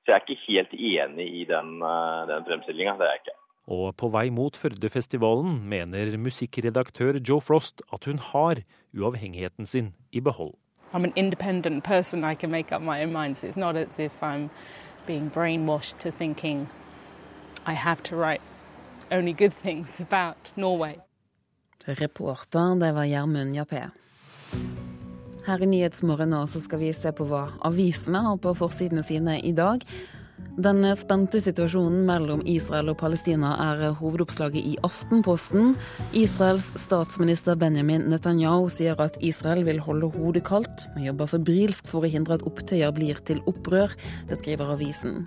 Så 0.04 0.12
jeg 0.12 0.16
er 0.16 0.24
ikke 0.24 0.46
helt 0.46 0.74
enig 0.74 1.26
i 1.40 1.42
den, 1.46 1.80
den 2.30 2.44
fremstillinga. 2.46 2.94
Det 2.98 3.06
er 3.06 3.16
jeg 3.16 3.22
ikke. 3.24 3.36
Og 3.74 3.96
på 3.98 4.08
vei 4.14 4.28
mot 4.30 4.54
Førdefestivalen 4.54 5.56
mener 5.66 6.12
musikkredaktør 6.22 7.18
Joe 7.18 7.42
Frost 7.42 7.82
at 7.94 8.06
hun 8.06 8.22
har 8.22 8.62
uavhengigheten 8.94 9.66
sin 9.66 9.94
i 10.12 10.22
behold. 10.22 10.54
I'm 10.94 11.02
an 11.02 11.12
independent 11.16 11.82
person. 11.82 12.22
I 12.22 12.34
can 12.34 12.50
make 12.50 12.70
up 12.70 12.80
my 12.80 13.02
own 13.02 13.12
mind. 13.12 13.36
So 13.36 13.48
it's 13.48 13.56
not 13.56 13.74
as 13.74 13.98
if 13.98 14.12
I'm 14.22 14.50
being 15.06 15.30
brainwashed 15.30 15.98
to 15.98 16.12
thinking 16.12 16.68
i 17.66 17.74
have 17.74 18.02
to 18.02 18.16
write 18.16 18.42
only 19.10 19.32
good 19.32 19.52
things 19.62 20.00
about 20.00 20.56
Norway. 20.56 20.98
Reporter, 21.86 22.74
det 22.80 22.92
var 22.92 23.04
Gjermund 23.04 23.54
Jappé. 23.54 23.90
Her 25.46 25.62
i 25.62 25.66
Nyhetsmorgen 25.66 26.46
skal 26.46 26.78
vi 26.78 26.92
se 26.92 27.12
på 27.14 27.24
hva 27.30 27.46
avisene 27.64 28.18
har 28.24 28.38
på 28.42 28.54
forsidene 28.58 29.02
sine 29.06 29.38
i 29.46 29.52
dag. 29.54 29.84
Den 30.56 30.82
spente 30.96 31.38
situasjonen 31.40 32.02
mellom 32.08 32.42
Israel 32.48 32.90
og 32.90 32.98
Palestina 33.00 33.52
er 33.60 33.92
hovedoppslaget 34.00 34.66
i 34.72 34.74
Aftenposten. 34.84 35.74
Israels 36.16 36.66
statsminister 36.80 37.56
Benjamin 37.60 38.08
Netanyahu 38.10 38.66
sier 38.72 38.98
at 39.00 39.18
Israel 39.20 39.62
vil 39.68 39.78
holde 39.84 40.10
hodet 40.16 40.42
kaldt, 40.48 40.88
og 40.96 41.04
jobber 41.06 41.30
febrilsk 41.30 41.88
for 41.92 42.04
å 42.04 42.10
hindre 42.10 42.40
at 42.40 42.46
opptøyer 42.48 42.94
blir 42.96 43.20
til 43.28 43.42
opprør. 43.46 43.94
Det 44.28 44.40
skriver 44.40 44.74
avisen. 44.74 45.26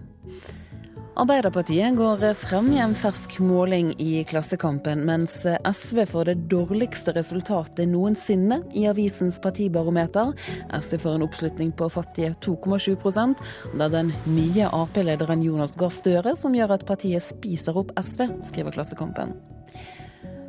Arbeiderpartiet 1.20 1.98
går 1.98 2.22
frem 2.34 2.70
i 2.72 2.78
en 2.80 2.94
fersk 2.96 3.34
måling 3.44 3.90
i 4.00 4.22
Klassekampen, 4.24 5.02
mens 5.04 5.42
SV 5.68 6.06
får 6.08 6.30
det 6.30 6.36
dårligste 6.54 7.12
resultatet 7.18 7.90
noensinne 7.92 8.62
i 8.72 8.86
avisens 8.88 9.42
partibarometer. 9.44 10.32
SV 10.80 10.96
får 11.04 11.18
en 11.18 11.28
oppslutning 11.28 11.76
på 11.76 11.90
fattige 11.92 12.38
2,7 12.40 12.96
og 12.96 13.36
Det 13.74 13.84
er 13.84 13.94
den 13.98 14.14
nye 14.32 14.72
Ap-lederen 14.72 15.44
Jonas 15.44 15.76
Gahr 15.76 15.92
Støre 15.92 16.38
som 16.40 16.56
gjør 16.56 16.78
at 16.78 16.88
partiet 16.88 17.28
spiser 17.28 17.76
opp 17.76 17.92
SV, 18.00 18.30
skriver 18.54 18.80
Klassekampen. 18.80 19.36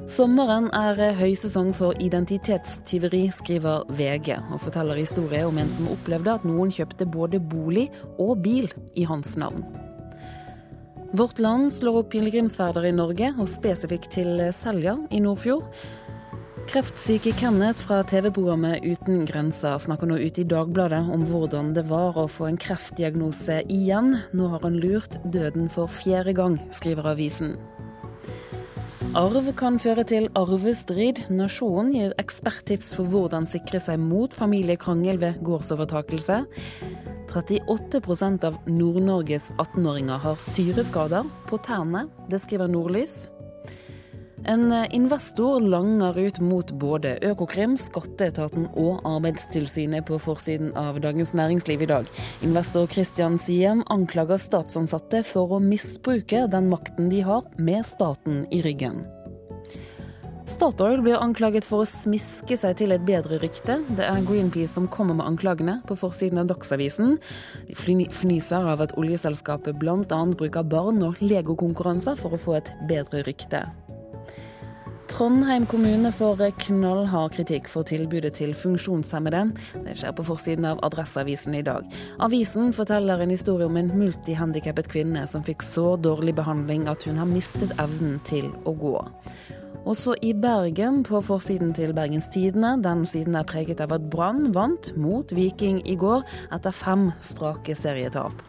Sommeren 0.07 0.71
er 0.71 1.19
høysesong 1.19 1.75
for 1.75 1.99
identitetstyveri, 1.99 3.27
skriver 3.35 3.91
VG, 3.91 4.37
og 4.55 4.63
forteller 4.63 5.03
historie 5.03 5.43
om 5.51 5.59
en 5.59 5.71
som 5.75 5.91
opplevde 5.91 6.39
at 6.39 6.47
noen 6.47 6.71
kjøpte 6.71 7.11
både 7.11 7.43
bolig 7.43 7.89
og 8.21 8.39
bil 8.47 8.71
i 8.95 9.11
hans 9.11 9.35
navn. 9.35 9.67
Vårt 11.13 11.39
Land 11.39 11.73
slår 11.73 11.97
opp 11.99 12.13
pilegrimsferder 12.13 12.85
i 12.87 12.93
Norge, 12.95 13.33
og 13.35 13.49
spesifikt 13.51 14.13
til 14.15 14.45
Selja 14.55 14.95
i 15.11 15.19
Nordfjord. 15.19 15.67
Kreftsyke 16.71 17.33
Kenneth 17.35 17.83
fra 17.83 18.05
TV-programmet 18.07 18.85
Uten 18.87 19.25
grenser 19.27 19.75
snakker 19.83 20.07
nå 20.07 20.21
ute 20.23 20.45
i 20.45 20.47
Dagbladet 20.47 21.01
om 21.11 21.25
hvordan 21.27 21.73
det 21.75 21.83
var 21.91 22.15
å 22.15 22.29
få 22.31 22.47
en 22.47 22.61
kreftdiagnose 22.63 23.65
igjen. 23.67 24.21
Nå 24.31 24.53
har 24.53 24.63
han 24.63 24.79
lurt 24.79 25.19
døden 25.35 25.67
for 25.73 25.91
fjerde 25.91 26.37
gang, 26.39 26.61
skriver 26.71 27.11
avisen. 27.17 27.57
Arv 29.01 29.47
kan 29.57 29.79
føre 29.81 30.03
til 30.05 30.27
arvestrid. 30.37 31.23
Nasjonen 31.33 31.89
gir 31.95 32.13
eksperttips 32.21 32.93
for 32.99 33.09
hvordan 33.09 33.49
sikre 33.49 33.81
seg 33.81 33.97
mot 33.99 34.35
familiekrangel 34.37 35.19
ved 35.23 35.41
gårdsovertakelse. 35.47 36.43
38 37.33 38.03
av 38.45 38.61
Nord-Norges 38.69 39.51
18-åringer 39.57 40.21
har 40.21 40.39
syreskader 40.45 41.27
på 41.49 41.59
tærne. 41.65 42.09
Det 42.29 42.43
skriver 42.45 42.69
Nordlys. 42.69 43.31
En 44.45 44.73
investor 44.91 45.61
langer 45.61 46.19
ut 46.19 46.41
mot 46.41 46.71
både 46.81 47.19
Økokrim, 47.29 47.77
skatteetaten 47.77 48.71
og 48.73 49.03
Arbeidstilsynet 49.05 50.07
på 50.09 50.17
forsiden 50.23 50.73
av 50.81 50.97
Dagens 51.05 51.35
Næringsliv 51.37 51.85
i 51.85 51.91
dag. 51.91 52.09
Investor 52.47 52.89
Christian 52.89 53.37
Siem 53.39 53.85
anklager 53.93 54.41
statsansatte 54.41 55.21
for 55.29 55.57
å 55.57 55.61
misbruke 55.61 56.47
den 56.51 56.71
makten 56.73 57.13
de 57.13 57.21
har, 57.27 57.45
med 57.59 57.85
staten 57.87 58.47
i 58.51 58.63
ryggen. 58.65 59.03
Statoil 60.51 60.99
blir 61.05 61.21
anklaget 61.21 61.63
for 61.69 61.85
å 61.85 61.87
smiske 61.87 62.57
seg 62.59 62.75
til 62.81 62.91
et 62.97 63.05
bedre 63.07 63.39
rykte. 63.39 63.77
Det 63.95 64.03
er 64.03 64.25
Greenpeace 64.27 64.73
som 64.73 64.89
kommer 64.91 65.15
med 65.21 65.29
anklagene 65.29 65.77
på 65.87 65.95
forsiden 66.01 66.41
av 66.43 66.49
Dagsavisen. 66.51 67.21
De 67.69 67.77
fnyser 67.77 68.73
av 68.73 68.83
at 68.83 68.97
oljeselskapet 68.99 69.79
bl.a. 69.79 70.25
bruker 70.35 70.67
barn 70.67 71.05
og 71.07 71.23
legokonkurranser 71.23 72.19
for 72.19 72.35
å 72.35 72.41
få 72.41 72.59
et 72.59 72.75
bedre 72.91 73.23
rykte. 73.29 73.63
Trondheim 75.11 75.67
kommune 75.67 76.13
får 76.15 76.39
knallhard 76.63 77.33
kritikk 77.35 77.67
for 77.69 77.83
tilbudet 77.83 78.37
til 78.39 78.53
funksjonshemmede. 78.55 79.41
Det 79.83 79.97
skjer 79.99 80.15
på 80.15 80.25
forsiden 80.29 80.69
av 80.71 80.79
Adresseavisen 80.87 81.57
i 81.59 81.65
dag. 81.67 81.89
Avisen 82.23 82.71
forteller 82.77 83.19
en 83.21 83.33
historie 83.35 83.67
om 83.67 83.77
en 83.81 83.91
multihandikappet 83.99 84.91
kvinne 84.93 85.27
som 85.29 85.43
fikk 85.43 85.67
så 85.67 85.97
dårlig 85.99 86.37
behandling 86.39 86.87
at 86.89 87.09
hun 87.09 87.19
har 87.19 87.29
mistet 87.29 87.75
evnen 87.83 88.21
til 88.31 88.53
å 88.63 88.77
gå. 88.79 88.95
Også 89.91 90.15
i 90.23 90.31
Bergen, 90.37 91.03
på 91.03 91.23
forsiden 91.25 91.75
til 91.75 91.95
Bergens 91.97 92.31
Tidende. 92.31 92.77
Den 92.85 93.03
siden 93.09 93.35
er 93.35 93.49
preget 93.49 93.81
av 93.83 93.97
at 93.97 94.11
Brann 94.13 94.53
vant 94.55 94.93
mot 94.95 95.35
Viking 95.35 95.83
i 95.89 95.99
går, 95.99 96.23
etter 96.55 96.71
fem 96.71 97.09
strake 97.25 97.75
serietap. 97.75 98.45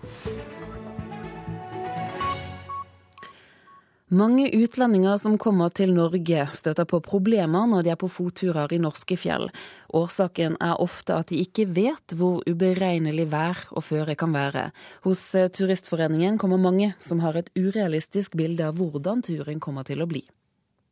Mange 4.12 4.50
utlendinger 4.52 5.16
som 5.24 5.38
kommer 5.40 5.70
til 5.72 5.94
Norge 5.96 6.42
støter 6.52 6.84
på 6.84 6.98
problemer 7.00 7.70
når 7.72 7.86
de 7.86 7.92
er 7.94 8.00
på 8.02 8.10
fotturer 8.12 8.74
i 8.76 8.80
norske 8.84 9.16
fjell. 9.16 9.48
Årsaken 9.96 10.58
er 10.60 10.82
ofte 10.84 11.16
at 11.16 11.32
de 11.32 11.40
ikke 11.40 11.64
vet 11.72 12.18
hvor 12.20 12.44
uberegnelig 12.44 13.30
vær 13.32 13.64
og 13.72 13.86
føre 13.88 14.18
kan 14.20 14.36
være. 14.36 14.66
Hos 15.08 15.24
eh, 15.40 15.48
Turistforeningen 15.48 16.36
kommer 16.44 16.60
mange 16.60 16.92
som 17.00 17.24
har 17.24 17.40
et 17.40 17.48
urealistisk 17.56 18.36
bilde 18.36 18.68
av 18.68 18.84
hvordan 18.84 19.24
turen 19.24 19.64
kommer 19.64 19.88
til 19.88 20.04
å 20.04 20.12
bli. 20.12 20.26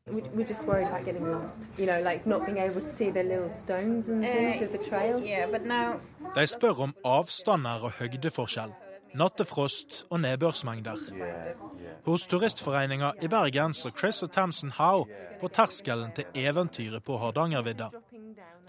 We're 0.07 0.47
just 0.47 0.63
worried 0.63 0.87
about 0.87 1.03
getting 1.03 1.27
lost. 1.27 1.67
You 1.77 1.91
know, 1.91 1.99
like 2.01 2.25
not 2.25 2.45
being 2.45 2.57
able 2.57 2.79
to 2.79 2.87
see 2.87 3.11
the 3.11 3.23
little 3.23 3.51
stones 3.51 4.07
and 4.07 4.23
things 4.23 4.61
of 4.63 4.71
the 4.71 4.79
trail. 4.79 5.19
Yeah, 5.19 5.51
but 5.51 5.67
now... 5.67 5.99
De 6.35 6.47
spør 6.47 6.85
om 6.87 6.95
avstander 7.03 7.83
og 7.83 7.99
høydeforskjell 7.99 8.71
nattefrost 9.17 10.05
og 10.09 10.21
nedbørsmengder. 10.21 10.97
Hos 12.05 12.27
Turistforeninga 12.27 13.11
i 13.21 13.27
Bergen 13.27 13.73
står 13.73 13.95
Chris 13.99 14.23
og 14.23 14.31
Tamsen 14.31 14.71
Howe 14.77 15.05
på 15.41 15.47
terskelen 15.47 16.11
til 16.15 16.25
eventyret 16.35 17.03
på 17.03 17.17
Hardangervidda. 17.17 17.89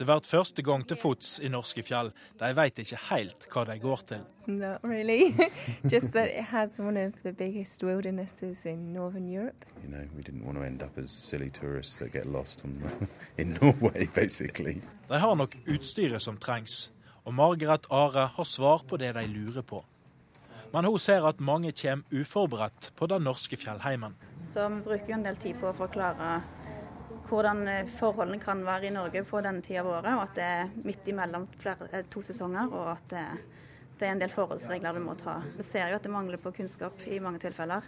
Det 0.01 0.07
blir 0.09 0.25
første 0.25 0.63
gang 0.63 0.87
til 0.89 0.97
fots 0.97 1.35
i 1.45 1.49
norske 1.53 1.83
fjell. 1.85 2.09
De 2.41 2.49
vet 2.57 2.79
ikke 2.81 2.97
helt 3.11 3.45
hva 3.53 3.65
de 3.69 3.75
går 3.83 4.05
til. 4.09 4.23
Not 4.47 4.81
really. 4.83 5.35
Just 5.93 6.15
that 6.15 6.31
it 6.33 6.45
has 6.49 6.81
one 6.81 6.97
of 6.97 7.13
the 7.23 7.33
biggest 7.33 7.85
wildernesses 7.85 8.65
in 8.65 8.95
northern 8.95 9.29
Europe. 9.29 9.67
You 9.85 9.91
know, 9.91 10.09
we 10.17 10.23
didn't 10.23 10.47
want 10.47 10.57
to 10.57 10.65
end 10.65 10.83
up 10.83 10.97
as 10.99 11.11
silly 11.11 11.51
tourists 11.51 11.99
that 11.99 12.13
get 12.13 12.25
lost 12.25 12.65
on, 12.65 12.81
in 13.39 13.59
Norway, 13.61 14.09
basically. 14.15 14.81
De 15.09 15.19
har 15.19 15.35
nok 15.35 15.57
utstyret 15.69 16.23
som 16.23 16.37
trengs, 16.37 16.93
og 17.25 17.35
Margaret 17.35 17.87
Are 17.91 18.27
har 18.27 18.45
svar 18.45 18.83
på 18.89 18.97
det 18.97 19.15
de 19.15 19.27
lurer 19.27 19.63
på. 19.63 19.85
Men 20.73 20.87
hun 20.87 20.99
ser 21.03 21.27
at 21.27 21.41
mange 21.43 21.73
kommer 21.75 22.23
uforberedt 22.23 22.93
på 22.97 23.07
den 23.11 23.25
norske 23.27 23.59
fjellheimen. 23.59 24.15
Så 24.43 24.69
vi 24.69 24.83
bruker 24.87 25.11
jo 25.11 25.17
en 25.19 25.27
del 25.27 25.39
tid 25.41 25.59
på 25.61 25.71
å 25.71 25.77
forklare 25.77 26.41
hvordan 27.31 27.65
eh, 27.69 27.89
forholdene 27.99 28.43
kan 28.43 28.63
være 28.67 28.89
i 28.89 28.95
Norge 28.95 29.23
på 29.27 29.41
denne 29.45 29.63
tida 29.65 29.83
av 29.83 29.91
året, 29.93 30.13
og 30.15 30.23
at 30.25 30.39
det 30.39 30.47
er 30.47 30.71
midt 30.87 31.11
imellom 31.11 31.47
flere, 31.61 31.89
eh, 31.93 32.07
to 32.11 32.23
sesonger, 32.27 32.71
og 32.75 32.93
at 32.95 33.09
det, 33.13 33.25
det, 33.97 34.07
er 34.07 34.15
en 34.15 34.23
del 34.23 34.33
forholdsregler 34.35 34.99
du 34.99 35.05
må 35.05 35.15
ta. 35.19 35.41
Vi 35.57 35.67
ser 35.67 35.91
jo 35.91 35.99
at 35.99 36.07
det 36.07 36.15
mangler 36.15 36.43
på 36.43 36.55
kunnskap 36.57 37.07
i 37.07 37.21
mange 37.23 37.43
tilfeller, 37.43 37.87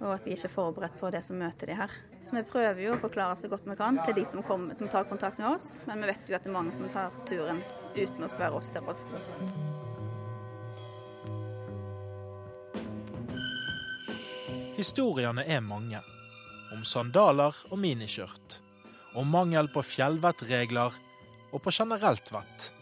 og 0.00 0.10
at 0.16 0.26
vi 0.26 0.34
ikke 0.34 0.50
er 0.50 0.54
forberedt 0.54 0.98
på 1.00 1.10
det 1.14 1.22
som 1.26 1.38
møter 1.38 1.70
de 1.70 1.78
her. 1.78 1.94
Så 2.22 2.34
vi 2.36 2.46
prøver 2.46 2.82
jo 2.86 2.96
å 2.96 3.02
forklare 3.02 3.38
så 3.38 3.50
godt 3.50 3.66
vi 3.70 3.78
kan 3.78 4.02
til 4.02 4.18
de 4.18 4.26
som, 4.28 4.42
kommer, 4.46 4.78
som 4.78 4.90
tar 4.90 5.06
kontakt 5.10 5.40
med 5.42 5.52
oss, 5.54 5.78
men 5.88 6.02
vi 6.02 6.10
vet 6.10 6.26
jo 6.28 6.38
at 6.38 6.46
det 6.46 6.52
er 6.52 6.58
mange 6.58 6.74
som 6.74 6.90
tar 6.90 7.14
turen 7.30 7.62
uten 7.94 8.26
å 8.26 8.30
spørre 8.30 8.58
oss 8.58 8.74
til 8.74 8.90
oss. 8.90 9.08
Historiene 14.74 15.44
er 15.46 15.60
mange. 15.62 16.00
Om 16.74 16.80
sandaler 16.82 17.54
og 17.70 17.78
miniskjørt. 17.78 18.56
Om 19.14 19.28
mangel 19.30 19.68
på 19.70 19.84
fjellvettregler 19.86 20.96
og 21.54 21.62
på 21.62 21.70
generelt 21.70 22.32
vett. 22.34 22.72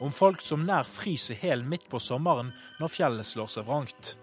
Om 0.00 0.14
folk 0.16 0.40
som 0.40 0.64
nær 0.64 0.88
fryser 0.88 1.36
hel 1.42 1.60
midt 1.60 1.84
på 1.92 2.00
sommeren 2.00 2.54
når 2.80 2.94
fjellet 2.94 3.28
slår 3.28 3.52
seg 3.52 3.68
vrangt. 3.68 4.14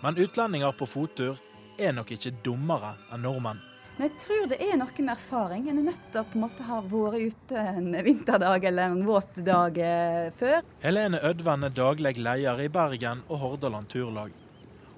Men 0.00 0.16
utlendinger 0.16 0.72
på 0.72 0.88
fottur 0.88 1.36
er 1.76 1.92
nok 1.92 2.16
ikke 2.16 2.32
dummere 2.46 2.94
enn 3.12 3.26
nordmenn. 3.28 3.60
Men 3.98 4.08
jeg 4.08 4.16
tror 4.24 4.46
det 4.48 4.62
er 4.64 4.78
noe 4.80 5.04
med 5.04 5.12
erfaring. 5.12 5.68
En 5.68 5.82
er 5.82 5.90
nødt 5.90 6.04
til 6.08 6.22
å 6.22 6.28
på 6.32 6.38
en 6.38 6.46
måte 6.46 6.64
ha 6.64 6.80
vært 6.80 7.34
ute 7.34 7.70
en 7.76 7.92
vinterdag 8.06 8.70
eller 8.70 8.94
en 8.94 9.04
våt 9.04 9.42
dag 9.44 9.76
eh, 9.84 10.30
før. 10.32 10.62
Helene 10.80 11.20
Ødven 11.28 11.68
er 11.68 11.76
daglig 11.76 12.16
leder 12.16 12.64
i 12.64 12.72
Bergen 12.72 13.26
og 13.28 13.44
Hordaland 13.44 13.92
Turlag. 13.92 14.39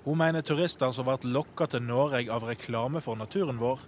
Hun 0.05 0.19
mener 0.19 0.43
turister 0.43 0.91
som 0.91 1.07
blir 1.07 1.31
lokka 1.31 1.69
til 1.71 1.85
Norge 1.87 2.25
av 2.35 2.43
reklame 2.49 2.99
for 3.05 3.15
naturen 3.15 3.61
vår, 3.61 3.85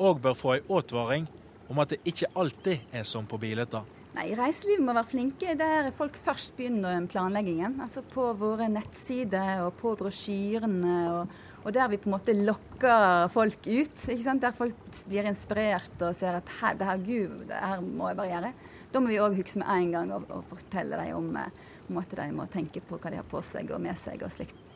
òg 0.00 0.22
bør 0.24 0.36
få 0.38 0.54
ei 0.54 0.62
advaring 0.64 1.26
om 1.68 1.80
at 1.82 1.92
det 1.92 1.98
ikke 2.08 2.30
alltid 2.40 2.94
er 2.96 3.04
som 3.04 3.26
på 3.28 3.36
bilder. 3.42 3.82
Nei, 4.16 4.30
Reiselivet 4.32 4.80
må 4.86 4.94
være 4.96 5.10
flinke 5.10 5.52
der 5.60 5.90
folk 5.94 6.16
først 6.16 6.54
begynner 6.56 7.04
planleggingen. 7.12 7.76
Altså 7.84 8.00
på 8.00 8.30
våre 8.40 8.70
nettsider 8.72 9.60
og 9.66 9.74
på 9.76 9.92
brosjyrene. 10.00 10.96
Og, 11.12 11.34
og, 11.60 11.68
der 11.76 11.90
vi 11.92 12.00
på 12.00 12.08
en 12.08 12.14
måte 12.16 12.34
lokker 12.38 13.28
folk 13.34 13.68
ut. 13.68 13.92
ikke 14.08 14.24
sant? 14.24 14.42
Der 14.42 14.56
folk 14.56 14.80
blir 15.10 15.28
inspirert 15.28 16.00
og 16.00 16.16
ser 16.16 16.40
at 16.40 16.54
her, 16.62 16.78
det 16.80 16.88
her, 16.88 17.04
Gud, 17.04 17.44
det 17.50 17.60
her 17.60 17.84
må 17.84 18.08
jeg 18.08 18.20
bare 18.22 18.32
gjøre. 18.32 18.54
Da 18.88 19.04
må 19.04 19.12
vi 19.12 19.20
òg 19.20 19.36
huske 19.36 19.60
med 19.60 19.68
en 19.76 19.92
gang 19.98 20.16
og, 20.16 20.32
fortelle 20.48 21.04
dem 21.04 21.12
om, 21.18 21.28
eh, 21.36 21.68
om 21.90 22.00
at 22.00 22.16
de 22.22 22.30
må 22.32 22.48
tenke 22.48 22.80
på 22.80 22.96
hva 22.96 23.12
de 23.12 23.20
har 23.20 23.28
på 23.28 23.44
seg 23.44 23.68
og 23.76 23.84
med 23.84 24.00
seg 24.00 24.24
og 24.24 24.32
slikt 24.32 24.67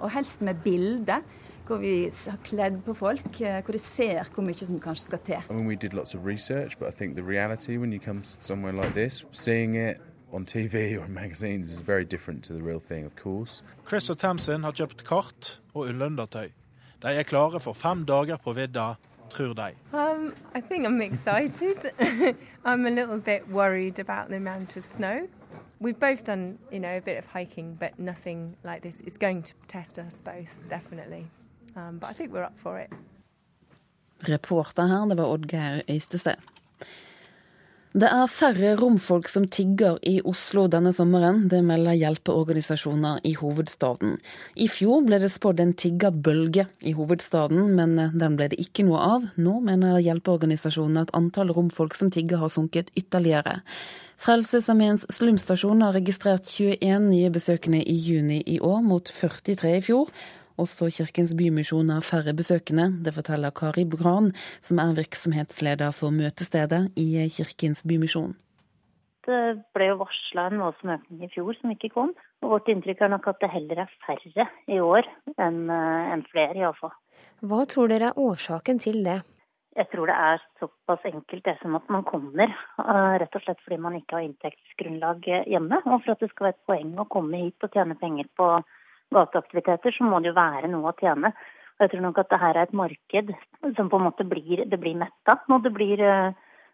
og 0.00 0.10
helst 0.10 0.42
med 0.42 0.54
bilde. 0.64 1.20
Hvor 1.66 1.78
vi 1.78 2.10
har 2.10 2.38
kledd 2.44 2.80
på 2.82 2.94
folk, 2.98 3.40
eh, 3.40 3.60
hvor 3.64 3.72
de 3.72 3.78
ser 3.78 4.24
hvor 4.34 4.42
mye 4.42 4.58
som 4.58 4.80
kanskje 4.82 5.04
skal 5.04 5.18
til. 5.24 5.42
I 5.50 5.52
mean, 5.52 5.68
we 5.68 5.76
did 5.76 5.92
lots 5.94 6.14
of 6.14 6.26
research, 6.26 6.78
but 6.78 6.88
I 6.88 6.96
think 6.96 7.16
the 7.16 7.22
reality 7.22 7.76
when 7.78 7.92
you 7.92 8.00
come 8.04 8.24
somewhere 8.24 8.72
like 8.72 8.92
this, 8.94 9.24
seeing 9.32 9.76
it 9.76 9.96
on 10.32 10.46
TV 10.46 10.74
or 10.98 11.04
in 11.04 11.14
magazines 11.14 11.70
is 11.70 11.80
very 11.80 12.04
different 12.04 12.44
to 12.44 12.54
the 12.54 12.62
real 12.62 12.80
thing, 12.80 13.06
of 13.06 13.14
course. 13.16 13.62
Chris 13.88 14.10
og 14.10 14.18
Tamsin 14.18 14.64
har 14.64 14.72
kjøpt 14.72 15.04
kart 15.04 15.60
og 15.74 15.86
ullundertøy. 15.86 16.50
De 17.02 17.08
er 17.08 17.22
klare 17.22 17.60
for 17.60 17.72
fem 17.72 18.04
dager 18.06 18.36
på 18.36 18.52
vidda, 18.52 18.94
tror 19.30 19.54
de. 19.54 19.70
Um, 19.92 20.34
I 20.54 20.60
think 20.60 20.86
I'm 20.86 21.00
excited. 21.02 21.92
I'm 22.64 22.86
a 22.86 22.90
little 22.90 23.20
bit 23.20 23.48
worried 23.48 23.98
about 23.98 24.28
the 24.28 24.36
amount 24.36 24.76
of 24.76 24.84
snow. 24.84 25.28
We've 25.82 25.98
both 25.98 26.24
done, 26.24 26.58
you 26.70 26.78
know, 26.78 26.98
a 26.98 27.00
bit 27.00 27.18
of 27.18 27.24
hiking, 27.24 27.76
but 27.80 27.98
nothing 27.98 28.54
like 28.62 28.82
this. 28.82 29.00
It's 29.00 29.16
going 29.16 29.42
to 29.44 29.54
test 29.66 29.98
us 29.98 30.20
both, 30.22 30.54
definitely. 30.68 31.26
Um, 31.74 31.98
but 31.98 32.10
I 32.10 32.12
think 32.12 32.32
we're 32.32 32.44
up 32.44 32.58
for 32.58 32.78
it. 32.78 32.92
Reporter 34.28 34.86
her, 34.86 35.06
det 35.08 35.16
var 35.16 35.26
Oddgeir 35.26 35.82
Øystese. 35.88 36.36
Det 37.90 38.06
er 38.06 38.26
færre 38.30 38.76
romfolk 38.78 39.26
som 39.28 39.48
tigger 39.50 39.96
i 40.06 40.20
Oslo 40.22 40.68
denne 40.70 40.92
sommeren. 40.92 41.48
Det 41.50 41.58
melder 41.64 41.96
hjelpeorganisasjoner 41.98 43.18
i 43.24 43.32
hovedstaden. 43.34 44.12
I 44.54 44.68
fjor 44.70 45.00
ble 45.08 45.18
det 45.18 45.32
spådd 45.34 45.58
en 45.64 45.72
tiggerbølge 45.74 46.68
i 46.86 46.92
hovedstaden, 46.94 47.72
men 47.74 47.96
den 47.96 48.36
ble 48.38 48.46
det 48.52 48.60
ikke 48.62 48.84
noe 48.86 49.00
av. 49.16 49.26
Nå 49.34 49.56
mener 49.64 49.98
hjelpeorganisasjonene 50.04 51.08
at 51.08 51.10
antall 51.18 51.50
romfolk 51.56 51.98
som 51.98 52.12
tigger 52.14 52.44
har 52.44 52.52
sunket 52.54 52.92
ytterligere. 52.94 53.58
Frelsesarmeens 54.20 55.06
slumstasjon 55.08 55.80
har 55.80 55.94
registrert 55.96 56.44
21 56.44 57.06
nye 57.06 57.30
besøkende 57.32 57.78
i 57.80 57.94
juni 58.04 58.42
i 58.44 58.58
år, 58.60 58.82
mot 58.84 59.08
43 59.08 59.70
i 59.78 59.80
fjor. 59.86 60.10
Også 60.60 60.90
Kirkens 60.92 61.32
Bymisjon 61.38 61.88
har 61.88 62.04
færre 62.04 62.34
besøkende. 62.36 62.90
Det 63.00 63.14
forteller 63.16 63.54
Kari 63.56 63.86
Bran, 63.88 64.28
som 64.60 64.82
er 64.84 64.92
virksomhetsleder 64.98 65.96
for 65.96 66.12
møtestedet 66.12 66.82
i 67.00 67.24
Kirkens 67.32 67.80
Bymisjon. 67.80 68.36
Det 69.24 69.40
ble 69.72 69.88
jo 69.88 69.96
varsla 70.02 70.50
en 70.50 70.66
voldsom 70.66 70.92
økning 70.98 71.24
i 71.24 71.32
fjor 71.32 71.56
som 71.56 71.72
ikke 71.72 71.94
kom. 71.96 72.12
Og 72.44 72.58
vårt 72.58 72.68
inntrykk 72.68 73.00
er 73.06 73.14
nok 73.16 73.32
at 73.32 73.40
det 73.40 73.54
heller 73.56 73.86
er 73.86 73.98
færre 74.04 74.50
i 74.68 74.82
år 74.84 75.08
enn 75.40 75.62
enn 75.72 76.28
flere, 76.28 76.60
iallfall. 76.60 76.92
Hva 77.40 77.64
tror 77.64 77.88
dere 77.88 78.12
er 78.12 78.20
årsaken 78.20 78.84
til 78.84 79.00
det? 79.08 79.22
Jeg 79.78 79.86
tror 79.92 80.10
det 80.10 80.16
er 80.18 80.42
såpass 80.58 81.04
enkelt 81.06 81.44
det 81.46 81.54
som 81.60 81.76
at 81.78 81.86
man 81.94 82.02
kommer, 82.02 82.50
eh, 82.50 83.14
rett 83.22 83.36
og 83.38 83.44
slett 83.44 83.60
fordi 83.62 83.78
man 83.78 83.94
ikke 84.00 84.18
har 84.18 84.26
inntektsgrunnlag 84.26 85.28
hjemme. 85.46 85.78
Og 85.86 86.02
for 86.02 86.16
at 86.16 86.24
det 86.24 86.30
skal 86.32 86.48
være 86.48 86.56
et 86.56 86.66
poeng 86.66 86.92
å 86.98 87.08
komme 87.08 87.44
hit 87.44 87.66
og 87.66 87.70
tjene 87.70 87.94
penger 88.00 88.26
på 88.36 88.50
gateaktiviteter, 89.14 89.94
så 89.94 90.06
må 90.06 90.20
det 90.20 90.32
jo 90.32 90.38
være 90.38 90.70
noe 90.70 90.90
å 90.90 90.98
tjene. 90.98 91.32
Og 91.80 91.86
jeg 91.86 91.94
tror 91.94 92.04
nok 92.04 92.18
at 92.18 92.30
det 92.30 92.40
her 92.42 92.56
er 92.56 92.66
et 92.66 92.76
marked 92.76 93.34
som 93.76 93.88
på 93.88 93.98
en 93.98 94.06
måte 94.10 94.26
blir, 94.28 94.64
det 94.68 94.80
blir 94.82 94.98
metta. 95.00 95.38
Når 95.48 95.62
det 95.64 95.72
blir 95.78 96.02
eh, 96.04 96.32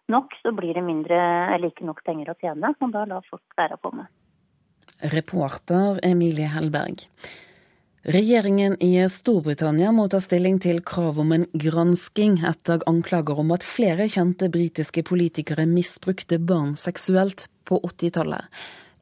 nok, 0.09 0.35
så 0.43 0.53
blir 0.57 0.75
det 0.75 0.85
mindre 0.87 1.19
eller 1.55 1.71
ikke 1.71 1.87
nok 1.87 2.03
penger 2.07 2.33
å 2.33 2.39
tjene. 2.41 2.73
Og 2.81 2.95
da 2.97 3.05
lar 3.05 3.29
folk 3.29 3.61
være 3.61 3.77
å 3.77 3.83
komme. 3.85 4.09
Reporter 5.13 6.01
Emilie 6.07 6.49
Hellberg. 6.49 7.05
Regjeringen 8.07 8.77
i 8.83 9.01
Storbritannia 9.11 9.89
må 9.91 10.05
ta 10.07 10.21
stilling 10.23 10.61
til 10.63 10.77
krav 10.87 11.17
om 11.19 11.33
en 11.35 11.47
gransking 11.59 12.37
etter 12.47 12.85
anklager 12.87 13.41
om 13.43 13.51
at 13.57 13.67
flere 13.67 14.07
kjente 14.07 14.47
britiske 14.55 15.03
politikere 15.09 15.65
misbrukte 15.67 16.39
barn 16.39 16.77
seksuelt 16.79 17.49
på 17.67 17.81
80-tallet. 17.83 18.47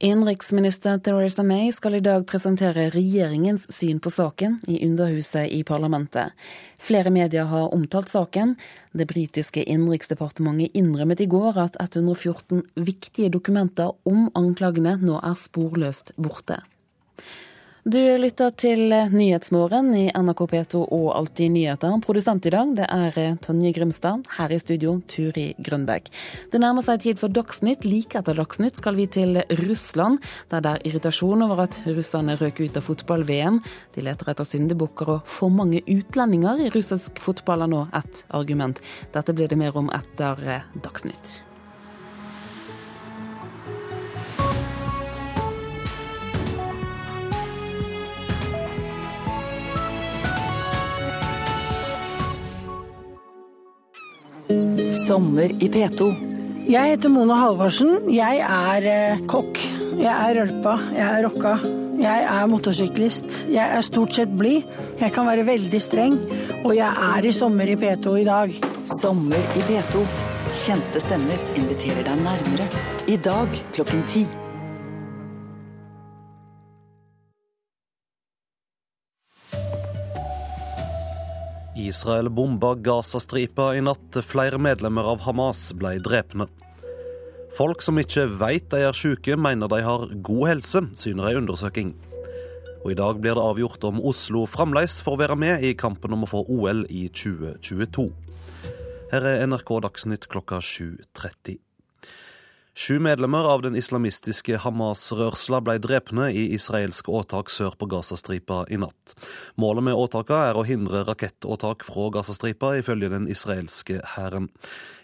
Innenriksminister 0.08 0.96
Theresa 1.04 1.44
May 1.44 1.68
skal 1.76 1.98
i 1.98 2.02
dag 2.06 2.24
presentere 2.24 2.88
regjeringens 2.96 3.68
syn 3.76 4.00
på 4.00 4.08
saken 4.08 4.56
i 4.72 4.80
Underhuset 4.88 5.52
i 5.52 5.60
parlamentet. 5.68 6.32
Flere 6.80 7.12
medier 7.12 7.52
har 7.52 7.76
omtalt 7.76 8.08
saken. 8.08 8.56
Det 8.96 9.04
britiske 9.12 9.68
innenriksdepartementet 9.68 10.72
innrømmet 10.80 11.20
i 11.20 11.28
går 11.28 11.60
at 11.60 11.76
114 11.76 12.64
viktige 12.80 13.28
dokumenter 13.36 13.92
om 14.08 14.30
anklagene 14.32 14.96
nå 15.04 15.20
er 15.20 15.36
sporløst 15.36 16.16
borte. 16.16 16.64
Du 17.84 18.00
lytter 18.00 18.48
til 18.56 18.88
Nyhetsmorgen 19.12 19.90
i 19.92 20.06
NRK 20.08 20.38
P2 20.48 20.78
og 20.86 21.10
Alltid 21.18 21.52
nyheter. 21.52 21.92
Produsent 22.00 22.46
i 22.48 22.52
dag 22.54 22.70
det 22.78 22.86
er 22.88 23.36
Tonje 23.44 23.74
Grimstad. 23.76 24.24
Her 24.38 24.54
i 24.56 24.58
studio 24.62 24.94
Turi 25.04 25.50
Grønbæk. 25.60 26.08
Det 26.48 26.62
nærmer 26.64 26.80
seg 26.86 27.04
tid 27.04 27.20
for 27.20 27.28
Dagsnytt. 27.28 27.84
Like 27.84 28.22
etter 28.22 28.40
Dagsnytt 28.40 28.80
skal 28.80 28.96
vi 28.96 29.04
til 29.04 29.36
Russland, 29.66 30.24
der 30.48 30.64
det 30.64 30.72
er 30.72 30.88
irritasjon 30.88 31.44
over 31.44 31.66
at 31.68 31.76
russerne 31.84 32.40
røk 32.40 32.64
ut 32.64 32.80
av 32.80 32.88
fotball-VM. 32.88 33.60
De 33.92 34.08
leter 34.08 34.32
etter 34.32 34.48
syndebukker, 34.48 35.18
og 35.18 35.28
for 35.28 35.52
mange 35.52 35.84
utlendinger 35.84 36.64
i 36.64 36.72
russisk 36.72 37.20
fotball 37.20 37.68
er 37.68 37.76
nå 37.76 37.88
et 38.00 38.28
argument. 38.32 38.80
Dette 39.12 39.36
blir 39.36 39.52
det 39.52 39.60
mer 39.60 39.76
om 39.76 39.92
etter 39.92 40.64
Dagsnytt. 40.80 41.42
Sommer 54.94 55.50
i 55.59 55.68
P2. 55.68 56.07
Jeg 56.70 56.92
heter 56.92 57.11
Mona 57.11 57.35
Halvorsen. 57.40 58.07
Jeg 58.14 58.38
er 58.46 58.85
eh, 58.87 59.22
kokk. 59.26 59.59
Jeg 59.98 60.12
er 60.12 60.38
rølpa. 60.38 60.74
Jeg 60.94 61.07
er 61.09 61.26
rocka. 61.26 61.54
Jeg 61.98 62.28
er 62.30 62.46
motorsyklist. 62.50 63.40
Jeg 63.50 63.74
er 63.74 63.83
stort 63.87 64.14
sett 64.14 64.30
blid. 64.38 64.62
Jeg 65.00 65.11
kan 65.14 65.26
være 65.26 65.46
veldig 65.48 65.80
streng. 65.83 66.14
Og 66.62 66.76
jeg 66.78 67.11
er 67.11 67.26
i 67.26 67.35
Sommer 67.35 67.74
i 67.74 67.76
P2 67.80 68.14
i 68.22 68.28
dag. 68.28 68.54
Sommer 69.00 69.59
i 69.59 69.66
P2. 69.66 70.07
Kjente 70.54 71.02
stemmer 71.02 71.44
inviterer 71.59 72.07
deg 72.07 72.22
nærmere. 72.22 72.70
I 73.11 73.18
dag 73.18 73.62
klokken 73.74 74.07
ti. 74.14 74.26
Israel 81.88 82.30
bomba 82.32 82.74
Gazastripa 82.74 83.72
i 83.76 83.82
natt. 83.84 84.18
Flere 84.24 84.58
medlemmer 84.62 85.06
av 85.14 85.22
Hamas 85.26 85.68
ble 85.76 85.96
drepne. 86.04 86.48
Folk 87.54 87.84
som 87.86 88.00
ikke 88.00 88.26
vet 88.40 88.66
de 88.72 88.80
er 88.82 88.96
syke, 88.96 89.36
mener 89.38 89.70
de 89.70 89.78
har 89.86 90.08
god 90.26 90.48
helse, 90.50 90.82
syner 90.98 91.30
ei 91.30 91.38
undersøking. 91.38 91.92
Og 92.84 92.90
I 92.92 92.96
dag 92.98 93.20
blir 93.22 93.38
det 93.38 93.44
avgjort 93.44 93.84
om 93.88 94.02
Oslo 94.04 94.42
fremdeles 94.50 94.98
får 95.06 95.20
være 95.22 95.36
med 95.40 95.64
i 95.64 95.76
kampen 95.78 96.12
om 96.16 96.26
å 96.26 96.30
få 96.32 96.42
OL 96.50 96.82
i 96.90 97.06
2022. 97.08 98.08
Her 99.12 99.28
er 99.30 99.46
NRK 99.46 99.76
Dagsnytt 99.86 100.26
klokka 100.32 100.58
7.30. 100.60 101.60
Sju 102.76 102.98
medlemmer 102.98 103.44
av 103.46 103.62
den 103.62 103.76
islamistiske 103.78 104.56
Hamas-rørsla 104.58 105.60
ble 105.62 105.76
drepne 105.78 106.24
i 106.34 106.48
israelske 106.56 107.12
åtak 107.14 107.52
sør 107.54 107.76
på 107.78 107.87
Gazastripa 107.92 108.64
i 108.66 108.80
natt. 108.82 109.14
Målet 109.54 109.87
med 109.87 109.94
åtakene 109.94 110.48
er 110.48 110.58
å 110.58 110.64
hindre 110.66 111.04
rakettåtak 111.06 111.87
fra 111.87 112.08
Gazastripa, 112.18 112.72
ifølge 112.74 113.12
den 113.14 113.30
israelske 113.30 114.00
hæren. 114.16 114.50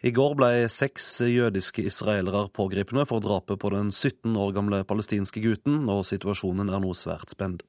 I 0.03 0.11
går 0.11 0.35
ble 0.41 0.51
seks 0.67 1.21
jødiske 1.31 1.87
israelere 1.87 2.49
pågripne 2.51 3.07
for 3.07 3.23
drapet 3.23 3.63
på 3.63 3.71
den 3.71 3.95
17 3.95 4.35
år 4.35 4.51
gamle 4.59 4.83
palestinske 4.83 5.39
gutten, 5.47 5.85
og 5.87 6.03
situasjonen 6.11 6.75
er 6.75 6.83
nå 6.83 6.91
svært 6.99 7.31
spent. 7.31 7.63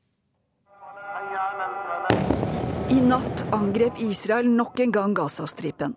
I 2.90 2.98
natt 3.06 3.46
angrep 3.54 4.02
Israel 4.02 4.50
nok 4.50 4.82
en 4.82 4.98
gang 4.98 5.14
Gazastripen. 5.14 5.94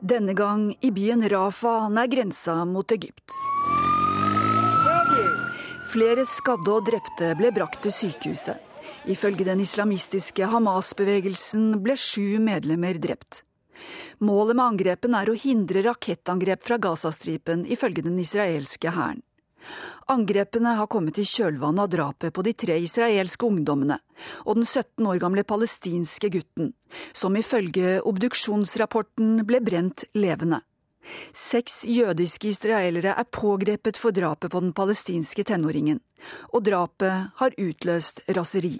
Denne 0.00 0.34
gang 0.36 0.70
i 0.80 0.90
byen 0.94 1.24
Rafa 1.30 1.88
nær 1.88 2.10
grensa 2.10 2.60
mot 2.68 2.92
Egypt. 2.92 3.34
Flere 5.94 6.24
skadde 6.26 6.72
og 6.74 6.86
drepte 6.88 7.32
ble 7.38 7.52
brakt 7.54 7.82
til 7.84 7.94
sykehuset. 7.94 8.58
Ifølge 9.08 9.46
den 9.46 9.60
islamistiske 9.62 10.48
Hamas-bevegelsen 10.50 11.76
ble 11.84 11.94
sju 11.96 12.40
medlemmer 12.42 12.98
drept. 13.00 13.44
Målet 14.24 14.56
med 14.56 14.64
angrepen 14.64 15.14
er 15.18 15.30
å 15.30 15.36
hindre 15.38 15.84
rakettangrep 15.86 16.64
fra 16.64 16.78
Gazastripen, 16.82 17.64
ifølge 17.66 18.04
den 18.06 18.18
israelske 18.22 18.92
hæren. 18.94 19.22
Angrepene 20.12 20.74
har 20.78 20.90
kommet 20.92 21.18
i 21.18 21.24
kjølvannet 21.28 21.86
av 21.86 21.90
drapet 21.92 22.34
på 22.34 22.44
de 22.44 22.52
tre 22.52 22.76
israelske 22.82 23.46
ungdommene 23.46 23.98
og 24.44 24.60
den 24.60 24.66
17 24.66 25.06
år 25.08 25.22
gamle 25.22 25.44
palestinske 25.48 26.30
gutten, 26.34 26.72
som 27.12 27.36
ifølge 27.36 28.00
obduksjonsrapporten 28.04 29.42
ble 29.48 29.62
brent 29.64 30.06
levende. 30.14 30.60
Seks 31.36 31.82
jødiske 31.84 32.48
israelere 32.48 33.12
er 33.18 33.28
pågrepet 33.28 33.98
for 34.00 34.14
drapet 34.16 34.52
på 34.52 34.60
den 34.64 34.72
palestinske 34.76 35.44
tenåringen, 35.44 36.00
og 36.52 36.64
drapet 36.64 37.34
har 37.40 37.58
utløst 37.60 38.22
raseri. 38.36 38.78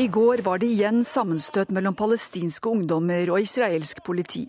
I 0.00 0.06
går 0.08 0.42
var 0.44 0.60
det 0.60 0.70
igjen 0.72 1.02
sammenstøt 1.04 1.72
mellom 1.76 1.96
palestinske 1.96 2.72
ungdommer 2.72 3.32
og 3.32 3.44
israelsk 3.44 4.00
politi. 4.04 4.46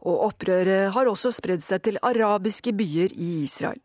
Og 0.00 0.26
opprøret 0.30 0.90
har 0.96 1.10
også 1.10 1.32
spredd 1.34 1.64
seg 1.64 1.86
til 1.86 2.02
arabiske 2.02 2.74
byer 2.76 3.14
i 3.16 3.30
Israel. 3.44 3.80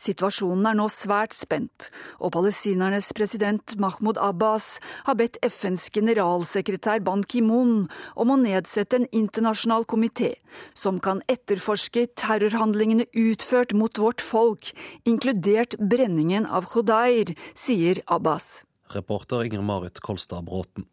Situasjonen 0.00 0.66
er 0.70 0.76
nå 0.78 0.86
svært 0.92 1.34
spent, 1.36 1.88
og 2.22 2.32
palestinernes 2.36 3.08
president 3.16 3.76
Mahmoud 3.82 4.18
Abbas 4.22 4.76
har 5.08 5.18
bedt 5.18 5.38
FNs 5.44 5.88
generalsekretær 5.94 7.02
Ban 7.06 7.24
Ki-moon 7.26 7.86
om 8.14 8.32
å 8.32 8.38
nedsette 8.40 9.00
en 9.00 9.08
internasjonal 9.10 9.86
komité 9.90 10.34
som 10.78 11.00
kan 11.02 11.22
etterforske 11.32 12.06
terrorhandlingene 12.18 13.08
utført 13.26 13.74
mot 13.76 13.98
vårt 14.00 14.24
folk, 14.24 14.72
inkludert 15.08 15.78
brenningen 15.80 16.46
av 16.46 16.70
Khudair, 16.72 17.34
sier 17.54 18.02
Abbas. 18.06 18.62
Reporter 18.94 19.42
Inger 19.42 19.64
Marit 19.66 19.98
Kolstad 20.00 20.46
Bråten. 20.46 20.86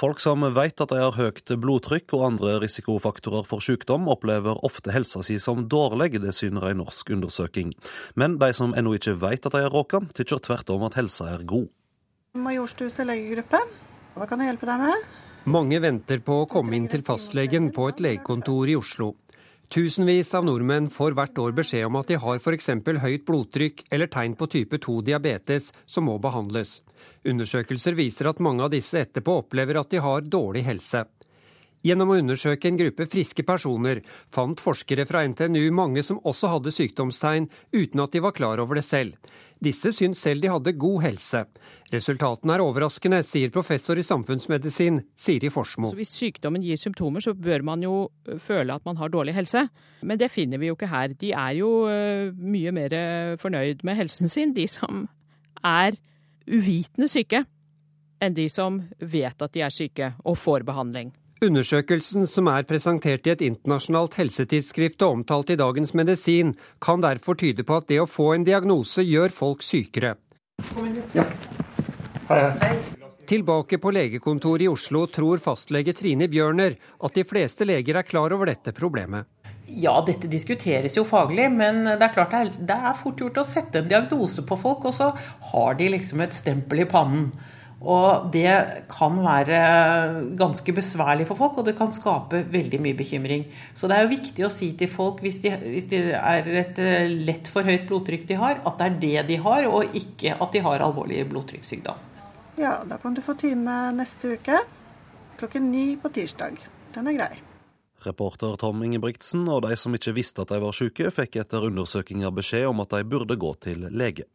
Folk 0.00 0.20
som 0.22 0.40
vet 0.56 0.80
at 0.80 0.92
de 0.94 0.96
har 0.96 1.12
høyt 1.12 1.50
blodtrykk 1.60 2.14
og 2.16 2.22
andre 2.30 2.54
risikofaktorer 2.62 3.44
for 3.44 3.60
sykdom, 3.60 4.06
opplever 4.08 4.56
ofte 4.64 4.94
helsa 4.94 5.20
si 5.26 5.36
som 5.36 5.66
dårlig, 5.68 6.14
det 6.22 6.32
syner 6.32 6.70
en 6.70 6.80
norsk 6.80 7.12
undersøking. 7.12 7.74
Men 8.16 8.38
de 8.40 8.48
som 8.56 8.72
ennå 8.72 8.94
ikke 8.96 9.18
vet 9.20 9.44
at 9.44 9.52
de 9.52 9.60
er 9.60 9.68
råka, 9.68 10.00
tykker 10.16 10.40
tvert 10.46 10.72
om 10.72 10.86
at 10.88 10.96
helsa 10.96 11.28
er 11.34 11.44
god. 11.44 11.68
Majorstuset 12.40 13.04
legegruppe, 13.10 13.60
hva 14.16 14.30
kan 14.30 14.40
jeg 14.40 14.54
hjelpe 14.54 14.70
deg 14.70 14.86
med? 14.86 15.04
Mange 15.52 15.82
venter 15.84 16.24
på 16.24 16.38
å 16.46 16.48
komme 16.48 16.78
inn 16.78 16.88
til 16.88 17.04
fastlegen 17.04 17.68
på 17.76 17.90
et 17.92 18.00
legekontor 18.00 18.72
i 18.72 18.80
Oslo. 18.80 19.12
Tusenvis 19.70 20.32
av 20.34 20.42
nordmenn 20.42 20.88
får 20.90 21.14
hvert 21.14 21.36
år 21.38 21.52
beskjed 21.54 21.84
om 21.86 21.96
at 22.00 22.08
de 22.10 22.16
har 22.18 22.40
f.eks. 22.40 22.72
høyt 23.04 23.22
blodtrykk 23.28 23.84
eller 23.94 24.08
tegn 24.10 24.32
på 24.34 24.48
type 24.50 24.80
2 24.82 24.96
diabetes 25.06 25.68
som 25.86 26.08
må 26.10 26.16
behandles. 26.18 26.80
Undersøkelser 27.22 27.94
viser 27.94 28.26
at 28.32 28.42
mange 28.42 28.64
av 28.66 28.72
disse 28.74 28.98
etterpå 28.98 29.36
opplever 29.44 29.78
at 29.78 29.92
de 29.94 30.02
har 30.02 30.26
dårlig 30.26 30.64
helse. 30.66 31.04
Gjennom 31.80 32.10
å 32.12 32.18
undersøke 32.20 32.68
en 32.68 32.76
gruppe 32.76 33.06
friske 33.08 33.44
personer 33.48 34.02
fant 34.34 34.60
forskere 34.60 35.06
fra 35.08 35.22
NTNU 35.24 35.70
mange 35.72 36.02
som 36.04 36.18
også 36.28 36.50
hadde 36.52 36.72
sykdomstegn, 36.76 37.46
uten 37.72 38.02
at 38.04 38.12
de 38.12 38.20
var 38.20 38.34
klar 38.36 38.60
over 38.60 38.76
det 38.76 38.84
selv. 38.84 39.16
Disse 39.60 39.92
syntes 39.92 40.20
selv 40.24 40.44
de 40.44 40.50
hadde 40.52 40.76
god 40.80 41.02
helse. 41.04 41.42
Resultatene 41.92 42.54
er 42.56 42.64
overraskende, 42.64 43.20
sier 43.24 43.52
professor 43.52 43.98
i 44.00 44.04
samfunnsmedisin 44.04 45.02
Siri 45.16 45.50
Forsmo. 45.52 45.90
Så 45.92 45.98
hvis 45.98 46.12
sykdommen 46.16 46.64
gir 46.64 46.80
symptomer, 46.80 47.24
så 47.24 47.34
bør 47.36 47.64
man 47.68 47.84
jo 47.84 47.94
føle 48.40 48.76
at 48.76 48.84
man 48.88 49.00
har 49.00 49.12
dårlig 49.12 49.36
helse. 49.36 49.66
Men 50.04 50.20
det 50.20 50.30
finner 50.32 50.60
vi 50.60 50.70
jo 50.70 50.76
ikke 50.76 50.88
her. 50.92 51.16
De 51.16 51.32
er 51.32 51.56
jo 51.60 51.70
mye 52.36 52.72
mer 52.76 52.96
fornøyd 53.40 53.84
med 53.88 54.00
helsen 54.00 54.32
sin, 54.32 54.52
de 54.56 54.68
som 54.68 55.06
er 55.64 55.96
uvitende 56.48 57.08
syke, 57.08 57.44
enn 58.20 58.36
de 58.36 58.48
som 58.52 58.82
vet 59.00 59.44
at 59.44 59.52
de 59.56 59.64
er 59.64 59.72
syke 59.72 60.12
og 60.24 60.36
får 60.40 60.64
behandling. 60.68 61.12
Undersøkelsen, 61.40 62.26
som 62.28 62.50
er 62.52 62.66
presentert 62.68 63.24
i 63.24 63.30
et 63.32 63.40
internasjonalt 63.40 64.18
helsetidsskrift 64.20 65.00
og 65.06 65.14
omtalt 65.14 65.52
i 65.54 65.56
Dagens 65.56 65.94
Medisin, 65.96 66.50
kan 66.84 67.00
derfor 67.00 67.38
tyde 67.40 67.64
på 67.64 67.78
at 67.80 67.86
det 67.88 67.96
å 68.02 68.08
få 68.08 68.34
en 68.34 68.44
diagnose 68.44 69.00
gjør 69.00 69.32
folk 69.32 69.64
sykere. 69.64 70.18
Ja. 71.16 71.24
Hei, 72.28 72.42
hei. 72.60 72.74
Tilbake 73.30 73.78
på 73.80 73.92
legekontoret 73.94 74.66
i 74.66 74.68
Oslo 74.68 75.06
tror 75.08 75.40
fastlege 75.40 75.94
Trine 75.96 76.28
Bjørner 76.28 76.76
at 77.00 77.16
de 77.16 77.24
fleste 77.24 77.64
leger 77.64 77.96
er 78.02 78.04
klar 78.04 78.34
over 78.36 78.50
dette 78.50 78.74
problemet. 78.76 79.30
Ja, 79.70 79.94
dette 80.04 80.28
diskuteres 80.28 80.98
jo 80.98 81.06
faglig, 81.08 81.46
men 81.54 81.86
det 81.86 82.02
er 82.04 82.12
klart 82.18 82.36
det 82.58 82.76
er 82.76 82.98
fort 82.98 83.22
gjort 83.22 83.40
å 83.40 83.46
sette 83.46 83.80
en 83.80 83.88
diagnose 83.88 84.44
på 84.44 84.60
folk, 84.60 84.84
og 84.90 84.92
så 84.92 85.08
har 85.54 85.80
de 85.80 85.88
liksom 85.94 86.20
et 86.20 86.36
stempel 86.36 86.84
i 86.84 86.88
pannen. 86.90 87.30
Og 87.80 88.26
det 88.32 88.84
kan 88.92 89.14
være 89.24 89.60
ganske 90.36 90.72
besværlig 90.76 91.24
for 91.30 91.38
folk, 91.38 91.60
og 91.60 91.64
det 91.64 91.76
kan 91.78 91.92
skape 91.94 92.42
veldig 92.52 92.80
mye 92.84 92.98
bekymring. 92.98 93.46
Så 93.72 93.88
det 93.88 93.96
er 93.96 94.04
jo 94.04 94.12
viktig 94.12 94.44
å 94.44 94.52
si 94.52 94.72
til 94.76 94.90
folk, 94.92 95.22
hvis 95.24 95.40
de, 95.44 95.54
hvis 95.64 95.88
de 95.88 96.02
er 96.12 96.50
et 96.60 96.80
eh, 96.82 97.08
lett 97.08 97.48
for 97.48 97.64
høyt 97.64 97.86
blodtrykk 97.88 98.26
de 98.28 98.36
har, 98.40 98.60
at 98.68 98.76
det 98.82 98.88
er 98.90 98.98
det 99.00 99.28
de 99.32 99.40
har, 99.40 99.68
og 99.70 99.96
ikke 99.96 100.36
at 100.36 100.52
de 100.52 100.64
har 100.66 100.84
alvorlig 100.84 101.24
blodtrykkssykdom. 101.32 102.08
Ja, 102.60 102.82
da 102.84 103.00
kan 103.00 103.16
du 103.16 103.22
få 103.24 103.38
time 103.40 103.86
neste 103.96 104.36
uke 104.36 104.60
klokken 105.40 105.70
ni 105.72 105.94
på 105.96 106.10
tirsdag. 106.12 106.58
Den 106.92 107.08
er 107.08 107.16
grei. 107.16 107.30
Reporter 108.04 108.56
Tom 108.60 108.82
Ingebrigtsen 108.84 109.48
og 109.48 109.64
de 109.64 109.76
som 109.76 109.94
ikke 109.96 110.12
visste 110.16 110.44
at 110.44 110.52
de 110.52 110.60
var 110.60 110.76
syke, 110.76 111.08
fikk 111.12 111.40
etter 111.42 111.64
undersøkinger 111.68 112.32
beskjed 112.36 112.68
om 112.68 112.84
at 112.84 112.92
de 112.92 113.08
burde 113.08 113.36
gå 113.40 113.54
til 113.64 113.88
lege. 113.88 114.28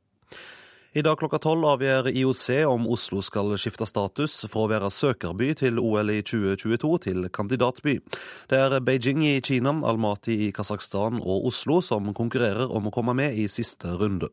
I 0.96 1.02
dag 1.04 1.18
klokka 1.20 1.42
tolv 1.44 1.66
avgjør 1.68 2.08
IOC 2.08 2.46
om 2.70 2.86
Oslo 2.88 3.20
skal 3.20 3.50
skifte 3.60 3.84
status 3.84 4.38
fra 4.48 4.62
å 4.64 4.70
være 4.72 4.88
søkerby 4.96 5.50
til 5.60 5.82
OL 5.82 6.08
i 6.14 6.22
2022 6.24 6.92
til 7.04 7.26
kandidatby. 7.36 7.98
Det 8.48 8.62
er 8.64 8.76
Beijing 8.80 9.26
i 9.28 9.34
Kina, 9.44 9.74
Almaty 9.90 10.38
i 10.46 10.54
Kasakhstan 10.56 11.20
og 11.20 11.50
Oslo 11.50 11.82
som 11.84 12.08
konkurrerer 12.16 12.72
om 12.72 12.88
å 12.88 12.94
komme 12.96 13.12
med 13.20 13.36
i 13.36 13.50
siste 13.52 13.92
runde. 14.00 14.30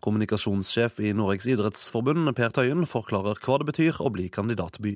Kommunikasjonssjef 0.00 1.02
i 1.04 1.12
Norges 1.12 1.50
idrettsforbund, 1.52 2.32
Per 2.38 2.54
Tøyen, 2.56 2.88
forklarer 2.88 3.36
hva 3.44 3.58
det 3.60 3.68
betyr 3.74 4.00
å 4.00 4.08
bli 4.14 4.30
kandidatby. 4.32 4.94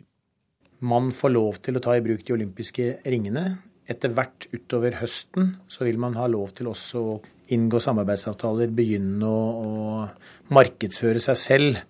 Man 0.80 1.12
får 1.12 1.34
lov 1.36 1.60
til 1.60 1.76
å 1.76 1.84
ta 1.84 1.98
i 1.98 2.06
bruk 2.06 2.24
de 2.24 2.38
olympiske 2.38 2.94
ringene. 3.04 3.58
Etter 3.84 4.16
hvert 4.16 4.48
utover 4.56 4.96
høsten 5.02 5.58
så 5.68 5.84
vil 5.84 6.00
man 6.00 6.16
ha 6.16 6.24
lov 6.32 6.56
til 6.56 6.72
også 6.72 7.04
å 7.10 7.20
inngå 7.54 7.80
samarbeidsavtaler, 7.82 8.70
begynne 8.74 9.26
å, 9.26 9.40
å 9.60 10.54
markedsføre 10.54 11.22
seg 11.22 11.38
selv 11.38 11.80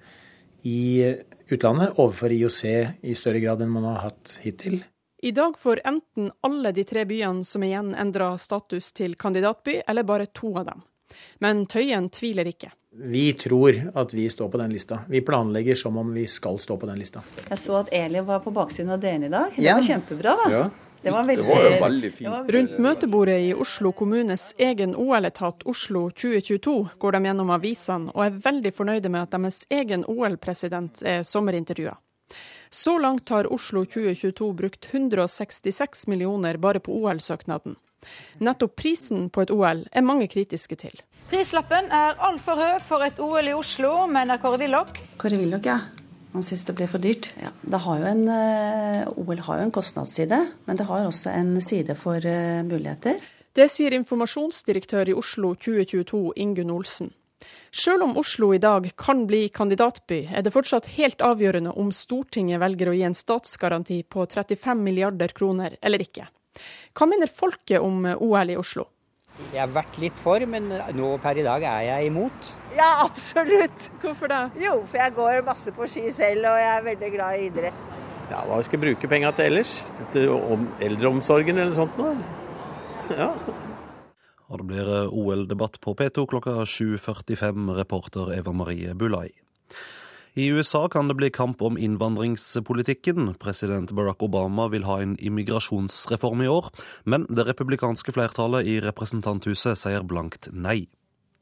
i 0.67 1.05
utlandet 1.51 1.99
overfor 1.99 2.33
IOC 2.33 2.63
i 3.03 3.15
større 3.19 3.43
grad 3.43 3.63
enn 3.65 3.73
man 3.73 3.89
har 3.91 4.09
hatt 4.09 4.39
hittil. 4.45 4.83
I 5.23 5.35
dag 5.37 5.59
får 5.59 5.83
enten 5.85 6.31
alle 6.47 6.73
de 6.73 6.85
tre 6.89 7.05
byene 7.05 7.45
som 7.45 7.65
igjen 7.65 7.93
endra 7.99 8.33
status 8.41 8.93
til 8.97 9.19
kandidatby, 9.21 9.83
eller 9.87 10.07
bare 10.09 10.31
to 10.33 10.55
av 10.57 10.71
dem. 10.71 10.85
Men 11.45 11.67
Tøyen 11.69 12.09
tviler 12.15 12.49
ikke. 12.49 12.71
Vi 12.91 13.33
tror 13.39 13.77
at 13.95 14.15
vi 14.15 14.25
står 14.31 14.49
på 14.51 14.59
den 14.59 14.73
lista. 14.73 15.03
Vi 15.09 15.21
planlegger 15.23 15.77
som 15.79 15.99
om 16.01 16.09
vi 16.15 16.25
skal 16.27 16.59
stå 16.59 16.77
på 16.81 16.89
den 16.89 16.99
lista. 16.99 17.23
Jeg 17.51 17.59
så 17.61 17.77
at 17.83 17.93
Eli 17.95 18.23
var 18.27 18.41
på 18.43 18.51
baksiden 18.55 18.91
av 18.97 19.03
DN 19.03 19.29
i 19.29 19.31
dag. 19.31 19.53
Det 19.57 19.75
var 19.77 19.87
kjempebra, 19.87 20.37
da. 20.41 20.49
Ja. 20.51 20.65
Det 21.03 21.11
var 21.11 21.25
veldig, 21.25 21.45
det 21.47 21.55
var 21.55 21.81
veldig 21.81 22.13
fint. 22.13 22.51
Rundt 22.55 22.79
møtebordet 22.85 23.39
i 23.41 23.53
Oslo 23.57 23.93
kommunes 23.97 24.51
egen 24.61 24.93
OL-etat 24.93 25.65
Oslo 25.65 26.09
2022 26.13 26.75
går 27.01 27.17
de 27.17 27.23
gjennom 27.25 27.53
avisene 27.55 28.13
og 28.13 28.25
er 28.27 28.37
veldig 28.45 28.73
fornøyde 28.77 29.13
med 29.13 29.25
at 29.25 29.33
deres 29.33 29.63
egen 29.73 30.05
OL-president 30.05 31.01
er 31.01 31.23
sommerintervjua. 31.25 31.97
Så 32.71 32.99
langt 33.03 33.33
har 33.33 33.49
Oslo 33.53 33.85
2022 33.85 34.51
brukt 34.55 34.91
166 34.93 36.07
millioner 36.07 36.61
bare 36.61 36.83
på 36.85 36.93
OL-søknaden. 37.01 37.79
Nettopp 38.39 38.77
prisen 38.77 39.29
på 39.33 39.43
et 39.45 39.51
OL 39.51 39.87
er 39.93 40.05
mange 40.05 40.29
kritiske 40.29 40.77
til. 40.79 41.01
Prislappen 41.31 41.91
er 41.95 42.21
altfor 42.27 42.61
høy 42.61 42.77
for 42.85 43.07
et 43.07 43.19
OL 43.23 43.49
i 43.49 43.57
Oslo, 43.57 44.07
mener 44.11 44.41
Kåre 44.43 44.61
Willoch. 44.63 45.01
Kåre 45.21 45.41
Willoch, 45.41 45.67
ja. 45.67 45.81
Man 46.33 46.45
syns 46.47 46.65
det 46.69 46.77
blir 46.79 46.91
for 46.91 47.03
dyrt. 47.03 47.33
Ja, 47.43 47.51
har 47.85 48.05
en, 48.07 48.29
eh, 48.29 49.09
OL 49.17 49.39
har 49.47 49.59
jo 49.59 49.67
en 49.67 49.75
kostnadsside, 49.75 50.39
men 50.65 50.77
det 50.77 50.87
har 50.87 51.07
også 51.07 51.31
en 51.35 51.61
side 51.61 51.97
for 51.99 52.17
uh, 52.23 52.63
muligheter. 52.63 53.19
Det 53.53 53.67
sier 53.71 53.91
informasjonsdirektør 53.97 55.11
i 55.11 55.17
Oslo 55.19 55.55
2022, 55.59 56.33
Ingunn 56.37 56.71
Olsen. 56.71 57.11
Selv 57.73 58.05
om 58.05 58.17
Oslo 58.17 58.53
i 58.55 58.59
dag 58.63 58.87
kan 58.97 59.27
bli 59.27 59.49
kandidatby, 59.49 60.29
er 60.31 60.43
det 60.43 60.53
fortsatt 60.55 60.93
helt 60.95 61.23
avgjørende 61.23 61.75
om 61.79 61.91
Stortinget 61.95 62.61
velger 62.63 62.91
å 62.91 62.95
gi 62.95 63.03
en 63.07 63.17
statsgaranti 63.17 64.03
på 64.03 64.27
35 64.27 64.83
milliarder 64.87 65.35
kroner 65.35 65.77
eller 65.83 66.03
ikke. 66.05 66.29
Hva 66.95 67.07
mener 67.11 67.31
folket 67.31 67.83
om 67.83 68.07
OL 68.07 68.55
i 68.55 68.59
Oslo? 68.61 68.87
Jeg 69.51 69.63
har 69.63 69.71
vært 69.73 69.97
litt 70.03 70.19
for, 70.21 70.43
men 70.47 70.69
nå 70.97 71.11
per 71.23 71.39
i 71.41 71.45
dag 71.47 71.65
er 71.65 71.87
jeg 71.87 72.11
imot. 72.11 72.51
Ja, 72.77 72.91
absolutt. 73.07 73.89
Hvorfor 74.03 74.31
da? 74.31 74.43
Jo, 74.61 74.83
for 74.91 75.01
jeg 75.01 75.17
går 75.17 75.41
masse 75.47 75.73
på 75.75 75.89
ski 75.91 76.11
selv, 76.15 76.45
og 76.51 76.61
jeg 76.61 76.71
er 76.75 76.87
veldig 76.91 77.11
glad 77.17 77.39
i 77.39 77.49
idrett. 77.49 77.87
Ja, 78.31 78.45
Hva 78.47 78.61
skal 78.63 78.79
jeg 78.79 78.85
bruke 78.85 79.11
penga 79.11 79.33
til 79.35 79.49
ellers? 79.51 79.81
Til 80.15 80.31
eldreomsorgen 80.87 81.59
eller 81.59 81.75
sånt 81.75 81.97
noe? 81.99 82.15
Ja. 83.11 83.33
Og 84.51 84.61
det 84.61 84.67
blir 84.67 84.87
eh, 84.87 85.15
OL-debatt 85.15 85.81
på 85.83 85.95
P2 85.99 86.27
klokka 86.31 86.61
7.45, 86.67 87.71
reporter 87.79 88.31
Eva 88.37 88.55
Marie 88.55 88.95
Bulai. 88.99 89.29
I 90.35 90.47
USA 90.47 90.89
kan 90.89 91.09
det 91.09 91.15
bli 91.15 91.31
kamp 91.31 91.63
om 91.63 91.79
innvandringspolitikken. 91.79 93.35
President 93.35 93.91
Barack 93.91 94.23
Obama 94.23 94.69
vil 94.69 94.85
ha 94.85 95.01
en 95.03 95.17
immigrasjonsreform 95.19 96.43
i 96.43 96.49
år, 96.49 96.71
men 97.05 97.27
det 97.29 97.49
republikanske 97.49 98.15
flertallet 98.15 98.67
i 98.67 98.79
representanthuset 98.85 99.79
sier 99.79 100.07
blankt 100.07 100.49
nei. 100.53 100.87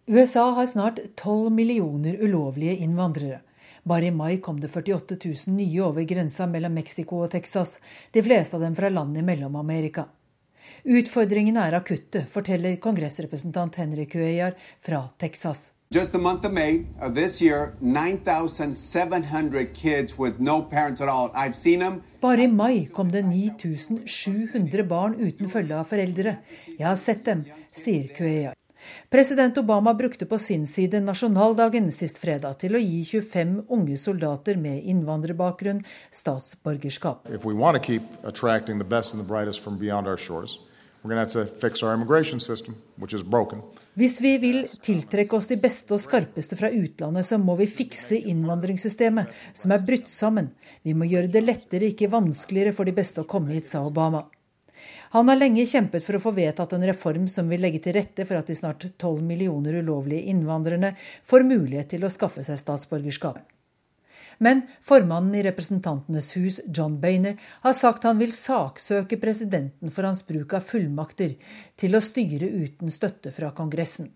USA 0.09 0.51
har 0.57 0.67
snart 0.67 1.03
12 1.21 1.53
millioner 1.53 2.17
ulovlige 2.17 2.79
innvandrere. 2.81 3.43
Bare 3.85 4.09
i 4.09 4.11
mai 4.11 4.39
kom 4.41 4.61
det 4.61 4.73
48 4.73 5.21
000 5.25 5.57
nye 5.57 5.83
over 5.85 6.05
grensa 6.09 6.47
mellom 6.49 6.73
Mexico 6.73 7.23
og 7.27 7.31
Texas, 7.37 7.77
de 8.13 8.25
fleste 8.25 8.57
av 8.57 8.65
dem 8.65 8.77
fra 8.77 8.89
land 8.89 9.17
i 9.21 9.25
Mellom-Amerika. 9.25 10.09
Utfordringene 10.85 11.69
er 11.69 11.77
akutte, 11.77 12.25
forteller 12.33 12.81
kongressrepresentant 12.81 13.77
Henry 13.81 14.09
Cuellar 14.09 14.57
fra 14.85 15.07
Texas. 15.21 15.73
Just 15.91 16.13
the 16.13 16.19
month 16.19 16.45
of 16.45 16.53
May 16.53 16.85
of 17.01 17.15
this 17.15 17.41
year, 17.41 17.73
9,700 17.81 19.73
kids 19.73 20.19
with 20.19 20.39
no 20.39 20.61
parents 20.61 21.01
at 21.01 21.09
all. 21.09 21.31
I've 21.35 21.57
seen 21.57 21.79
them. 21.79 22.03
Bare 22.21 22.43
i 22.43 22.47
mai 22.47 22.89
kom 22.93 23.11
det 23.11 23.23
9700 23.25 24.85
barn 24.85 25.15
uten 25.17 25.49
følge 25.49 25.79
av 25.79 25.89
foreldre. 25.89 26.37
Jeg 26.75 26.85
har 26.87 26.99
sett 27.01 27.25
dem, 27.25 27.47
sier 27.73 28.13
Cuellar. 28.13 28.53
President 29.09 29.57
Obama 29.59 29.95
brukte 29.95 30.29
på 30.29 30.39
sin 30.39 30.67
side 30.67 31.01
nasjonaldagen 31.01 31.89
sist 31.93 32.21
fredag 32.21 32.61
til 32.61 32.77
å 32.77 32.85
gi 32.85 33.01
25 33.09 33.57
unge 33.73 33.97
soldater 33.97 34.61
med 34.61 34.85
innvandrerbakgrunn 34.85 35.81
statsborgerskap. 36.13 37.33
If 37.33 37.49
we 37.49 37.55
want 37.55 37.81
to 37.81 37.81
keep 37.81 38.03
attracting 38.25 38.77
the 38.77 38.85
best 38.85 39.15
and 39.15 39.25
the 39.25 39.29
brightest 39.29 39.65
from 39.65 39.79
beyond 39.79 40.07
our 40.07 40.19
shores, 40.19 40.61
we're 41.03 41.15
going 41.15 41.27
to 41.27 41.39
have 41.39 41.49
to 41.49 41.61
fix 41.61 41.83
our 41.83 41.95
immigration 41.95 42.41
system, 42.41 42.77
which 42.99 43.15
is 43.15 43.23
broken. 43.23 43.63
Hvis 43.99 44.21
vi 44.23 44.35
vil 44.39 44.63
tiltrekke 44.85 45.37
oss 45.37 45.49
de 45.51 45.57
beste 45.59 45.95
og 45.97 46.03
skarpeste 46.03 46.59
fra 46.59 46.71
utlandet, 46.71 47.27
så 47.27 47.39
må 47.41 47.57
vi 47.59 47.67
fikse 47.71 48.19
innvandringssystemet, 48.31 49.33
som 49.57 49.75
er 49.75 49.85
brutt 49.87 50.11
sammen. 50.13 50.53
Vi 50.87 50.95
må 50.95 51.09
gjøre 51.09 51.31
det 51.33 51.43
lettere, 51.45 51.91
ikke 51.91 52.11
vanskeligere 52.13 52.75
for 52.77 52.87
de 52.87 52.95
beste 52.95 53.25
å 53.25 53.29
komme 53.29 53.57
hit, 53.57 53.67
sa 53.67 53.83
Obama. 53.87 54.27
Han 55.17 55.29
har 55.33 55.41
lenge 55.41 55.67
kjempet 55.67 56.05
for 56.05 56.19
å 56.19 56.23
få 56.23 56.35
vedtatt 56.37 56.75
en 56.77 56.87
reform 56.87 57.27
som 57.33 57.49
vil 57.51 57.63
legge 57.65 57.81
til 57.83 57.97
rette 57.97 58.27
for 58.29 58.39
at 58.39 58.51
de 58.51 58.57
snart 58.59 58.85
12 58.91 59.23
millioner 59.25 59.81
ulovlige 59.81 60.29
innvandrerne 60.31 60.93
får 61.27 61.49
mulighet 61.49 61.95
til 61.95 62.05
å 62.05 62.13
skaffe 62.13 62.45
seg 62.47 62.61
statsborgerskap. 62.61 63.41
Men 64.39 64.63
formannen 64.87 65.35
i 65.35 65.43
Representantenes 65.43 66.31
hus, 66.37 66.61
John 66.67 67.01
Bainer, 67.03 67.35
har 67.65 67.75
sagt 67.75 68.07
han 68.07 68.21
vil 68.23 68.35
saksøke 68.35 69.19
presidenten 69.19 69.91
for 69.91 70.07
hans 70.07 70.23
bruk 70.27 70.55
av 70.55 70.67
fullmakter 70.69 71.35
til 71.79 71.99
å 71.99 72.03
styre 72.05 72.47
uten 72.47 72.95
støtte 72.95 73.35
fra 73.35 73.51
Kongressen. 73.57 74.13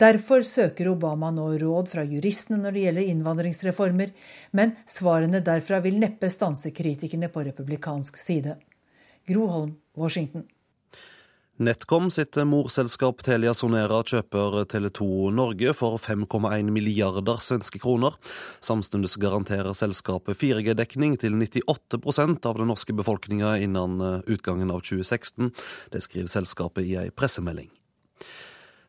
Derfor 0.00 0.42
søker 0.44 0.88
Obama 0.88 1.30
nå 1.32 1.46
råd 1.60 1.90
fra 1.92 2.04
juristene 2.04 2.58
når 2.62 2.74
det 2.74 2.84
gjelder 2.86 3.10
innvandringsreformer, 3.12 4.12
men 4.56 4.74
svarene 4.88 5.42
derfra 5.44 5.80
vil 5.84 6.00
neppe 6.00 6.30
stanse 6.32 6.72
kritikerne 6.76 7.30
på 7.32 7.44
republikansk 7.46 8.18
side. 8.20 8.56
Gro 9.28 9.46
Holm, 9.52 9.76
Washington. 9.96 10.46
NetCom 11.56 12.10
sitt 12.12 12.36
morselskap 12.44 13.22
Telia 13.24 13.54
Sonera 13.56 14.02
kjøper 14.04 14.58
Tele2 14.68 15.30
Norge 15.32 15.72
for 15.78 15.96
5,1 16.04 16.68
milliarder 16.68 17.40
svenske 17.40 17.80
kroner. 17.80 18.18
Samtidig 18.60 19.14
garanterer 19.22 19.72
selskapet 19.72 20.36
4G-dekning 20.36 21.16
til 21.22 21.32
98% 21.40 22.44
av 22.50 22.60
den 22.60 22.68
norske 22.68 22.92
befolkninga 22.98 23.54
innen 23.64 23.96
utgangen 24.28 24.68
av 24.68 24.84
2016. 24.84 25.48
Det 25.96 26.04
skriver 26.04 26.28
selskapet 26.28 26.84
i 26.84 26.98
ei 27.06 27.08
pressemelding. 27.08 27.72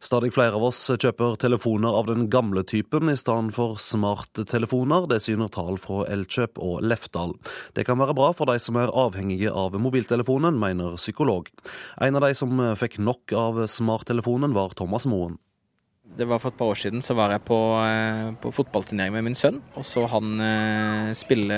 Stadig 0.08 0.30
flere 0.32 0.56
av 0.56 0.64
oss 0.64 0.78
kjøper 0.88 1.34
telefoner 1.36 1.92
av 2.00 2.06
den 2.08 2.30
gamle 2.32 2.62
typen 2.64 3.12
i 3.12 3.16
stedet 3.20 3.52
for 3.58 3.76
smarttelefoner. 3.82 5.04
Det 5.12 5.18
syner 5.26 5.50
tall 5.52 5.76
fra 5.84 6.06
Elkjøp 6.08 6.62
og 6.64 6.86
Lefdal. 6.88 7.34
Det 7.76 7.84
kan 7.90 8.00
være 8.00 8.16
bra 8.16 8.30
for 8.38 8.48
de 8.48 8.56
som 8.64 8.80
er 8.80 8.94
avhengige 8.96 9.52
av 9.52 9.76
mobiltelefonen, 9.76 10.56
mener 10.62 10.96
psykolog. 10.96 11.52
En 12.00 12.16
av 12.16 12.24
de 12.24 12.32
som 12.40 12.56
fikk 12.80 13.02
nok 13.04 13.36
av 13.36 13.60
smarttelefonen, 13.68 14.56
var 14.56 14.78
Thomas 14.80 15.10
Moen. 15.12 15.36
Det 16.18 16.26
var 16.26 16.40
For 16.40 16.50
et 16.50 16.58
par 16.58 16.72
år 16.72 16.80
siden 16.80 17.04
så 17.06 17.14
var 17.18 17.34
jeg 17.34 17.44
på, 17.46 17.58
eh, 17.86 18.32
på 18.42 18.52
fotballturnering 18.56 19.14
med 19.14 19.26
min 19.28 19.36
sønn. 19.38 19.60
Og 19.76 19.86
så 19.86 20.06
han 20.10 20.40
eh, 20.42 21.12
spille 21.14 21.58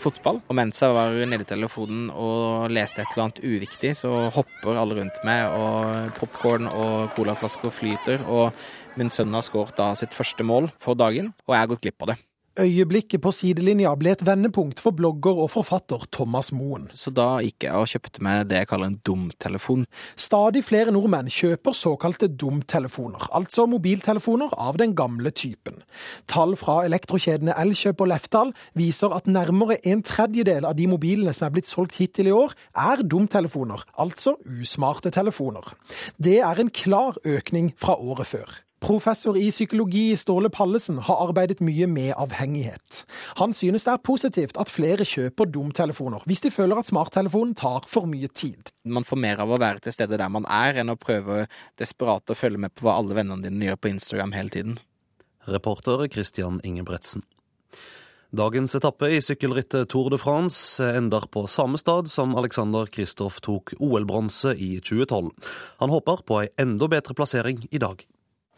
fotball. 0.00 0.40
Og 0.48 0.54
mens 0.56 0.80
jeg 0.80 0.94
var 0.94 1.12
nede 1.26 1.44
i 1.44 1.48
telefonen 1.48 2.08
og 2.14 2.70
leste 2.70 3.02
et 3.02 3.12
eller 3.12 3.26
annet 3.26 3.42
uviktig, 3.44 3.96
så 3.98 4.30
hopper 4.34 4.78
alle 4.78 5.00
rundt 5.00 5.20
meg, 5.28 5.50
og 5.50 6.14
popkorn 6.20 6.70
og 6.70 7.10
colaflasker 7.16 7.74
flyter. 7.74 8.24
Og 8.28 8.52
min 8.96 9.10
sønn 9.10 9.34
har 9.34 9.44
skåret 9.44 9.76
da 9.76 9.92
sitt 9.98 10.16
første 10.16 10.46
mål 10.46 10.70
for 10.80 10.98
dagen, 10.98 11.34
og 11.46 11.54
jeg 11.54 11.64
har 11.64 11.72
gått 11.74 11.84
glipp 11.88 12.06
av 12.06 12.14
det. 12.14 12.20
Øyeblikket 12.58 13.22
på 13.22 13.30
sidelinja 13.30 13.92
ble 13.94 14.10
et 14.16 14.22
vendepunkt 14.26 14.80
for 14.82 14.96
blogger 14.96 15.38
og 15.44 15.52
forfatter 15.52 16.02
Thomas 16.10 16.50
Moen. 16.50 16.88
Så 16.90 17.12
da 17.14 17.38
gikk 17.44 17.68
jeg 17.68 17.78
og 17.78 17.86
kjøpte 17.92 18.24
meg 18.26 18.48
det 18.50 18.58
jeg 18.58 18.70
kaller 18.72 18.90
en 18.90 18.98
dumtelefon. 19.06 19.84
Stadig 20.18 20.64
flere 20.66 20.94
nordmenn 20.94 21.30
kjøper 21.30 21.76
såkalte 21.78 22.26
dumtelefoner, 22.28 23.28
altså 23.30 23.68
mobiltelefoner 23.70 24.58
av 24.58 24.80
den 24.82 24.96
gamle 24.98 25.30
typen. 25.30 25.80
Tall 26.26 26.56
fra 26.58 26.80
elektrokjedene 26.88 27.54
Elkjøp 27.62 28.02
og 28.02 28.10
Lefdal 28.10 28.54
viser 28.78 29.14
at 29.14 29.30
nærmere 29.30 29.78
en 29.86 30.02
tredjedel 30.02 30.66
av 30.66 30.74
de 30.78 30.90
mobilene 30.90 31.34
som 31.36 31.46
er 31.46 31.54
blitt 31.54 31.70
solgt 31.70 32.02
hittil 32.02 32.32
i 32.32 32.34
år, 32.34 32.58
er 32.74 33.06
dumtelefoner, 33.06 33.86
altså 33.94 34.34
usmarte 34.42 35.14
telefoner. 35.14 35.76
Det 36.18 36.40
er 36.42 36.58
en 36.58 36.74
klar 36.74 37.22
økning 37.22 37.70
fra 37.78 37.94
året 37.94 38.34
før. 38.34 38.64
Professor 38.80 39.36
i 39.36 39.48
psykologi 39.50 40.16
Ståle 40.16 40.50
Pallesen 40.54 41.00
har 41.02 41.22
arbeidet 41.24 41.58
mye 41.64 41.88
med 41.90 42.12
avhengighet. 42.14 43.02
Han 43.40 43.52
synes 43.52 43.86
det 43.88 43.92
er 43.92 44.04
positivt 44.06 44.58
at 44.60 44.70
flere 44.70 45.06
kjøper 45.08 45.50
dumtelefoner, 45.50 46.22
hvis 46.30 46.44
de 46.44 46.52
føler 46.54 46.78
at 46.78 46.86
smarttelefonen 46.86 47.56
tar 47.58 47.88
for 47.90 48.06
mye 48.06 48.30
tid. 48.30 48.70
Man 48.86 49.06
får 49.08 49.18
mer 49.18 49.42
av 49.42 49.50
å 49.50 49.58
være 49.58 49.82
til 49.82 49.96
stede 49.96 50.20
der 50.20 50.30
man 50.30 50.46
er, 50.46 50.78
enn 50.78 50.94
å 50.94 50.98
prøve 51.00 51.48
desperat 51.80 52.30
å 52.30 52.38
følge 52.38 52.62
med 52.62 52.74
på 52.76 52.86
hva 52.86 53.00
alle 53.00 53.18
vennene 53.18 53.48
dine 53.48 53.66
gjør 53.66 53.80
på 53.82 53.90
Instagram 53.96 54.36
hele 54.36 54.54
tiden. 54.54 54.78
Reporter 55.48 56.06
Christian 56.12 56.60
Ingebretsen. 56.62 57.26
Dagens 58.28 58.74
etappe 58.76 59.08
i 59.08 59.22
sykkelrittet 59.24 59.88
Tour 59.88 60.10
de 60.12 60.18
France 60.20 60.84
ender 60.84 61.24
på 61.32 61.46
samme 61.48 61.80
stad 61.80 62.10
som 62.12 62.36
Alexander 62.36 62.86
Kristoff 62.92 63.40
tok 63.40 63.72
OL-bronse 63.80 64.52
i 64.52 64.74
2012. 64.84 65.32
Han 65.80 65.94
håper 65.96 66.22
på 66.28 66.42
ei 66.42 66.52
enda 66.60 66.90
bedre 66.92 67.16
plassering 67.16 67.64
i 67.72 67.80
dag. 67.80 68.04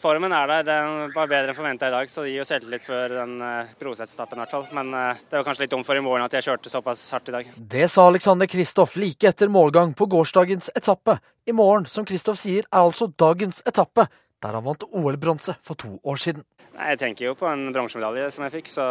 Formen 0.00 0.32
er 0.32 0.48
der. 0.48 0.62
Den 0.64 1.12
var 1.12 1.28
bedre 1.28 1.52
enn 1.52 1.56
forventa 1.56 1.90
i 1.90 1.92
dag, 1.92 2.08
så 2.08 2.24
det 2.24 2.32
gir 2.32 2.40
jo 2.40 2.46
selvtillit 2.48 2.84
før 2.86 3.12
den 3.18 3.34
uh, 3.44 3.72
Proseth-etappen 3.80 4.38
i 4.38 4.42
hvert 4.42 4.54
fall. 4.54 4.64
Men 4.76 4.94
uh, 4.96 5.18
det 5.28 5.36
var 5.36 5.44
kanskje 5.44 5.66
litt 5.66 5.74
dumt 5.74 5.88
for 5.88 5.98
i 5.98 6.04
morgen 6.04 6.24
at 6.24 6.36
jeg 6.38 6.46
kjørte 6.46 6.72
såpass 6.72 7.02
hardt 7.12 7.28
i 7.28 7.34
dag. 7.34 7.50
Det 7.74 7.88
sa 7.92 8.06
Alexander 8.08 8.48
Kristoff 8.48 8.96
like 9.00 9.28
etter 9.28 9.52
målgang 9.52 9.92
på 9.96 10.08
gårsdagens 10.08 10.72
etappe. 10.72 11.18
I 11.44 11.56
morgen, 11.56 11.84
som 11.90 12.06
Kristoff 12.08 12.40
sier, 12.40 12.64
er 12.70 12.80
altså 12.80 13.10
dagens 13.12 13.60
etappe, 13.68 14.06
der 14.40 14.56
han 14.56 14.64
vant 14.64 14.86
OL-bronse 14.88 15.58
for 15.60 15.76
to 15.80 15.98
år 16.00 16.22
siden. 16.22 16.46
Nei, 16.78 16.94
Jeg 16.94 17.02
tenker 17.02 17.26
jo 17.28 17.34
på 17.36 17.50
en 17.50 17.68
bronsemedalje 17.74 18.30
som 18.32 18.46
jeg 18.46 18.54
fikk, 18.56 18.70
så 18.72 18.86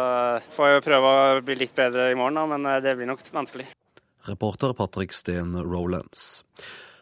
får 0.54 0.68
jeg 0.68 0.78
jo 0.78 0.84
prøve 0.86 1.10
å 1.16 1.40
bli 1.42 1.58
litt 1.58 1.74
bedre 1.74 2.12
i 2.12 2.18
morgen, 2.18 2.38
da, 2.38 2.46
men 2.54 2.70
det 2.84 2.94
blir 2.98 3.10
nok 3.10 3.24
vanskelig. 3.34 3.66
Reporter 4.28 4.76
Patrick 4.78 5.16
Steen 5.16 5.56
Rolands. 5.58 6.44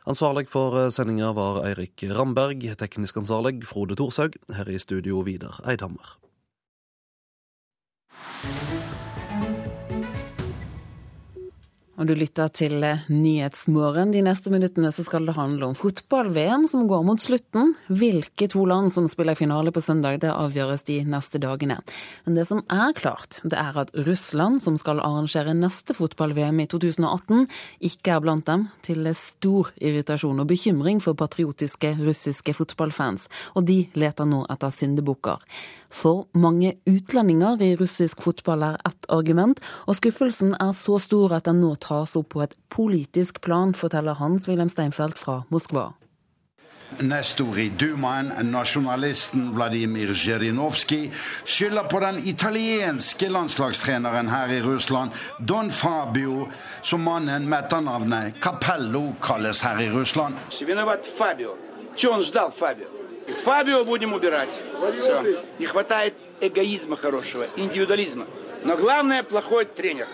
Ansvarlig 0.08 0.46
for 0.48 0.72
sendinga 0.88 1.34
var 1.36 1.58
Eirik 1.68 2.00
Ramberg, 2.16 2.62
teknisk 2.80 3.18
ansvarlig 3.20 3.60
Frode 3.68 3.92
Thorshaug. 3.92 4.38
Her 4.56 4.70
i 4.72 4.78
studio 4.80 5.20
Vidar 5.20 5.60
Eidhammer. 5.68 6.16
Og 11.98 12.06
du 12.06 12.12
lytter 12.14 12.46
til 12.54 12.84
Nyhetsmorgen. 13.10 14.12
De 14.14 14.20
neste 14.22 14.52
minuttene 14.54 14.92
så 14.94 15.02
skal 15.02 15.24
det 15.26 15.34
handle 15.34 15.66
om 15.66 15.74
fotball-VM 15.74 16.68
som 16.70 16.84
går 16.86 17.02
mot 17.02 17.18
slutten. 17.18 17.72
Hvilke 17.90 18.46
to 18.52 18.62
land 18.70 18.92
som 18.94 19.08
spiller 19.10 19.34
finale 19.34 19.72
på 19.74 19.82
søndag, 19.82 20.20
det 20.22 20.30
avgjøres 20.30 20.86
de 20.86 21.00
neste 21.10 21.40
dagene. 21.42 21.80
Men 22.22 22.38
det 22.38 22.44
som 22.46 22.62
er 22.70 22.94
klart, 22.94 23.40
det 23.42 23.58
er 23.58 23.80
at 23.82 23.90
Russland, 24.06 24.62
som 24.62 24.78
skal 24.78 25.02
arrangere 25.02 25.56
neste 25.58 25.96
fotball-VM 25.98 26.62
i 26.62 26.68
2018, 26.70 27.48
ikke 27.90 28.14
er 28.14 28.22
blant 28.22 28.46
dem, 28.46 28.68
til 28.86 29.10
stor 29.18 29.72
irritasjon 29.82 30.38
og 30.38 30.46
bekymring 30.54 31.02
for 31.02 31.18
patriotiske 31.18 31.96
russiske 31.98 32.54
fotballfans. 32.54 33.26
Og 33.58 33.66
de 33.66 33.80
leter 33.98 34.30
nå 34.30 34.44
etter 34.54 34.70
syndebukker. 34.70 35.42
For 35.90 36.26
mange 36.34 36.74
utlendinger 36.86 37.62
i 37.62 37.74
russisk 37.76 38.22
fotball 38.22 38.62
er 38.62 38.80
ett 38.88 39.08
argument, 39.08 39.60
og 39.86 39.96
skuffelsen 39.96 40.54
er 40.60 40.74
så 40.76 40.98
stor 41.02 41.38
at 41.38 41.48
den 41.48 41.62
nå 41.64 41.74
tas 41.80 42.16
opp 42.18 42.34
på 42.34 42.44
et 42.44 42.58
politisk 42.72 43.40
plan, 43.44 43.74
forteller 43.74 44.18
Hans-Wilhelm 44.20 44.68
Steinfeld 44.72 45.16
fra 45.18 45.42
Moskva. 45.48 45.90
Nestor 47.00 47.58
i 47.58 47.68
Dumaen, 47.68 48.32
nasjonalisten 48.48 49.50
Vladimir 49.52 50.14
Zjirinovskij, 50.14 51.10
skylder 51.44 51.84
på 51.84 52.00
den 52.00 52.20
italienske 52.24 53.28
landslagstreneren 53.28 54.28
her 54.32 54.52
i 54.56 54.62
Russland, 54.64 55.10
Don 55.38 55.70
Fabio, 55.70 56.48
som 56.82 57.04
mannen 57.04 57.48
med 57.48 57.58
etternavnet 57.66 58.40
Capello 58.40 59.12
kalles 59.20 59.62
her 59.62 59.80
i 59.84 59.90
Russland. 59.92 60.34
Fabio. 61.18 61.56
Fabio? 62.56 62.97
Фабио 63.44 63.84
будем 63.84 64.12
убирать. 64.12 64.50
Все. 64.96 65.42
Не 65.58 65.66
хватает 65.66 66.14
эгоизма 66.40 66.96
хорошего, 66.96 67.46
индивидуализма. 67.56 68.26
Но 68.64 68.76
главное, 68.76 69.22
плохой 69.22 69.64
тренер. 69.64 70.08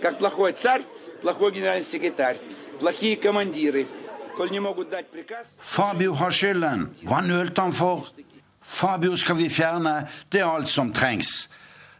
Как 0.00 0.18
плохой 0.18 0.52
царь, 0.52 0.82
плохой 1.22 1.52
генеральный 1.52 1.84
секретарь, 1.84 2.36
плохие 2.80 3.16
командиры. 3.16 3.86
Коль 4.36 4.50
не 4.50 4.60
могут 4.60 4.90
дать 4.90 5.08
приказ... 5.08 5.54
Fabio 5.62 6.12
har 6.12 6.32
skylden. 6.32 6.90
Hva 7.04 7.20
nølte 7.22 7.60
han 7.62 7.72
for? 7.72 8.02
Fabio 8.60 9.16
skal. 9.16 9.38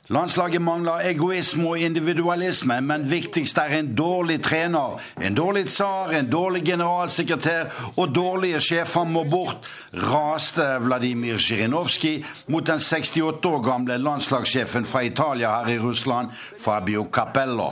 Landslaget 0.09 0.61
mangler 0.61 1.01
egoisme 1.09 1.69
og 1.69 1.79
individualisme, 1.79 2.81
men 2.81 3.07
viktigst 3.11 3.57
er 3.59 3.79
en 3.79 3.95
dårlig 3.97 4.43
trener. 4.45 5.01
En 5.17 5.35
dårlig 5.35 5.65
tsar, 5.67 6.13
en 6.19 6.29
dårlig 6.33 6.61
generalsekretær 6.67 7.73
og 7.97 8.13
dårlige 8.15 8.61
sjefer 8.61 9.09
må 9.09 9.25
bort, 9.25 9.65
raste 9.95 10.67
Vladimir 10.85 11.41
Zjirinovskij 11.41 12.21
mot 12.53 12.67
den 12.67 12.81
68 12.81 13.49
år 13.49 13.65
gamle 13.65 13.97
landslagssjefen 13.99 14.85
fra 14.85 15.01
Italia 15.01 15.57
her 15.57 15.73
i 15.73 15.79
Russland, 15.79 16.29
Fabio 16.61 17.07
Capello. 17.13 17.71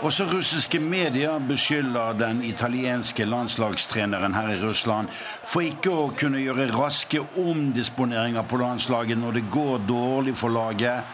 Også 0.00 0.24
russiske 0.24 0.78
medier 0.80 1.38
beskylder 1.48 2.14
den 2.16 2.38
italienske 2.44 3.24
landslagstreneren 3.24 4.34
her 4.34 4.48
i 4.48 4.60
Russland 4.62 5.10
for 5.44 5.60
ikke 5.60 5.92
å 5.92 6.06
kunne 6.16 6.40
gjøre 6.40 6.70
raske 6.72 7.20
omdisponeringer 7.20 8.48
på 8.48 8.62
landslaget 8.62 9.20
når 9.20 9.36
det 9.36 9.44
går 9.52 9.84
dårlig 9.90 10.34
for 10.40 10.56
laget. 10.56 11.04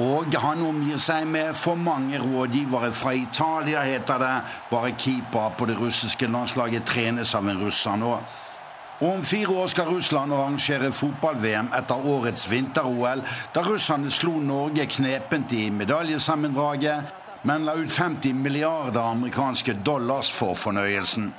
Og 0.00 0.32
han 0.40 0.64
omgir 0.64 0.96
seg 0.96 1.28
med 1.28 1.52
for 1.52 1.76
mange 1.76 2.22
rådgivere 2.24 2.88
fra 2.96 3.12
Italia, 3.12 3.84
heter 3.84 4.24
det. 4.24 4.34
Bare 4.70 4.96
keeper 4.96 5.52
på 5.58 5.68
det 5.68 5.76
russiske 5.76 6.26
landslaget 6.26 6.88
trenes 6.88 7.34
av 7.36 7.52
en 7.52 7.60
russer 7.60 8.00
nå. 8.00 8.16
Om 9.02 9.24
fire 9.26 9.60
år 9.60 9.66
skal 9.68 9.92
Russland 9.92 10.32
arrangere 10.32 10.88
fotball-VM 10.94 11.72
etter 11.76 12.06
årets 12.16 12.48
vinter-OL, 12.48 13.26
da 13.52 13.64
russerne 13.66 14.08
slo 14.14 14.38
Norge 14.40 14.86
knepent 14.88 15.52
i 15.52 15.66
medaljesammendraget 15.74 17.18
men 17.42 17.64
la 17.64 17.74
ut 17.74 17.90
50 17.90 18.34
milliarder 18.34 19.00
amerikanske 19.00 19.72
dollars 19.84 20.32
for 20.32 20.54
fornøyelsen. 20.54 21.34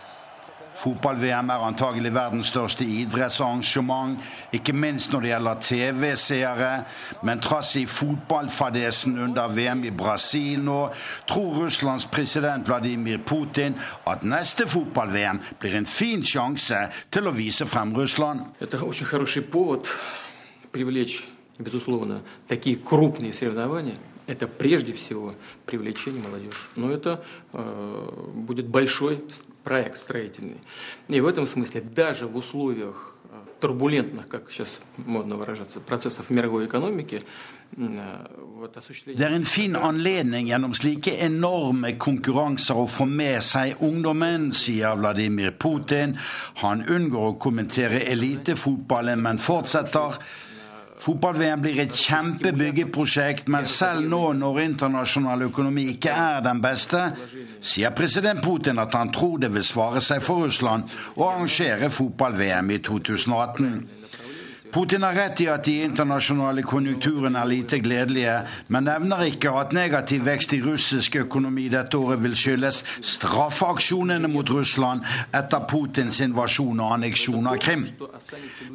Fotball-VM 0.73 1.49
er 1.49 1.67
antagelig 1.67 2.13
verdens 2.13 2.47
største 2.49 2.85
idrettsarrangement, 2.85 4.19
ikke 4.53 4.73
minst 4.73 5.11
når 5.13 5.21
det 5.21 5.29
gjelder 5.29 5.55
TV-seere, 5.61 6.83
men 7.23 7.39
trass 7.41 7.75
i 7.77 7.85
fotballfadesen 7.85 9.19
under 9.21 9.47
VM 9.53 9.83
i 9.85 9.91
Brasil 9.93 10.59
nå, 10.65 10.89
tror 11.29 11.61
Russlands 11.61 12.05
president 12.05 12.67
Vladimir 12.67 13.17
Putin 13.25 13.75
at 14.09 14.23
neste 14.25 14.67
fotball-VM 14.67 15.39
blir 15.59 15.75
en 15.77 15.85
fin 15.85 16.23
sjanse 16.25 16.75
til 17.13 17.27
å 17.29 17.31
vise 17.37 17.65
frem 17.69 17.95
Russland. 17.95 18.39
Det 18.59 18.73
er 18.73 18.77
en 18.81 18.89
veldig 18.89 19.07
god 22.81 22.89
grunn 22.89 23.33
til 23.33 23.49
å 23.53 23.55
это 24.26 24.46
прежде 24.46 24.92
всего 24.92 25.34
привлечение 25.66 26.22
молодежи. 26.22 26.56
Но 26.76 26.90
это 26.90 27.24
э, 27.52 28.30
будет 28.34 28.66
большой 28.66 29.24
проект 29.64 29.98
строительный. 29.98 30.58
И 31.08 31.20
в 31.20 31.26
этом 31.26 31.46
смысле 31.46 31.80
даже 31.80 32.26
в 32.26 32.36
условиях 32.36 33.14
э, 33.24 33.28
турбулентных, 33.60 34.28
как 34.28 34.50
сейчас 34.50 34.80
модно 34.98 35.36
выражаться, 35.36 35.80
процессов 35.80 36.26
в 36.26 36.30
мировой 36.30 36.66
экономике, 36.66 37.22
det 37.76 39.24
er 39.24 39.34
en 39.34 39.44
fin 39.44 39.76
anledning 39.76 40.46
gjennom 40.48 40.74
slike 40.74 41.12
enorme 41.20 41.92
konkurranser 42.00 42.80
å 42.80 42.86
få 42.90 43.04
med 43.06 43.44
seg 43.44 43.82
ungdommen, 43.84 44.48
sier 44.56 44.96
Vladimir 44.96 45.52
Putin. 45.52 46.16
Han 46.62 46.82
unngår 46.88 47.28
å 47.28 47.36
kommentere 47.38 48.00
elitefotballen, 48.08 49.20
men 49.22 49.38
fortsetter. 49.38 50.18
Fotball-VM 51.03 51.59
blir 51.59 51.81
et 51.83 51.95
kjempebyggeprosjekt, 51.99 53.49
men 53.51 53.65
selv 53.67 54.05
nå 54.07 54.21
når 54.39 54.61
internasjonal 54.63 55.49
økonomi 55.49 55.89
ikke 55.97 56.13
er 56.15 56.45
den 56.45 56.61
beste, 56.63 57.01
sier 57.59 57.91
president 57.95 58.39
Putin 58.43 58.79
at 58.79 58.95
han 58.95 59.11
tror 59.11 59.41
det 59.43 59.51
vil 59.51 59.65
svare 59.67 59.99
seg 60.03 60.23
for 60.23 60.45
Russland 60.45 60.87
å 61.19 61.27
arrangere 61.27 61.91
fotball-VM 61.91 62.71
i 62.71 62.79
2018. 62.87 64.02
Putin 64.73 65.03
har 65.03 65.13
rett 65.13 65.41
i 65.41 65.45
at 65.53 65.67
de 65.67 65.73
internasjonale 65.85 66.63
konjunkturene 66.65 67.37
er 67.37 67.45
lite 67.45 67.77
gledelige, 67.83 68.39
men 68.73 68.87
nevner 68.89 69.21
ikke 69.27 69.51
at 69.53 69.73
negativ 69.75 70.23
vekst 70.25 70.55
i 70.57 70.61
russisk 70.65 71.19
økonomi 71.21 71.67
dette 71.69 71.99
året 71.99 72.23
vil 72.23 72.33
skyldes 72.33 72.79
straffeaksjonene 73.05 74.31
mot 74.33 74.49
Russland 74.49 75.05
etter 75.29 75.67
Putins 75.69 76.17
invasjon 76.25 76.81
og 76.81 76.95
anneksjon 76.95 77.49
av 77.51 77.59
Krim. 77.61 77.85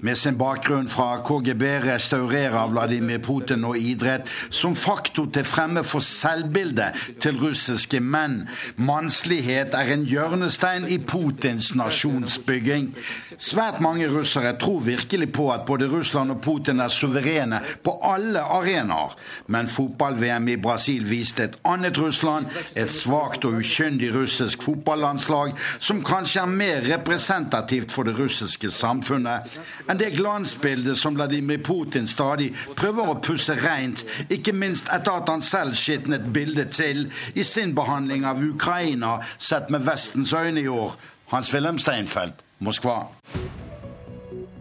Med 0.06 0.20
sin 0.20 0.38
bakgrunn 0.38 0.86
fra 0.92 1.16
KGB 1.26 1.64
restaurerer 1.88 2.70
Vladimir 2.70 3.18
Putin 3.26 3.66
og 3.66 3.80
idrett 3.82 4.30
som 4.54 4.78
faktor 4.78 5.26
til 5.34 5.48
fremme 5.50 5.82
for 5.82 6.04
selvbildet 6.06 7.18
til 7.18 7.42
russiske 7.42 7.98
menn. 7.98 8.44
Mannslighet 8.78 9.74
er 9.74 9.92
en 9.96 10.06
hjørnestein 10.06 10.86
i 10.86 11.00
Putins 11.02 11.72
nasjonsbygging. 11.74 12.92
Svært 13.34 13.82
mange 13.82 14.06
russere 14.14 14.54
tror 14.62 14.86
virkelig 14.86 15.32
på 15.34 15.50
at 15.50 15.66
både 15.66 15.87
Russland 15.92 16.32
og 16.34 16.40
Putin 16.44 16.80
er 16.80 16.92
suverene 16.92 17.60
på 17.84 17.94
alle 18.04 18.40
arenaer. 18.40 19.16
Men 19.46 19.68
fotball-VM 19.68 20.48
i 20.48 20.56
Brasil 20.62 21.06
viste 21.08 21.48
et 21.48 21.58
annet 21.68 21.98
Russland, 21.98 22.46
et 22.74 22.90
svakt 22.92 23.44
og 23.48 23.58
ukyndig 23.60 24.12
russisk 24.14 24.62
fotballandslag 24.66 25.54
som 25.78 26.04
kanskje 26.04 26.42
er 26.42 26.52
mer 26.52 26.86
representativt 26.88 27.92
for 27.92 28.08
det 28.08 28.16
russiske 28.18 28.70
samfunnet 28.74 29.58
enn 29.88 30.00
det 30.00 30.14
glansbildet 30.16 30.98
som 30.98 31.16
Vladimir 31.16 31.62
Putin 31.64 32.06
stadig 32.08 32.50
prøver 32.76 33.12
å 33.12 33.18
pusse 33.24 33.56
rent, 33.58 34.04
ikke 34.30 34.54
minst 34.56 34.90
etter 34.94 35.20
at 35.20 35.30
han 35.32 35.44
selv 35.44 35.76
skitnet 35.78 36.28
bildet 36.34 36.74
til 36.78 37.06
i 37.34 37.46
sin 37.46 37.74
behandling 37.76 38.26
av 38.28 38.42
Ukraina 38.44 39.18
sett 39.38 39.70
med 39.70 39.86
Vestens 39.88 40.32
øyne 40.32 40.64
i 40.64 40.68
år. 40.68 40.96
Hans-Wilhelm 41.28 41.78
Steinfeld, 41.78 42.44
Moskva. 42.64 43.02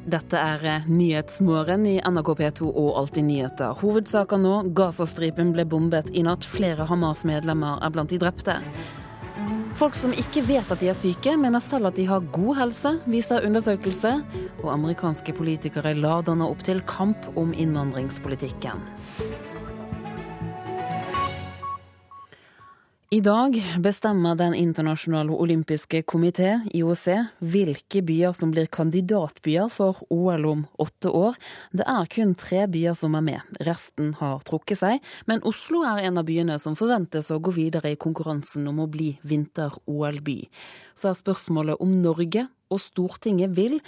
Dette 0.08 0.40
er 0.40 0.62
eh, 0.64 0.86
Nyhetsmorgen 0.88 1.82
i 1.90 1.98
NRK 2.00 2.30
P2 2.40 2.70
og 2.70 2.94
Alltid 3.02 3.26
nyheter. 3.28 3.74
Hovedsaker 3.82 4.40
nå, 4.40 4.54
Gazastripen 4.78 5.52
ble 5.52 5.66
bombet 5.68 6.14
i 6.16 6.24
natt. 6.24 6.48
Flere 6.48 6.88
Hamas-medlemmer 6.88 7.82
er 7.84 7.92
blant 7.92 8.14
de 8.14 8.20
drepte. 8.22 8.56
Folk 9.78 9.98
som 10.00 10.16
ikke 10.16 10.46
vet 10.48 10.72
at 10.72 10.80
de 10.80 10.88
er 10.90 10.96
syke, 10.98 11.36
mener 11.38 11.62
selv 11.62 11.92
at 11.92 12.00
de 12.00 12.08
har 12.08 12.24
god 12.34 12.56
helse, 12.62 12.94
viser 13.12 13.44
undersøkelse. 13.50 14.14
Og 14.64 14.72
amerikanske 14.78 15.36
politikere 15.36 15.92
lader 16.00 16.40
nå 16.40 16.48
opp 16.56 16.64
til 16.66 16.80
kamp 16.88 17.28
om 17.36 17.52
innvandringspolitikken. 17.52 18.88
I 23.10 23.22
dag 23.24 23.56
bestemmer 23.80 24.36
Den 24.36 24.52
internasjonale 24.54 25.32
olympiske 25.32 26.02
komité, 26.04 26.58
IOC, 26.76 27.06
hvilke 27.40 28.02
byer 28.04 28.34
som 28.36 28.52
blir 28.52 28.68
kandidatbyer 28.68 29.70
for 29.72 30.02
OL 30.12 30.44
om 30.50 30.66
åtte 30.76 31.14
år. 31.16 31.38
Det 31.72 31.86
er 31.88 32.10
kun 32.12 32.34
tre 32.36 32.66
byer 32.68 32.98
som 33.00 33.16
er 33.16 33.24
med, 33.24 33.56
resten 33.64 34.12
har 34.20 34.44
trukket 34.44 34.82
seg. 34.82 35.08
Men 35.24 35.40
Oslo 35.48 35.86
er 35.88 36.04
en 36.10 36.20
av 36.20 36.28
byene 36.28 36.60
som 36.60 36.76
forventes 36.76 37.32
å 37.32 37.40
gå 37.40 37.56
videre 37.56 37.94
i 37.96 38.02
konkurransen 38.02 38.68
om 38.68 38.84
å 38.84 38.92
bli 38.92 39.14
vinter-OL-by. 39.24 40.42
Så 40.92 41.14
er 41.14 41.22
spørsmålet 41.24 41.80
om 41.80 42.02
Norge 42.04 42.50
og 42.68 42.84
Stortinget 42.84 43.56
vil. 43.56 43.80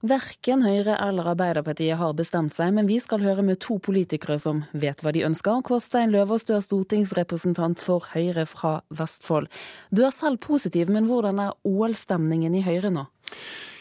Verken 0.00 0.62
Høyre 0.64 0.94
eller 0.96 1.26
Arbeiderpartiet 1.34 1.98
har 2.00 2.14
bestemt 2.16 2.54
seg, 2.56 2.70
men 2.72 2.86
vi 2.88 2.96
skal 3.04 3.20
høre 3.20 3.42
med 3.44 3.58
to 3.60 3.76
politikere 3.84 4.38
som 4.40 4.62
vet 4.72 5.02
hva 5.04 5.12
de 5.12 5.26
ønsker. 5.26 5.60
Kårstein 5.68 6.14
Løvaas, 6.14 6.46
du 6.48 6.54
er 6.56 6.64
stortingsrepresentant 6.64 7.82
for 7.84 8.08
Høyre 8.14 8.46
fra 8.48 8.78
Vestfold. 8.96 9.50
Du 9.92 10.00
er 10.06 10.14
selv 10.16 10.40
positiv, 10.40 10.88
men 10.88 11.04
hvordan 11.10 11.42
er 11.44 11.52
OL-stemningen 11.68 12.56
i 12.56 12.64
Høyre 12.64 12.94
nå? 12.94 13.04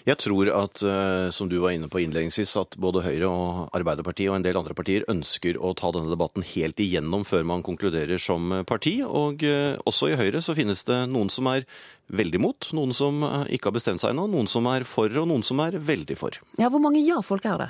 Jeg 0.08 0.20
tror 0.22 0.50
at, 0.54 0.82
eh, 0.86 1.30
som 1.36 1.50
du 1.52 1.58
var 1.60 1.74
inne 1.76 1.90
på 1.92 2.02
innledningsvis, 2.04 2.56
at 2.62 2.78
både 2.80 3.04
Høyre 3.04 3.30
og 3.30 3.76
Arbeiderpartiet 3.76 4.32
og 4.32 4.38
en 4.38 4.46
del 4.46 4.60
andre 4.60 4.76
partier 4.78 5.06
ønsker 5.12 5.60
å 5.60 5.74
ta 5.78 5.92
denne 5.96 6.12
debatten 6.12 6.46
helt 6.54 6.80
igjennom 6.80 7.26
før 7.28 7.48
man 7.48 7.64
konkluderer 7.66 8.22
som 8.22 8.64
parti. 8.70 9.00
Og 9.04 9.44
eh, 9.44 9.76
også 9.90 10.12
i 10.12 10.20
Høyre 10.20 10.44
så 10.46 10.56
finnes 10.58 10.86
det 10.88 11.02
noen 11.12 11.32
som 11.34 11.50
er 11.52 11.68
veldig 12.10 12.42
mot, 12.42 12.70
noen 12.76 12.96
som 12.96 13.24
eh, 13.26 13.56
ikke 13.58 13.70
har 13.70 13.78
bestemt 13.78 14.04
seg 14.04 14.16
ennå, 14.16 14.30
noen 14.32 14.50
som 14.52 14.68
er 14.72 14.88
for 14.88 15.14
og 15.20 15.28
noen 15.30 15.46
som 15.46 15.62
er 15.66 15.78
veldig 15.78 16.18
for. 16.20 16.40
Ja, 16.62 16.72
Hvor 16.72 16.82
mange 16.84 17.04
ja-folk 17.06 17.46
er 17.50 17.66
det? 17.66 17.70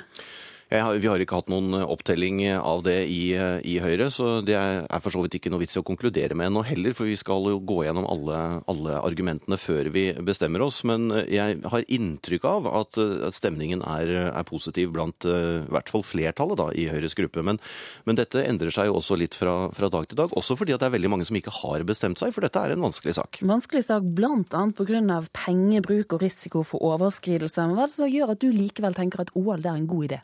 Har, 0.69 0.99
vi 1.01 1.07
har 1.09 1.17
ikke 1.17 1.33
hatt 1.33 1.47
noen 1.49 1.73
eh, 1.79 1.85
opptelling 1.89 2.43
av 2.53 2.83
det 2.85 2.99
i, 3.09 3.31
eh, 3.33 3.57
i, 3.65 3.79
Høyre, 3.81 4.11
så 4.13 4.37
det 4.45 4.53
er 4.53 5.01
for 5.01 5.09
så 5.09 5.23
vidt 5.23 5.39
ikke 5.39 5.49
noe 5.49 5.63
vits 5.63 5.73
i 5.73 5.79
å 5.81 5.85
konkludere 5.85 6.35
med 6.37 6.53
nå 6.53 6.61
heller, 6.67 6.93
for 6.93 7.09
vi 7.09 7.15
skal 7.17 7.47
jo 7.49 7.57
gå 7.57 7.79
gjennom 7.87 8.05
alle, 8.05 8.37
alle, 8.69 8.99
argumentene 9.01 9.57
før 9.57 9.89
vi 9.95 10.11
bestemmer 10.21 10.61
oss. 10.61 10.83
Men 10.85 11.09
eh, 11.09 11.25
jeg 11.33 11.57
har 11.73 11.87
inntrykk 11.89 12.45
av 12.45 12.69
at, 12.69 12.99
at 13.01 13.37
stemningen 13.37 13.81
er, 13.81 14.13
er, 14.29 14.45
positiv 14.49 14.93
blant 14.93 15.25
i 15.25 15.65
hvert 15.73 15.89
fall 15.89 16.05
flertallet 16.05 16.61
da, 16.61 16.69
i 16.77 16.85
Høyres 16.91 17.17
gruppe. 17.17 17.41
Men, 17.45 17.57
men, 18.05 18.19
dette 18.19 18.45
endrer 18.45 18.73
seg 18.73 18.91
jo 18.91 18.99
også 18.99 19.17
litt 19.17 19.37
fra, 19.37 19.71
fra, 19.73 19.89
dag 19.89 20.05
til 20.09 20.21
dag, 20.21 20.37
også 20.37 20.57
fordi 20.59 20.75
at 20.75 20.83
det 20.83 20.91
er 20.91 20.95
veldig 20.99 21.13
mange 21.15 21.25
som 21.25 21.37
ikke 21.37 21.55
har 21.63 21.85
bestemt 21.87 22.21
seg, 22.21 22.33
for 22.35 22.45
dette 22.45 22.61
er 22.61 22.75
en 22.75 22.85
vanskelig 22.85 23.17
sak. 23.17 23.41
Vanskelig 23.41 23.87
sak 23.89 24.05
bl.a. 24.05 24.37
pga. 24.45 25.19
pengebruk 25.33 26.17
og 26.17 26.23
risiko 26.27 26.61
for 26.61 26.85
overskridelser. 26.93 27.73
Hva 27.73 27.87
er 27.87 27.89
det 27.89 27.97
som 27.97 28.13
gjør 28.19 28.35
at 28.35 28.45
du 28.45 28.49
likevel 28.53 28.97
tenker 28.97 29.25
at 29.25 29.33
OL 29.33 29.57
er 29.65 29.73
en 29.73 29.89
god 29.89 30.11
idé? 30.11 30.23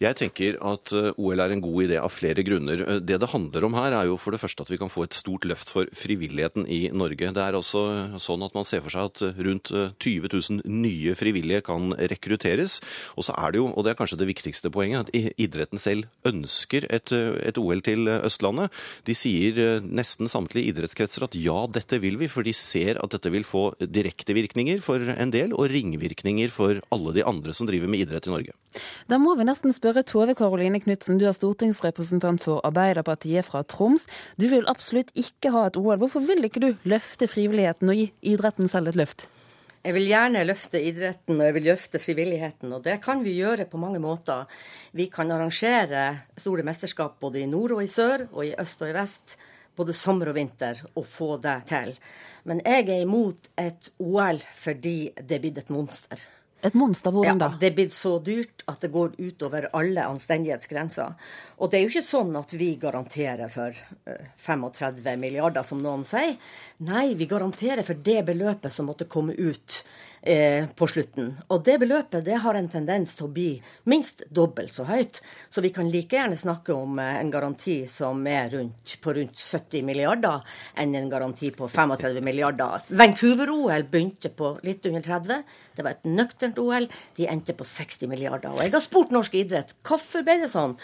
Jeg 0.00 0.16
tenker 0.16 0.56
at 0.64 0.94
eh, 0.96 1.10
OL 1.20 1.42
er 1.44 1.52
en 1.52 1.60
god 1.60 1.82
idé 1.84 1.98
av 2.00 2.12
flere 2.12 2.40
grunner. 2.46 2.80
Eh, 2.86 3.00
det 3.04 3.18
det 3.20 3.28
handler 3.34 3.66
om 3.66 3.74
her, 3.76 3.92
er 3.92 4.08
jo 4.08 4.16
for 4.20 4.32
det 4.32 4.40
første 4.40 4.64
at 4.64 4.70
vi 4.72 4.78
kan 4.80 4.88
få 4.88 5.04
et 5.04 5.16
stort 5.16 5.44
løft 5.44 5.72
for 5.74 5.90
frivilligheten 5.92 6.64
i 6.72 6.86
Norge. 6.96 7.28
Det 7.36 7.42
er 7.44 7.58
også 7.58 7.82
sånn 8.22 8.46
at 8.46 8.56
man 8.56 8.64
ser 8.64 8.80
for 8.84 8.94
seg 8.94 9.10
at 9.10 9.24
eh, 9.26 9.42
rundt 9.44 9.68
20 10.00 10.30
000 10.32 10.64
nye 10.64 11.12
frivillige 11.18 11.66
kan 11.66 11.92
rekrutteres. 11.92 12.78
Og 13.20 13.26
så 13.28 13.36
er 13.36 13.52
det 13.52 13.60
jo, 13.60 13.66
og 13.68 13.84
det 13.84 13.92
er 13.92 13.98
kanskje 14.00 14.20
det 14.22 14.30
viktigste 14.30 14.72
poenget, 14.72 15.10
at 15.10 15.36
idretten 15.36 15.82
selv 15.82 16.08
ønsker 16.24 16.88
et, 16.88 17.12
et 17.12 17.60
OL 17.60 17.84
til 17.84 18.08
Østlandet. 18.08 18.72
De 19.04 19.16
sier 19.16 19.84
nesten 19.84 20.32
samtlige 20.32 20.72
idrettskretser 20.72 21.28
at 21.28 21.36
ja, 21.36 21.58
dette 21.68 22.00
vil 22.00 22.16
vi, 22.20 22.30
for 22.32 22.46
de 22.46 22.56
ser 22.56 22.96
at 23.04 23.12
dette 23.12 23.32
vil 23.36 23.44
få 23.44 23.66
direktevirkninger 23.84 24.80
for 24.84 25.12
en 25.12 25.34
del, 25.34 25.52
og 25.52 25.68
ringvirkninger 25.72 26.48
for 26.54 26.80
alle 26.88 27.16
de 27.20 27.26
andre 27.28 27.52
som 27.56 27.68
driver 27.68 27.90
med 27.90 28.06
idrett 28.06 28.30
i 28.30 28.32
Norge. 28.32 28.56
Da 29.10 29.18
må 29.20 29.34
vi 29.36 29.44
nesten 29.44 29.59
spørre 29.68 30.00
Tove 30.08 30.32
Karoline 30.32 30.78
Knutsen, 30.80 31.18
du 31.20 31.26
er 31.28 31.34
stortingsrepresentant 31.36 32.40
for 32.40 32.62
Arbeiderpartiet 32.64 33.44
fra 33.44 33.60
Troms. 33.68 34.06
Du 34.40 34.46
vil 34.48 34.64
absolutt 34.72 35.12
ikke 35.12 35.52
ha 35.52 35.66
et 35.68 35.76
OL. 35.76 35.98
Hvorfor 36.00 36.24
vil 36.24 36.48
ikke 36.48 36.62
du 36.64 36.70
løfte 36.88 37.28
frivilligheten 37.28 37.92
og 37.92 38.00
gi 38.00 38.06
idretten 38.32 38.72
selv 38.72 38.88
et 38.88 38.96
løft? 38.96 39.26
Jeg 39.84 39.96
vil 39.96 40.08
gjerne 40.08 40.46
løfte 40.48 40.80
idretten 40.80 41.36
og 41.36 41.44
jeg 41.44 41.56
vil 41.58 41.68
løfte 41.68 42.00
frivilligheten, 42.00 42.72
og 42.72 42.82
det 42.88 42.96
kan 43.04 43.20
vi 43.24 43.36
gjøre 43.36 43.68
på 43.68 43.80
mange 43.80 44.00
måter. 44.00 44.48
Vi 44.96 45.10
kan 45.12 45.28
arrangere 45.36 46.08
store 46.40 46.64
mesterskap 46.64 47.20
både 47.20 47.44
i 47.44 47.48
nord 47.48 47.76
og 47.76 47.84
i 47.84 47.92
sør, 47.92 48.30
og 48.32 48.48
i 48.48 48.56
øst 48.56 48.80
og 48.80 48.94
i 48.94 48.96
vest. 48.96 49.36
Både 49.76 49.92
sommer 49.92 50.32
og 50.32 50.40
vinter, 50.40 50.80
og 50.96 51.04
få 51.04 51.36
det 51.44 51.60
til. 51.70 51.94
Men 52.48 52.64
jeg 52.64 52.88
er 52.88 53.04
imot 53.04 53.52
et 53.60 53.92
OL 54.00 54.40
fordi 54.64 54.98
det 55.20 55.36
er 55.36 55.44
blitt 55.44 55.64
et 55.66 55.72
monster. 55.76 56.28
Et 56.62 56.74
monster? 56.76 57.12
Hvordan 57.14 57.40
da? 57.40 57.50
Ja, 57.54 57.60
det 57.60 57.70
er 57.70 57.76
blitt 57.78 57.94
så 57.94 58.18
dyrt 58.24 58.64
at 58.68 58.82
det 58.84 58.90
går 58.92 59.14
utover 59.18 59.68
alle 59.76 60.04
anstendighetsgrenser. 60.04 61.14
Og 61.58 61.70
det 61.70 61.78
er 61.78 61.86
jo 61.86 61.92
ikke 61.92 62.04
sånn 62.04 62.36
at 62.40 62.52
vi 62.56 62.74
garanterer 62.80 63.52
for 63.52 63.76
35 64.44 65.00
eh, 65.04 65.18
milliarder, 65.20 65.64
som 65.66 65.80
noen 65.82 66.04
sier. 66.08 66.36
Nei, 66.84 67.14
vi 67.16 67.28
garanterer 67.30 67.86
for 67.86 67.96
det 67.96 68.20
beløpet 68.28 68.74
som 68.74 68.90
måtte 68.90 69.08
komme 69.10 69.36
ut 69.38 69.82
eh, 70.22 70.66
på 70.76 70.86
slutten. 70.86 71.32
Og 71.48 71.62
det 71.64 71.76
beløpet 71.82 72.24
det 72.26 72.40
har 72.44 72.56
en 72.56 72.68
tendens 72.70 73.14
til 73.16 73.28
å 73.28 73.32
bli 73.34 73.48
minst 73.90 74.22
dobbelt 74.30 74.74
så 74.74 74.86
høyt. 74.88 75.20
Så 75.50 75.62
vi 75.64 75.72
kan 75.74 75.90
like 75.90 76.16
gjerne 76.16 76.38
snakke 76.38 76.74
om 76.76 76.98
eh, 77.00 77.18
en 77.20 77.32
garanti 77.32 77.78
som 77.90 78.20
er 78.28 78.50
rundt, 78.54 78.96
på 79.00 79.14
rundt 79.16 79.40
70 79.40 79.86
milliarder, 79.86 80.44
enn 80.80 80.94
en 80.98 81.10
garanti 81.12 81.52
på 81.56 81.68
35 81.70 82.20
milliarder. 82.24 82.86
Vancouver-OL 82.88 83.86
begynte 83.90 84.32
på 84.34 84.54
litt 84.66 84.86
under 84.90 85.04
30. 85.06 85.44
Det 85.76 85.86
var 85.86 85.96
et 85.96 86.10
nøkternt 86.10 86.60
OL. 86.60 86.88
De 87.16 87.28
endte 87.30 87.56
på 87.56 87.66
60 87.68 88.10
milliarder. 88.10 88.52
Og 88.54 88.64
jeg 88.64 88.74
har 88.74 88.84
spurt 88.84 89.14
norsk 89.14 89.36
idrett 89.40 89.74
hvorfor 89.86 90.26
ble 90.26 90.40
det 90.44 90.52
sånn. 90.52 90.76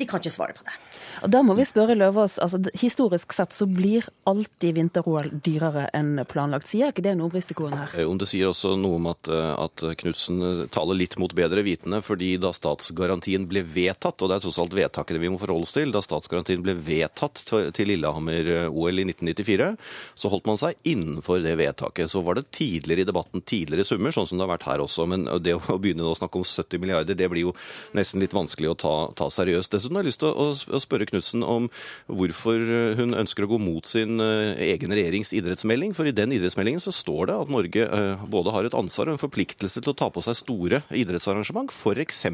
De 0.00 0.08
kan 0.08 0.22
ikke 0.22 0.32
svare 0.32 0.56
på 0.56 0.64
det. 0.66 0.76
Og 1.20 1.30
Da 1.30 1.42
må 1.44 1.54
vi 1.58 1.66
spørre 1.68 1.96
Løvaas, 1.98 2.38
altså 2.40 2.60
historisk 2.80 3.34
sett 3.36 3.52
så 3.52 3.66
blir 3.68 4.06
alltid 4.28 4.78
vinter-OL 4.78 5.28
dyrere 5.44 5.88
enn 5.96 6.22
planlagt. 6.28 6.68
Sier 6.70 6.92
ikke 6.92 7.04
det 7.04 7.16
noe 7.18 7.28
om 7.28 7.34
risikoen 7.34 7.76
her? 7.76 7.92
Jo, 8.00 8.14
det 8.20 8.28
sier 8.30 8.48
også 8.48 8.72
noe 8.80 8.96
om 8.96 9.10
at, 9.10 9.28
eh, 9.28 9.50
at 9.66 9.84
Knutsen 10.00 10.40
eh, 10.46 10.62
taler 10.72 10.96
litt 10.96 11.18
mot 11.20 11.32
bedre 11.36 11.64
vitende, 11.66 12.00
fordi 12.04 12.32
da 12.40 12.52
statsgarantien 12.56 13.44
ble 13.50 13.64
vedtatt, 13.66 14.22
og 14.22 14.30
det 14.30 14.38
er 14.38 14.44
tross 14.46 14.60
alt 14.62 14.76
vedtakene 14.76 15.20
vi 15.20 15.32
må 15.32 15.40
forholde 15.42 15.68
oss 15.68 15.76
til, 15.76 15.92
da 15.92 16.02
statsgarantien 16.04 16.64
ble 16.64 16.76
vedtatt 16.78 17.44
til 17.76 17.90
Lillehammer-OL 17.92 19.02
i 19.02 19.06
1994, 19.10 19.70
så 20.14 20.32
holdt 20.32 20.48
man 20.48 20.60
seg 20.60 20.78
innenfor 20.88 21.44
det 21.44 21.56
vedtaket. 21.60 22.10
Så 22.12 22.24
var 22.24 22.38
det 22.38 22.48
tidligere 22.56 23.04
i 23.04 23.10
debatten 23.10 23.44
tidligere 23.44 23.84
summer, 23.84 24.14
sånn 24.14 24.30
som 24.30 24.40
det 24.40 24.46
har 24.46 24.54
vært 24.54 24.68
her 24.70 24.84
også. 24.86 25.08
Men 25.10 25.28
det 25.44 25.58
å 25.58 25.78
begynne 25.80 26.08
å 26.08 26.16
snakke 26.16 26.40
om 26.40 26.48
70 26.48 26.80
milliarder, 26.80 27.18
det 27.18 27.28
blir 27.32 27.50
jo 27.50 27.54
nesten 27.98 28.22
litt 28.22 28.36
vanskelig 28.36 28.72
å 28.72 28.78
ta, 28.78 28.94
ta 29.18 29.28
seriøst. 29.32 29.74
Dessuten 29.74 29.89
har 29.98 30.04
jeg 30.04 30.12
lyst 30.12 30.22
til 30.22 30.30
å, 30.30 30.48
å 30.54 30.80
spørre 30.82 31.08
Knutsen 31.10 31.44
om 31.46 31.68
hvorfor 32.06 32.64
hun 33.00 33.16
ønsker 33.18 33.46
å 33.46 33.50
gå 33.50 33.60
mot 33.62 33.86
sin 33.88 34.20
eh, 34.22 34.58
egen 34.70 34.94
regjerings 34.94 35.32
idrettsmelding. 35.36 35.94
For 35.96 36.08
i 36.08 36.14
den 36.16 36.34
idrettsmeldingen 36.36 36.82
så 36.82 36.94
står 36.94 37.30
det 37.30 37.38
at 37.44 37.54
Norge 37.54 37.86
eh, 37.86 38.26
både 38.30 38.54
har 38.54 38.68
et 38.68 38.76
ansvar 38.76 39.10
og 39.10 39.16
en 39.16 39.24
forpliktelse 39.24 39.82
til 39.82 39.94
å 39.94 39.98
ta 39.98 40.10
på 40.12 40.24
seg 40.24 40.38
store 40.38 40.84
idrettsarrangement, 40.94 41.72
f.eks. 41.74 42.26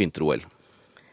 vinter-OL. 0.00 0.44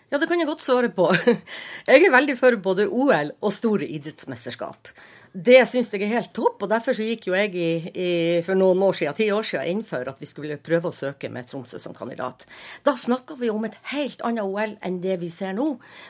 Ja, 0.10 0.18
det 0.18 0.26
kan 0.26 0.42
jeg 0.42 0.50
godt 0.50 0.66
svare 0.66 0.90
på. 0.90 1.06
Jeg 1.90 2.02
er 2.02 2.14
veldig 2.14 2.36
for 2.40 2.58
både 2.66 2.88
OL 2.90 3.36
og 3.46 3.54
store 3.54 3.86
idrettsmesterskap. 3.86 4.90
Det 5.32 5.60
syns 5.70 5.92
jeg 5.94 6.02
er 6.08 6.16
helt 6.16 6.32
topp, 6.34 6.64
og 6.66 6.72
derfor 6.72 6.96
så 6.98 7.06
gikk 7.06 7.28
jo 7.30 7.36
jeg 7.38 7.52
i, 7.54 7.68
i, 7.94 8.10
for 8.46 8.58
noen 8.58 8.82
år 8.82 8.96
siden, 8.98 9.14
ti 9.14 9.28
år 9.30 9.46
siden 9.46 9.68
inn 9.70 9.84
for 9.86 10.08
at 10.10 10.18
vi 10.18 10.26
skulle 10.26 10.56
prøve 10.58 10.90
å 10.90 10.96
søke 10.96 11.30
med 11.30 11.46
Tromsø 11.46 11.78
som 11.78 11.94
kandidat. 11.94 12.48
Da 12.82 12.96
snakka 12.98 13.38
vi 13.38 13.52
om 13.54 13.68
et 13.68 13.78
helt 13.92 14.24
annet 14.26 14.42
OL 14.42 14.74
enn 14.82 14.98
det 15.04 15.20
vi 15.22 15.30
ser 15.34 15.54
nå, 15.54 15.68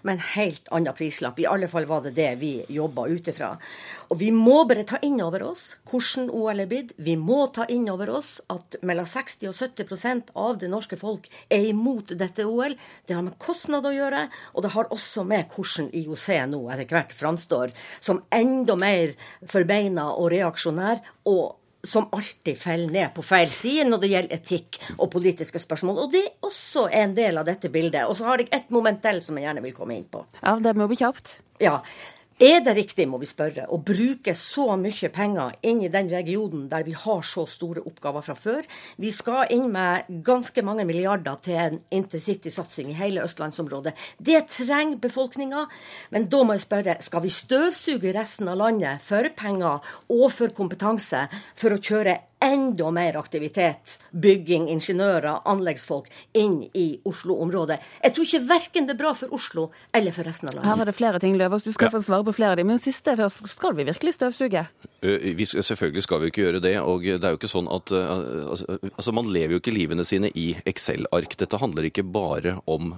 med 0.08 0.16
en 0.16 0.24
helt 0.38 0.72
annen 0.72 0.96
prislapp. 0.96 1.42
I 1.44 1.50
alle 1.52 1.68
fall 1.68 1.88
var 1.90 2.06
det 2.06 2.14
det 2.16 2.30
vi 2.40 2.54
jobba 2.72 3.10
ut 3.12 3.28
ifra. 3.28 3.50
Og 4.08 4.22
vi 4.22 4.30
må 4.32 4.62
bare 4.70 4.86
ta 4.88 5.02
inn 5.04 5.20
over 5.26 5.44
oss 5.50 5.74
hvordan 5.92 6.32
OL 6.32 6.64
er 6.64 6.72
blitt. 6.72 6.96
Vi 6.96 7.18
må 7.20 7.42
ta 7.52 7.68
inn 7.68 7.90
over 7.92 8.14
oss 8.22 8.38
at 8.48 8.80
mellom 8.88 9.10
60 9.10 9.52
og 9.52 9.60
70% 9.60 10.32
av 10.40 10.62
det 10.64 10.72
norske 10.72 11.00
folk 11.02 11.28
er 11.52 11.68
imot 11.74 12.16
dette 12.16 12.48
OL. 12.48 12.78
Det 13.04 13.20
har 13.20 13.28
med 13.28 13.36
kostnad 13.42 13.84
å 13.84 13.94
gjøre, 13.98 14.30
og 14.56 14.64
det 14.64 14.74
har 14.78 14.96
også 14.96 15.28
med 15.28 15.52
hvordan 15.52 15.92
IOC 15.92 16.28
nå 16.56 16.64
etter 16.72 16.88
hvert 16.96 17.12
framstår 17.20 17.76
som 18.00 18.24
enda 18.32 18.80
mer 18.80 19.09
forbeina 19.50 20.10
og 20.16 20.32
reaksjonær, 20.34 21.02
og 21.30 21.56
som 21.84 22.10
alltid 22.12 22.58
faller 22.60 22.92
ned 22.92 23.14
på 23.16 23.24
feil 23.24 23.52
side 23.54 23.86
når 23.88 24.02
det 24.02 24.12
gjelder 24.12 24.36
etikk 24.36 24.80
og 24.98 25.08
politiske 25.14 25.62
spørsmål. 25.64 26.02
Og 26.04 26.12
det 26.12 26.26
er 26.26 26.48
også 26.48 26.90
en 26.92 27.14
del 27.16 27.40
av 27.40 27.48
dette 27.48 27.72
bildet. 27.72 28.04
Og 28.04 28.18
så 28.20 28.28
har 28.28 28.44
jeg 28.44 28.52
et 28.56 28.72
moment 28.74 29.00
til 29.04 29.22
som 29.24 29.40
jeg 29.40 29.48
gjerne 29.48 29.64
vil 29.64 29.76
komme 29.78 29.96
inn 29.96 30.08
på. 30.12 30.26
Ja, 30.42 30.58
Det 30.60 30.76
må 30.76 30.90
bli 30.92 31.00
kjapt. 31.00 31.38
Ja. 31.64 31.80
Er 32.40 32.62
det 32.64 32.72
riktig, 32.78 33.04
må 33.12 33.18
vi 33.20 33.28
spørre, 33.28 33.66
å 33.68 33.82
bruke 33.84 34.32
så 34.32 34.78
mye 34.80 35.10
penger 35.12 35.58
inn 35.68 35.82
i 35.84 35.90
den 35.92 36.08
regionen 36.08 36.70
der 36.72 36.86
vi 36.88 36.94
har 36.96 37.26
så 37.28 37.44
store 37.52 37.84
oppgaver 37.84 38.24
fra 38.24 38.36
før? 38.40 38.70
Vi 38.96 39.12
skal 39.12 39.52
inn 39.52 39.66
med 39.74 40.08
ganske 40.24 40.64
mange 40.64 40.86
milliarder 40.88 41.36
til 41.44 41.60
en 41.60 41.76
intercitysatsing 41.98 42.94
i 42.94 42.96
hele 42.96 43.26
østlandsområdet. 43.28 43.92
Det 44.24 44.46
trenger 44.54 45.02
befolkninga. 45.04 45.66
Men 46.16 46.30
da 46.32 46.46
må 46.48 46.56
jeg 46.56 46.64
spørre, 46.64 46.96
skal 47.04 47.28
vi 47.28 47.34
støvsuge 47.42 48.16
resten 48.16 48.48
av 48.48 48.62
landet 48.64 49.04
for 49.04 49.28
penger 49.36 49.84
og 50.08 50.26
for 50.32 50.56
kompetanse 50.56 51.28
for 51.60 51.76
å 51.76 51.84
kjøre 51.84 52.16
enda 52.40 52.92
mer 52.92 53.18
aktivitet, 53.20 53.98
bygging, 54.12 54.70
ingeniører, 54.72 55.42
anleggsfolk 55.50 56.08
inn 56.38 56.62
i 56.74 56.88
Oslo-området. 57.08 57.80
Jeg 58.04 58.16
tror 58.16 58.28
ikke 58.28 58.42
verken 58.50 58.88
det 58.88 58.96
er 58.96 59.02
bra 59.02 59.14
for 59.18 59.36
Oslo 59.36 59.68
eller 59.96 60.16
for 60.16 60.28
resten 60.28 60.50
av 60.50 60.56
landet. 60.56 60.70
Her 60.72 60.80
var 60.80 60.90
det 60.90 60.96
flere 60.98 61.22
ting, 61.24 61.36
Løvaas. 61.40 61.68
Du 61.68 61.74
skal 61.76 61.90
ja. 61.90 61.96
få 61.98 62.04
svare 62.06 62.28
på 62.28 62.36
flere 62.40 62.56
av 62.56 62.62
dem. 62.62 62.72
Men 62.72 62.82
siste 62.84 63.16
først, 63.20 63.44
skal 63.52 63.76
vi 63.78 63.88
virkelig 63.92 64.16
støvsuge? 64.16 64.66
Vi, 65.02 65.46
selvfølgelig 65.46 66.04
skal 66.04 66.22
vi 66.22 66.30
ikke 66.32 66.44
gjøre 66.44 66.62
det. 66.64 66.76
og 66.82 67.04
det 67.06 67.24
er 67.24 67.34
jo 67.34 67.40
ikke 67.40 67.52
sånn 67.52 67.70
at 67.72 67.92
altså, 67.94 68.78
altså 68.92 69.14
Man 69.16 69.30
lever 69.32 69.56
jo 69.56 69.62
ikke 69.62 69.74
livene 69.74 70.06
sine 70.08 70.32
i 70.36 70.52
Excel-ark. 70.68 71.38
Dette 71.40 71.60
handler 71.62 71.88
ikke 71.88 72.04
bare 72.04 72.58
om, 72.70 72.94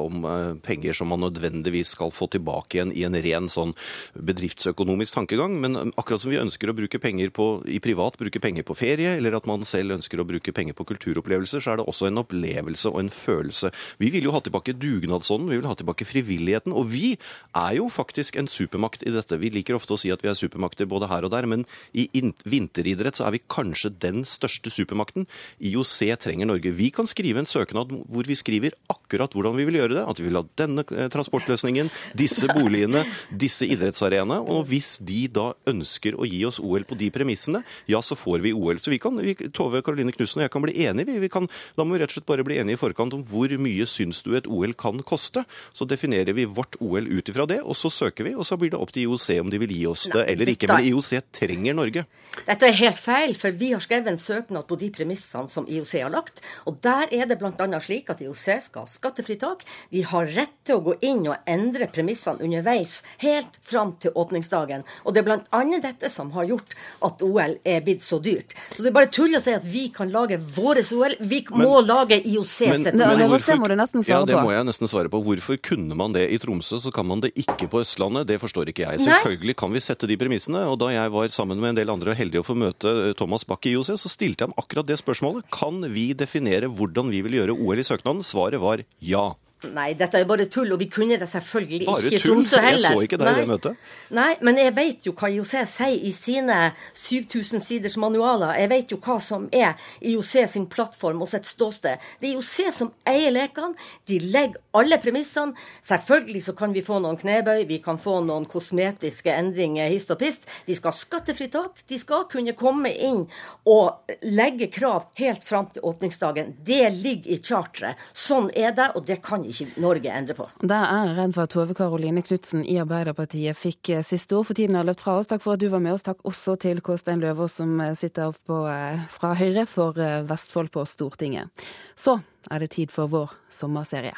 om, 0.00 0.26
penger 0.64 0.96
som 0.96 1.10
man 1.12 1.22
nødvendigvis 1.26 1.92
skal 1.96 2.12
få 2.14 2.28
tilbake 2.32 2.78
igjen 2.78 2.94
i 2.96 3.04
en 3.06 3.18
ren 3.26 3.50
sånn 3.52 3.74
bedriftsøkonomisk 4.16 5.18
tankegang. 5.18 5.58
Men 5.60 5.92
akkurat 5.96 6.22
som 6.22 6.32
vi 6.32 6.40
ønsker 6.40 6.72
å 6.72 6.76
bruke 6.76 7.00
penger 7.02 7.32
på, 7.36 7.48
i 7.68 7.80
privat, 7.84 8.18
bruke 8.20 8.40
penger 8.42 8.66
på 8.66 8.76
ferie, 8.78 9.16
eller 9.18 9.36
at 9.36 9.48
man 9.48 9.64
selv 9.68 9.96
ønsker 9.98 10.20
å 10.20 10.28
bruke 10.28 10.54
penger 10.56 10.76
på 10.76 10.86
kulturopplevelser, 10.92 11.62
så 11.62 11.74
er 11.74 11.80
det 11.80 11.88
også 11.90 12.10
en 12.10 12.22
opplevelse 12.22 12.90
og 12.92 13.00
en 13.02 13.12
følelse. 13.12 13.72
Vi 14.02 14.10
vil 14.14 14.28
jo 14.28 14.34
ha 14.34 14.42
tilbake 14.44 14.76
dugnadsånden, 14.76 15.50
vi 15.52 15.60
vil 15.60 15.68
ha 15.68 15.76
tilbake 15.78 16.08
frivilligheten. 16.08 16.74
Og 16.76 16.88
vi 16.92 17.14
er 17.56 17.76
jo 17.78 17.88
faktisk 17.92 18.38
en 18.40 18.50
supermakt 18.50 19.04
i 19.06 19.14
dette. 19.14 19.40
Vi 19.40 19.52
liker 19.54 19.78
ofte 19.78 19.96
å 19.96 20.00
si 20.00 20.12
at 20.14 20.24
vi 20.24 20.32
er 20.32 20.38
supermakter 20.38 20.88
både 20.90 21.10
her 21.10 21.25
og 21.25 21.25
der, 21.32 21.48
men 21.50 21.64
i 21.96 22.08
vinteridrett 22.46 23.18
så 23.18 23.26
er 23.26 23.36
vi 23.36 23.42
kanskje 23.52 23.92
den 24.02 24.24
største 24.28 24.72
supermakten. 24.72 25.26
IOC 25.60 25.98
trenger 26.22 26.48
Norge. 26.50 26.72
Vi 26.76 26.90
kan 26.94 27.08
skrive 27.08 27.42
en 27.42 27.48
søknad 27.48 27.92
hvor 28.10 28.28
vi 28.28 28.36
skriver 28.38 28.76
akkurat 28.92 29.32
hvordan 29.34 29.56
vi 29.58 29.66
vil 29.68 29.80
gjøre 29.80 29.98
det. 29.98 30.04
At 30.06 30.20
vi 30.20 30.28
vil 30.28 30.38
ha 30.38 30.44
denne 30.58 30.84
eh, 30.92 31.08
transportløsningen, 31.12 31.90
disse 32.18 32.48
boligene, 32.52 33.04
disse 33.30 33.68
idrettsarenaene. 33.68 34.40
Og 34.52 34.66
hvis 34.70 34.96
de 35.06 35.26
da 35.32 35.50
ønsker 35.70 36.18
å 36.18 36.28
gi 36.28 36.42
oss 36.48 36.60
OL 36.62 36.86
på 36.88 36.98
de 36.98 37.10
premissene, 37.14 37.62
ja, 37.90 38.02
så 38.02 38.18
får 38.18 38.44
vi 38.44 38.54
OL. 38.56 38.80
Så 38.82 38.92
vi 38.92 39.00
kan, 39.02 39.18
vi, 39.22 39.36
Tove 39.56 39.82
Karoline 39.86 40.14
Knutsen 40.14 40.42
og 40.42 40.46
jeg 40.46 40.54
kan 40.54 40.64
bli 40.64 40.76
enige. 40.86 41.10
Vi, 41.10 41.18
vi 41.26 41.32
kan, 41.32 41.48
da 41.76 41.86
må 41.86 41.96
vi 41.96 42.02
rett 42.02 42.12
og 42.12 42.18
slett 42.18 42.28
bare 42.28 42.46
bli 42.46 42.60
enige 42.60 42.78
i 42.78 42.82
forkant 42.82 43.16
om 43.16 43.24
hvor 43.26 43.52
mye 43.62 43.88
syns 43.90 44.22
du 44.26 44.34
et 44.38 44.48
OL 44.50 44.76
kan 44.78 45.02
koste. 45.06 45.46
Så 45.76 45.88
definerer 45.88 46.36
vi 46.36 46.48
vårt 46.48 46.78
OL 46.80 47.08
ut 47.08 47.32
ifra 47.32 47.48
det, 47.48 47.62
og 47.62 47.78
så 47.78 47.90
søker 47.92 48.28
vi. 48.28 48.36
Og 48.36 48.46
så 48.48 48.58
blir 48.60 48.74
det 48.74 48.80
opp 48.80 48.94
til 48.94 49.06
IOC 49.06 49.28
om 49.42 49.52
de 49.52 49.60
vil 49.62 49.74
gi 49.76 49.84
oss 49.90 50.08
det 50.12 50.26
eller 50.32 50.52
ikke. 50.52 50.70
Men 50.70 50.88
IOC 50.90 51.12
trenger 51.34 51.76
Norge. 51.76 52.04
Dette 52.46 52.68
er 52.68 52.76
helt 52.76 52.98
feil, 53.00 53.34
for 53.38 53.54
vi 53.56 53.72
har 53.72 53.80
skrevet 53.80 54.10
en 54.10 54.20
søknad 54.20 54.66
på 54.68 54.76
de 54.80 54.90
premissene 54.92 55.48
som 55.52 55.66
IOC 55.68 55.92
har 56.02 56.12
lagt. 56.12 56.42
Og 56.68 56.78
der 56.84 57.08
er 57.14 57.28
det 57.30 57.38
bl.a. 57.40 57.80
slik 57.80 58.10
at 58.12 58.20
IOC 58.20 58.44
skal 58.66 58.84
ha 58.84 58.90
skattefritak. 58.90 59.64
De 59.90 60.02
har 60.06 60.28
rett 60.36 60.54
til 60.66 60.78
å 60.78 60.84
gå 60.84 60.96
inn 61.06 61.24
og 61.30 61.48
endre 61.48 61.88
premissene 61.92 62.44
underveis, 62.44 63.00
helt 63.22 63.56
fram 63.64 63.94
til 64.02 64.12
åpningsdagen. 64.14 64.84
Og 65.04 65.16
det 65.16 65.22
er 65.22 65.28
bl.a. 65.30 65.62
dette 65.82 66.10
som 66.12 66.32
har 66.36 66.48
gjort 66.50 66.76
at 67.06 67.24
OL 67.24 67.56
er 67.64 67.84
blitt 67.86 68.04
så 68.04 68.20
dyrt. 68.22 68.56
Så 68.74 68.84
det 68.84 68.92
er 68.92 68.98
bare 68.98 69.10
tull 69.12 69.36
å 69.38 69.42
si 69.42 69.54
at 69.56 69.64
vi 69.66 69.86
kan 69.94 70.12
lage 70.12 70.38
våre 70.56 70.84
OL. 70.92 71.16
Vi 71.20 71.42
men, 71.50 71.64
må 71.64 71.80
lage 71.84 72.20
IOC 72.20 72.52
sitt 72.52 72.92
OL. 72.92 73.26
Det 73.46 73.58
må 73.60 73.70
du 73.70 73.76
nesten 73.78 74.04
svare 74.04 74.22
på. 74.22 74.28
Ja, 74.28 74.28
det 74.28 74.44
må 74.44 74.52
jeg 74.54 74.68
nesten 74.68 74.90
svare 74.90 75.12
på. 75.12 75.22
Hvorfor 75.24 75.60
kunne 75.70 75.98
man 75.98 76.14
det 76.16 76.26
i 76.32 76.40
Tromsø, 76.42 76.80
så 76.82 76.92
kan 76.94 77.08
man 77.08 77.24
det 77.24 77.32
ikke 77.38 77.68
på 77.72 77.82
Østlandet? 77.82 78.28
Det 78.28 78.38
forstår 78.42 78.72
ikke 78.72 78.86
jeg. 78.86 79.04
Selvfølgelig 79.06 79.56
kan 79.58 79.72
vi 79.74 79.82
sette 79.84 80.08
de 80.10 80.18
premissene. 80.20 80.66
Og 80.70 80.78
da 80.82 80.92
jeg 80.94 81.05
var 81.14 81.32
sammen 81.34 81.60
med 81.62 81.72
en 81.72 81.80
del 81.80 81.92
andre 81.92 82.12
og 82.12 82.18
heldig 82.18 82.42
å 82.42 82.46
få 82.46 82.56
møte 82.58 82.92
eh, 83.10 83.14
Thomas 83.18 83.46
IOC, 83.46 83.94
så 83.96 84.10
stilte 84.10 84.44
jeg 84.44 84.50
ham 84.50 84.58
akkurat 84.60 84.88
det 84.88 84.98
spørsmålet. 85.00 85.48
Kan 85.54 85.80
vi 85.92 86.12
definere 86.14 86.70
hvordan 86.70 87.10
vi 87.12 87.22
vil 87.26 87.38
gjøre 87.40 87.56
OL 87.56 87.82
i 87.82 87.86
søknaden? 87.86 88.24
Svaret 88.26 88.62
var 88.62 88.82
ja. 89.00 89.26
Nei, 89.64 89.94
dette 89.96 90.20
er 90.20 90.26
bare 90.28 90.44
tull, 90.52 90.68
og 90.74 90.80
vi 90.82 90.86
kunne 90.92 91.16
det 91.16 91.26
selvfølgelig 91.32 91.86
bare 91.86 92.10
ikke 92.10 92.18
i 92.18 92.20
Tromsø 92.20 92.58
heller. 92.60 92.60
Bare 92.60 92.76
tull? 92.76 92.82
Jeg 92.84 92.92
så 92.92 93.04
ikke 93.06 93.18
deg 93.22 93.28
i 93.30 93.40
det 93.40 93.48
møtet. 93.48 93.86
Nei, 94.12 94.32
men 94.44 94.58
jeg 94.60 94.72
vet 94.76 95.06
jo 95.08 95.14
hva 95.16 95.30
IOC 95.32 95.52
sier 95.70 95.94
i 95.96 96.10
sine 96.12 96.58
7000 96.92 97.64
siders 97.64 97.96
manualer. 97.96 98.52
Jeg 98.60 98.70
vet 98.74 98.92
jo 98.92 98.98
hva 99.00 99.16
som 99.24 99.46
er 99.56 99.80
IOC 100.04 100.32
sin 100.52 100.66
plattform 100.68 101.24
og 101.24 101.30
sitt 101.32 101.48
ståsted. 101.48 102.04
Det 102.20 102.28
er 102.28 102.34
IOC 102.34 102.74
som 102.76 102.90
eier 103.08 103.32
lekene. 103.32 103.72
De 104.04 104.18
legger 104.20 104.60
alle 104.76 105.00
premissene. 105.00 105.56
Selvfølgelig 105.88 106.44
så 106.50 106.56
kan 106.60 106.76
vi 106.76 106.84
få 106.84 107.00
noen 107.00 107.16
knebøy, 107.16 107.64
vi 107.64 107.80
kan 107.80 107.96
få 108.02 108.18
noen 108.28 108.44
kosmetiske 108.50 109.32
endringer 109.32 109.88
hist 109.88 110.12
og 110.12 110.20
pist. 110.20 110.44
De 110.68 110.76
skal 110.76 110.92
ha 110.92 111.00
skattefritak. 111.00 111.80
De 111.88 111.96
skal 112.02 112.28
kunne 112.28 112.52
komme 112.60 112.92
inn 112.92 113.24
og 113.64 114.12
legge 114.20 114.68
krav 114.68 115.08
helt 115.16 115.48
fram 115.48 115.72
til 115.72 115.88
åpningsdagen. 115.88 116.58
Det 116.60 116.84
ligger 117.00 117.32
i 117.32 117.40
charteret. 117.40 118.06
Sånn 118.12 118.52
er 118.52 118.76
det, 118.76 118.92
og 118.92 119.08
det 119.08 119.22
kan 119.24 119.45
ikke 119.50 119.80
Norge 119.82 120.12
endre 120.12 120.36
på. 120.36 120.46
Det 120.60 120.76
er 120.76 121.08
jeg 121.08 121.16
redd 121.16 121.34
for 121.36 121.46
at 121.46 121.52
Tove 121.54 121.76
Karoline 121.76 122.22
Knutsen 122.26 122.64
i 122.66 122.78
Arbeiderpartiet 122.82 123.58
fikk 123.58 123.90
eh, 123.94 124.04
siste 124.06 124.36
ord, 124.38 124.48
for 124.48 124.58
tiden 124.58 124.78
har 124.78 124.86
løpt 124.86 125.04
fra 125.04 125.16
oss. 125.20 125.30
Takk 125.30 125.44
for 125.44 125.56
at 125.56 125.62
du 125.62 125.68
var 125.72 125.82
med 125.84 125.96
oss. 125.96 126.04
Takk 126.06 126.22
også 126.28 126.56
til 126.62 126.82
Kåstein 126.84 127.22
Løvaas 127.22 127.58
som 127.60 127.74
eh, 127.80 127.94
sitter 127.98 128.36
på, 128.46 128.62
eh, 128.70 129.02
fra 129.12 129.34
Høyre 129.38 129.66
for 129.70 129.98
Vestfold 130.28 130.72
på 130.74 130.84
Stortinget. 130.88 131.66
Så 131.98 132.18
er 132.50 132.62
det 132.62 132.72
tid 132.76 132.94
for 132.94 133.10
vår 133.10 133.36
sommerserie. 133.52 134.16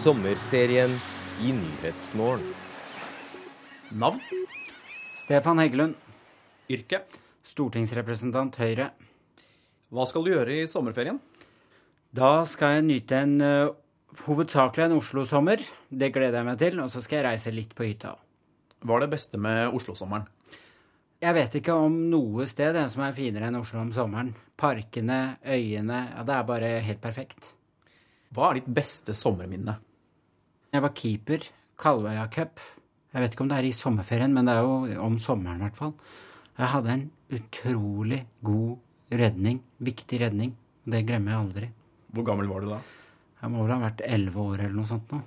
Sommerserien 0.00 0.92
i 1.44 1.52
Nyhetsmorgen. 1.56 2.54
Navn? 3.90 4.20
Stefan 5.14 5.58
Heggelund. 5.58 5.94
Yrke? 6.70 7.02
Stortingsrepresentant 7.46 8.56
Høyre. 8.60 8.90
Hva 9.90 10.06
skal 10.06 10.24
du 10.24 10.32
gjøre 10.32 10.60
i 10.60 10.70
sommerferien? 10.70 11.18
Da 12.14 12.44
skal 12.48 12.76
jeg 12.76 12.86
nyte 12.88 13.20
en 13.24 13.36
uh, 13.42 13.72
hovedsakelig 14.26 14.86
en 14.86 14.96
Oslo-sommer. 14.98 15.62
Det 15.88 16.10
gleder 16.14 16.40
jeg 16.40 16.48
meg 16.48 16.58
til. 16.60 16.80
Og 16.82 16.90
så 16.92 17.02
skal 17.04 17.20
jeg 17.20 17.28
reise 17.28 17.54
litt 17.54 17.74
på 17.76 17.86
hytta. 17.88 18.16
Hva 18.80 18.96
er 18.96 19.06
det 19.06 19.12
beste 19.14 19.40
med 19.40 19.74
Oslo-sommeren? 19.76 20.28
Jeg 21.20 21.36
vet 21.36 21.56
ikke 21.58 21.74
om 21.76 21.96
noe 22.08 22.46
sted 22.48 22.78
som 22.88 23.02
er 23.04 23.16
finere 23.16 23.50
enn 23.50 23.58
Oslo 23.58 23.82
om 23.82 23.90
sommeren. 23.92 24.32
parkene, 24.56 25.36
øyene 25.44 25.98
Ja, 26.16 26.22
det 26.24 26.34
er 26.34 26.44
bare 26.48 26.68
helt 26.80 27.00
perfekt. 27.00 27.52
Hva 28.32 28.50
er 28.50 28.60
ditt 28.60 28.70
beste 28.72 29.12
sommerminne? 29.12 29.76
Jeg 30.72 30.82
var 30.82 30.94
keeper. 30.94 31.44
Kalvøya 31.76 32.26
Cup. 32.30 32.60
Jeg 33.12 33.22
vet 33.22 33.32
ikke 33.34 33.42
om 33.42 33.48
det 33.48 33.58
er 33.58 33.68
i 33.68 33.72
sommerferien, 33.72 34.32
men 34.32 34.46
det 34.46 34.54
er 34.54 34.62
jo 34.62 35.02
om 35.02 35.18
sommeren 35.18 35.60
i 35.60 35.64
hvert 35.66 35.76
fall. 35.76 35.94
Jeg 36.58 36.72
hadde 36.74 36.94
en 36.94 37.04
utrolig 37.36 38.24
god 38.44 39.18
redning. 39.20 39.60
Viktig 39.78 40.20
redning. 40.20 40.54
Det 40.84 41.04
glemmer 41.06 41.34
jeg 41.34 41.44
aldri. 41.44 41.68
Hvor 42.10 42.26
gammel 42.26 42.50
var 42.50 42.64
du 42.64 42.72
da? 42.72 42.80
Jeg 43.40 43.52
må 43.52 43.62
vel 43.64 43.74
ha 43.74 43.82
vært 43.84 44.02
elleve 44.04 44.42
år 44.42 44.64
eller 44.64 44.76
noe 44.76 44.88
sånt 44.88 45.12
nå. 45.14 45.20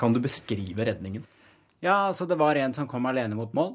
Kan 0.00 0.16
du 0.16 0.20
beskrive 0.22 0.84
redningen? 0.88 1.24
Ja, 1.80 2.10
altså 2.10 2.26
det 2.28 2.36
var 2.40 2.58
en 2.60 2.74
som 2.76 2.88
kom 2.88 3.06
alene 3.08 3.36
mot 3.38 3.54
mål. 3.56 3.74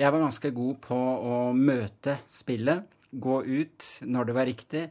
Jeg 0.00 0.10
var 0.10 0.24
ganske 0.24 0.50
god 0.50 0.78
på 0.82 0.96
å 0.96 1.36
møte 1.54 2.16
spillet, 2.30 2.88
gå 3.12 3.42
ut 3.44 3.90
når 4.02 4.26
det 4.26 4.34
var 4.34 4.48
riktig. 4.50 4.82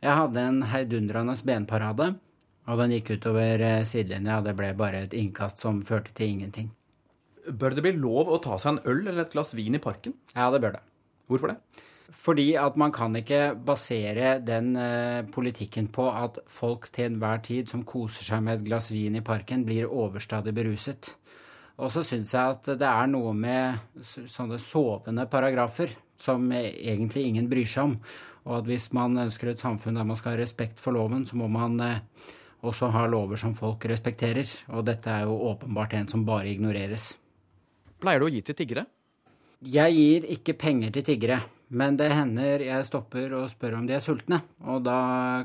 Jeg 0.00 0.14
hadde 0.14 0.44
en 0.46 0.62
heidundrende 0.70 1.34
benparade, 1.44 2.12
og 2.68 2.80
den 2.80 2.94
gikk 2.94 3.16
utover 3.18 3.64
eh, 3.66 3.84
sidelinja. 3.84 4.38
Det 4.46 4.54
ble 4.56 4.70
bare 4.78 5.02
et 5.04 5.16
innkast 5.18 5.60
som 5.60 5.82
førte 5.84 6.14
til 6.16 6.36
ingenting. 6.36 6.70
Bør 7.48 7.76
det 7.76 7.84
bli 7.84 7.94
lov 7.96 8.28
å 8.28 8.40
ta 8.44 8.58
seg 8.60 8.76
en 8.76 8.82
øl 8.90 9.06
eller 9.06 9.24
et 9.24 9.32
glass 9.32 9.54
vin 9.56 9.76
i 9.78 9.82
parken? 9.82 10.16
Ja, 10.34 10.50
det 10.52 10.60
bør 10.64 10.76
det. 10.76 10.82
Hvorfor 11.28 11.52
det? 11.52 11.58
Fordi 12.08 12.54
at 12.56 12.76
man 12.80 12.92
kan 12.92 13.12
ikke 13.18 13.52
basere 13.68 14.38
den 14.40 14.72
eh, 14.80 15.26
politikken 15.28 15.90
på 15.92 16.06
at 16.08 16.38
folk 16.48 16.88
til 16.92 17.10
enhver 17.10 17.42
tid 17.44 17.68
som 17.68 17.84
koser 17.84 18.24
seg 18.24 18.44
med 18.44 18.58
et 18.58 18.66
glass 18.70 18.88
vin 18.94 19.18
i 19.18 19.24
parken, 19.24 19.66
blir 19.68 19.90
overstadig 19.92 20.54
beruset. 20.56 21.12
Og 21.78 21.92
så 21.92 22.02
syns 22.02 22.32
jeg 22.34 22.56
at 22.56 22.72
det 22.80 22.88
er 22.88 23.10
noe 23.12 23.34
med 23.36 24.00
sånne 24.02 24.56
sovende 24.58 25.28
paragrafer 25.30 25.92
som 26.18 26.48
egentlig 26.50 27.28
ingen 27.28 27.50
bryr 27.50 27.68
seg 27.68 27.92
om. 27.92 27.94
Og 28.48 28.56
at 28.62 28.72
hvis 28.72 28.88
man 28.96 29.20
ønsker 29.20 29.52
et 29.52 29.60
samfunn 29.60 30.00
der 30.00 30.08
man 30.08 30.18
skal 30.18 30.34
ha 30.34 30.40
respekt 30.40 30.80
for 30.80 30.96
loven, 30.96 31.28
så 31.28 31.36
må 31.36 31.46
man 31.52 31.76
eh, 31.84 32.02
også 32.64 32.88
ha 32.96 33.04
lover 33.06 33.36
som 33.36 33.54
folk 33.54 33.84
respekterer. 33.92 34.48
Og 34.72 34.88
dette 34.88 35.12
er 35.12 35.28
jo 35.28 35.36
åpenbart 35.52 36.00
en 36.00 36.08
som 36.08 36.24
bare 36.26 36.48
ignoreres. 36.50 37.12
Pleier 37.98 38.22
du 38.22 38.28
å 38.28 38.32
gi 38.32 38.42
til 38.46 38.54
tiggere? 38.58 38.84
Jeg 39.66 39.94
gir 39.96 40.26
ikke 40.36 40.54
penger 40.54 40.92
til 40.94 41.06
tiggere, 41.08 41.40
men 41.74 41.96
det 41.98 42.12
hender 42.12 42.62
jeg 42.62 42.86
stopper 42.86 43.32
og 43.40 43.48
spør 43.50 43.80
om 43.80 43.88
de 43.88 43.96
er 43.96 44.02
sultne. 44.04 44.38
Og 44.70 44.84
da 44.86 44.98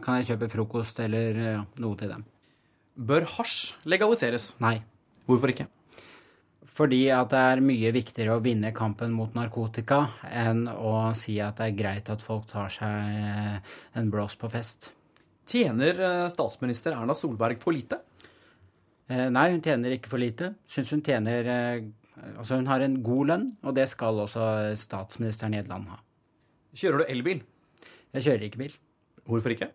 kan 0.06 0.20
jeg 0.20 0.34
kjøpe 0.34 0.52
frokost 0.54 1.02
eller 1.02 1.40
noe 1.82 1.98
til 1.98 2.14
dem. 2.14 2.28
Bør 2.94 3.26
hasj 3.40 3.74
legaliseres? 3.90 4.52
Nei. 4.62 4.84
Hvorfor 5.26 5.50
ikke? 5.50 5.66
Fordi 6.74 7.08
at 7.14 7.30
det 7.34 7.42
er 7.54 7.62
mye 7.66 7.90
viktigere 7.94 8.36
å 8.38 8.42
vinne 8.42 8.74
kampen 8.74 9.14
mot 9.14 9.34
narkotika 9.38 10.00
enn 10.30 10.66
å 10.70 11.12
si 11.18 11.40
at 11.42 11.58
det 11.58 11.68
er 11.70 11.78
greit 11.78 12.10
at 12.10 12.22
folk 12.22 12.48
tar 12.50 12.70
seg 12.74 13.18
eh, 13.18 13.74
en 13.98 14.10
blås 14.14 14.38
på 14.42 14.50
fest. 14.54 14.92
Tjener 15.50 15.98
eh, 16.02 16.30
statsminister 16.34 16.96
Erna 16.96 17.14
Solberg 17.18 17.62
for 17.62 17.78
lite? 17.78 18.00
Eh, 19.10 19.28
Nei, 19.34 19.50
hun 19.54 19.62
tjener 19.62 19.98
ikke 19.98 20.10
for 20.14 20.22
lite. 20.22 20.54
Syns 20.70 20.94
hun 20.96 21.06
tjener 21.06 21.50
eh, 21.54 21.86
Altså, 22.38 22.56
hun 22.56 22.70
har 22.70 22.84
en 22.84 23.02
god 23.04 23.30
lønn, 23.32 23.50
og 23.64 23.76
det 23.76 23.88
skal 23.92 24.22
også 24.24 24.46
statsministeren 24.80 25.58
i 25.58 25.62
et 25.64 25.72
land 25.72 25.90
ha. 25.92 26.00
Kjører 26.74 27.04
du 27.04 27.12
elbil? 27.12 27.44
Jeg 28.14 28.26
kjører 28.28 28.48
ikke 28.48 28.62
bil. 28.64 28.78
Hvorfor 29.28 29.54
ikke? 29.54 29.70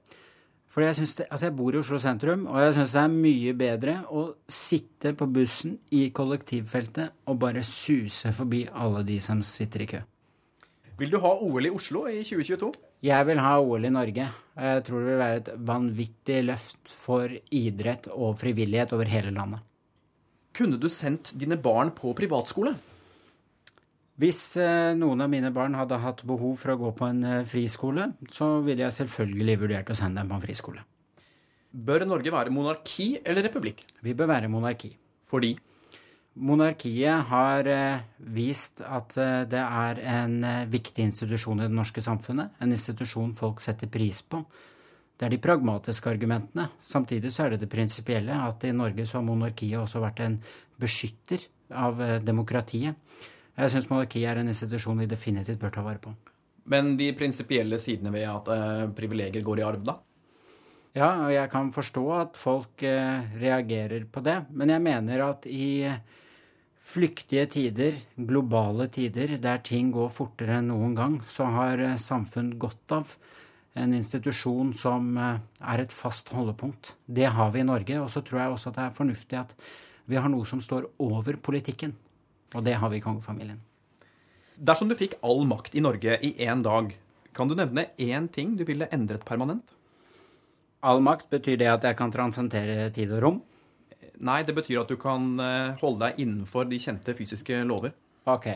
Fordi 0.68 0.86
jeg, 0.86 1.08
det, 1.18 1.26
altså 1.30 1.46
jeg 1.48 1.56
bor 1.56 1.74
i 1.74 1.78
Oslo 1.80 1.98
sentrum, 1.98 2.44
og 2.46 2.60
jeg 2.60 2.74
syns 2.76 2.92
det 2.94 3.00
er 3.00 3.14
mye 3.14 3.54
bedre 3.56 3.94
å 4.12 4.24
sitte 4.52 5.14
på 5.16 5.26
bussen 5.32 5.78
i 5.96 6.08
kollektivfeltet 6.14 7.16
og 7.26 7.40
bare 7.42 7.64
suse 7.66 8.32
forbi 8.36 8.66
alle 8.68 9.02
de 9.08 9.16
som 9.24 9.40
sitter 9.42 9.84
i 9.84 9.88
kø. 9.94 10.02
Vil 10.98 11.12
du 11.14 11.20
ha 11.22 11.30
OL 11.46 11.66
i 11.66 11.72
Oslo 11.72 12.04
i 12.10 12.20
2022? 12.26 12.72
Jeg 13.06 13.26
vil 13.28 13.38
ha 13.38 13.52
OL 13.62 13.86
i 13.86 13.92
Norge. 13.94 14.28
Jeg 14.58 14.84
tror 14.86 15.02
det 15.02 15.10
vil 15.12 15.20
være 15.22 15.40
et 15.40 15.50
vanvittig 15.70 16.38
løft 16.48 16.90
for 16.90 17.32
idrett 17.54 18.10
og 18.10 18.34
frivillighet 18.40 18.94
over 18.96 19.10
hele 19.10 19.30
landet. 19.34 19.62
Kunne 20.58 20.78
du 20.80 20.88
sendt 20.90 21.30
dine 21.38 21.54
barn 21.62 21.92
på 21.94 22.10
privatskole? 22.18 22.72
Hvis 24.18 24.40
eh, 24.58 24.96
noen 24.98 25.22
av 25.22 25.30
mine 25.30 25.52
barn 25.54 25.76
hadde 25.78 26.00
hatt 26.02 26.24
behov 26.26 26.56
for 26.58 26.72
å 26.72 26.78
gå 26.80 26.88
på 26.98 27.06
en 27.06 27.20
eh, 27.22 27.44
friskole, 27.46 28.08
så 28.26 28.56
ville 28.66 28.82
jeg 28.82 28.96
selvfølgelig 28.96 29.54
vurdert 29.60 29.92
å 29.94 29.96
sende 29.98 30.18
dem 30.18 30.32
på 30.32 30.34
en 30.34 30.42
friskole. 30.42 30.82
Bør 31.70 32.02
Norge 32.08 32.32
være 32.34 32.50
monarki 32.50 33.12
eller 33.22 33.46
republikk? 33.46 33.84
Vi 34.02 34.16
bør 34.18 34.32
være 34.32 34.50
monarki. 34.50 34.90
Fordi? 35.30 35.52
Monarkiet 36.42 37.30
har 37.30 37.70
eh, 37.70 38.02
vist 38.34 38.82
at 38.82 39.14
det 39.52 39.62
er 39.62 40.02
en 40.18 40.40
viktig 40.72 41.06
institusjon 41.06 41.62
i 41.62 41.68
det 41.68 41.78
norske 41.78 42.02
samfunnet. 42.02 42.58
En 42.58 42.74
institusjon 42.74 43.36
folk 43.38 43.62
setter 43.62 43.86
pris 43.86 44.24
på. 44.26 44.42
Det 45.18 45.26
er 45.26 45.34
de 45.34 45.40
pragmatiske 45.42 46.10
argumentene. 46.12 46.68
Samtidig 46.78 47.32
så 47.34 47.44
er 47.44 47.54
det 47.54 47.64
det 47.64 47.72
prinsipielle 47.72 48.36
at 48.38 48.62
i 48.68 48.74
Norge 48.74 49.06
så 49.06 49.18
har 49.18 49.26
monarkiet 49.26 49.80
også 49.80 50.02
vært 50.02 50.22
en 50.22 50.36
beskytter 50.78 51.42
av 51.74 51.98
eh, 52.02 52.18
demokratiet. 52.22 52.94
Jeg 53.58 53.72
syns 53.72 53.88
monarkiet 53.90 54.30
er 54.30 54.38
en 54.38 54.50
institusjon 54.52 55.00
vi 55.02 55.08
definitivt 55.10 55.58
bør 55.58 55.74
ta 55.74 55.82
vare 55.82 55.98
på. 56.04 56.12
Men 56.70 56.94
de 57.00 57.10
prinsipielle 57.18 57.80
sidene 57.82 58.12
ved 58.14 58.28
at 58.30 58.50
eh, 58.54 58.84
privilegier 58.94 59.42
går 59.42 59.58
i 59.58 59.66
arv, 59.66 59.82
da? 59.88 59.96
Ja, 60.94 61.10
og 61.26 61.32
jeg 61.34 61.50
kan 61.50 61.72
forstå 61.74 62.04
at 62.14 62.38
folk 62.38 62.84
eh, 62.86 63.26
reagerer 63.42 64.06
på 64.06 64.22
det, 64.22 64.38
men 64.54 64.70
jeg 64.70 64.84
mener 64.84 65.24
at 65.26 65.50
i 65.50 65.88
flyktige 66.88 67.48
tider, 67.50 67.98
globale 68.14 68.86
tider, 68.86 69.34
der 69.42 69.58
ting 69.66 69.90
går 69.92 70.14
fortere 70.14 70.60
enn 70.60 70.70
noen 70.70 70.94
gang, 70.96 71.18
så 71.26 71.50
har 71.58 71.82
samfunn 72.00 72.54
godt 72.62 72.94
av 72.94 73.18
en 73.78 73.94
institusjon 73.96 74.72
som 74.76 75.10
eh, 75.16 75.40
er 75.72 75.84
et 75.84 75.94
fast 75.94 76.32
holdepunkt. 76.34 76.94
Det 77.06 77.30
har 77.34 77.52
vi 77.54 77.62
i 77.62 77.68
Norge, 77.68 78.00
og 78.02 78.10
så 78.12 78.22
tror 78.24 78.42
jeg 78.42 78.54
også 78.54 78.72
at 78.72 78.78
det 78.78 78.84
er 78.86 78.98
fornuftig 78.98 79.40
at 79.40 79.54
vi 80.08 80.18
har 80.18 80.30
noe 80.32 80.46
som 80.48 80.60
står 80.64 80.88
over 81.04 81.36
politikken. 81.36 81.94
Og 82.56 82.64
det 82.64 82.78
har 82.80 82.90
vi 82.92 83.00
i 83.00 83.04
kongefamilien. 83.04 83.60
Dersom 84.58 84.88
du 84.90 84.96
fikk 84.98 85.18
all 85.22 85.44
makt 85.46 85.76
i 85.78 85.82
Norge 85.84 86.16
i 86.24 86.32
én 86.42 86.64
dag, 86.64 86.94
kan 87.36 87.50
du 87.50 87.54
nevne 87.54 87.90
én 88.00 88.26
ting 88.32 88.56
du 88.58 88.64
ville 88.66 88.88
endret 88.94 89.26
permanent? 89.28 89.74
All 90.82 91.02
makt, 91.02 91.28
betyr 91.30 91.58
det 91.60 91.68
at 91.70 91.84
jeg 91.86 91.98
kan 91.98 92.10
transentere 92.14 92.88
tid 92.94 93.12
og 93.14 93.22
rom? 93.22 93.38
Nei, 94.18 94.40
det 94.46 94.54
betyr 94.56 94.80
at 94.82 94.90
du 94.90 94.96
kan 94.98 95.36
eh, 95.42 95.76
holde 95.82 96.06
deg 96.06 96.22
innenfor 96.24 96.66
de 96.70 96.80
kjente 96.82 97.14
fysiske 97.14 97.60
lover. 97.66 97.92
Ok. 98.26 98.48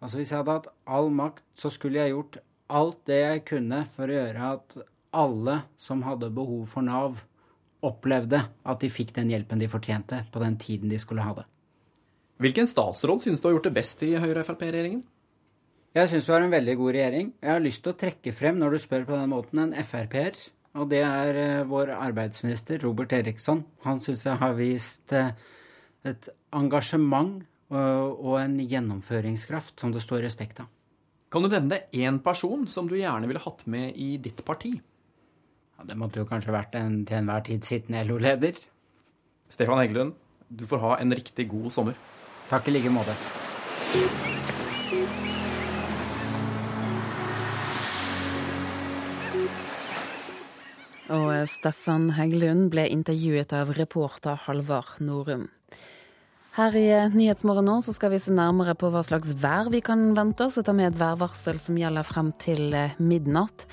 Altså 0.00 0.16
Hvis 0.16 0.32
jeg 0.32 0.40
hadde 0.40 0.56
hatt 0.56 0.70
all 0.88 1.10
makt, 1.12 1.44
så 1.52 1.68
skulle 1.72 2.00
jeg 2.00 2.14
gjort 2.14 2.40
alt 2.70 3.02
det 3.10 3.20
jeg 3.20 3.44
kunne 3.50 3.82
for 3.90 4.10
å 4.10 4.16
gjøre 4.16 4.52
at 4.56 4.78
alle 5.16 5.56
som 5.80 6.04
hadde 6.06 6.30
behov 6.34 6.68
for 6.70 6.86
Nav, 6.86 7.24
opplevde 7.80 8.42
at 8.44 8.82
de 8.82 8.90
fikk 8.92 9.14
den 9.16 9.30
hjelpen 9.32 9.60
de 9.60 9.68
fortjente 9.70 10.18
på 10.32 10.42
den 10.42 10.58
tiden 10.60 10.90
de 10.92 10.98
skulle 11.00 11.24
ha 11.24 11.32
det. 11.38 11.46
Hvilken 12.40 12.68
statsråd 12.68 13.24
synes 13.24 13.40
du 13.40 13.48
har 13.48 13.56
gjort 13.56 13.68
det 13.68 13.76
best 13.76 14.02
i 14.04 14.14
Høyre-Frp-regjeringen? 14.20 15.02
Jeg 15.96 16.08
syns 16.08 16.28
vi 16.28 16.34
har 16.36 16.44
en 16.44 16.52
veldig 16.52 16.76
god 16.78 16.94
regjering. 16.94 17.30
Jeg 17.42 17.50
har 17.50 17.62
lyst 17.64 17.82
til 17.84 17.92
å 17.92 17.98
trekke 17.98 18.32
frem, 18.36 18.60
når 18.60 18.76
du 18.76 18.82
spør 18.84 19.06
på 19.08 19.16
den 19.16 19.32
måten, 19.32 19.62
en 19.64 19.74
Frp-er. 19.84 20.38
Og 20.78 20.86
det 20.92 21.00
er 21.02 21.38
eh, 21.40 21.62
vår 21.66 21.90
arbeidsminister, 21.96 22.78
Robert 22.84 23.12
Eriksson. 23.16 23.64
Han 23.84 23.98
syns 24.00 24.22
jeg 24.28 24.38
har 24.38 24.54
vist 24.54 25.12
eh, 25.16 25.32
et 26.06 26.30
engasjement 26.54 27.40
og, 27.74 28.20
og 28.22 28.36
en 28.38 28.54
gjennomføringskraft 28.62 29.82
som 29.82 29.92
det 29.94 30.04
står 30.04 30.22
respekt 30.28 30.62
av. 30.62 30.70
Kan 31.30 31.44
du 31.44 31.46
nevne 31.46 31.76
én 31.94 32.16
person 32.18 32.64
som 32.66 32.88
du 32.90 32.96
gjerne 32.98 33.28
ville 33.30 33.38
hatt 33.38 33.60
med 33.70 33.94
i 33.94 34.16
ditt 34.18 34.40
parti? 34.44 34.72
Ja, 35.78 35.84
det 35.86 35.94
måtte 35.94 36.18
jo 36.18 36.26
kanskje 36.26 36.50
vært 36.50 36.74
en 36.74 37.04
til 37.06 37.20
enhver 37.20 37.44
tid 37.46 37.62
sittende 37.62 38.02
LO-leder. 38.08 38.58
Stefan 39.46 39.78
Heggelund, 39.78 40.16
du 40.50 40.64
får 40.66 40.82
ha 40.82 40.96
en 40.98 41.14
riktig 41.14 41.46
god 41.52 41.70
sommer. 41.70 41.94
Takk 42.50 42.66
i 42.66 42.74
like 42.74 42.90
måte. 42.90 43.14
Og 51.14 51.30
Steffen 51.54 52.10
Heggelund 52.18 52.72
ble 52.74 52.88
intervjuet 52.90 53.54
av 53.54 53.70
reporter 53.78 54.34
Halvard 54.48 54.98
Norum. 54.98 55.46
Her 56.50 56.74
i 56.74 56.86
Nyhetsmorgen 57.14 57.68
nå 57.68 57.76
så 57.86 57.92
skal 57.94 58.10
vi 58.10 58.18
se 58.18 58.32
nærmere 58.34 58.74
på 58.74 58.88
hva 58.90 59.04
slags 59.06 59.36
vær 59.38 59.68
vi 59.70 59.78
kan 59.86 60.08
vente 60.16 60.48
oss, 60.48 60.58
og 60.58 60.66
ta 60.66 60.74
med 60.74 60.90
et 60.90 60.98
værvarsel 60.98 61.60
som 61.62 61.78
gjelder 61.78 62.06
frem 62.06 62.32
til 62.42 62.74
midnatt. 62.98 63.68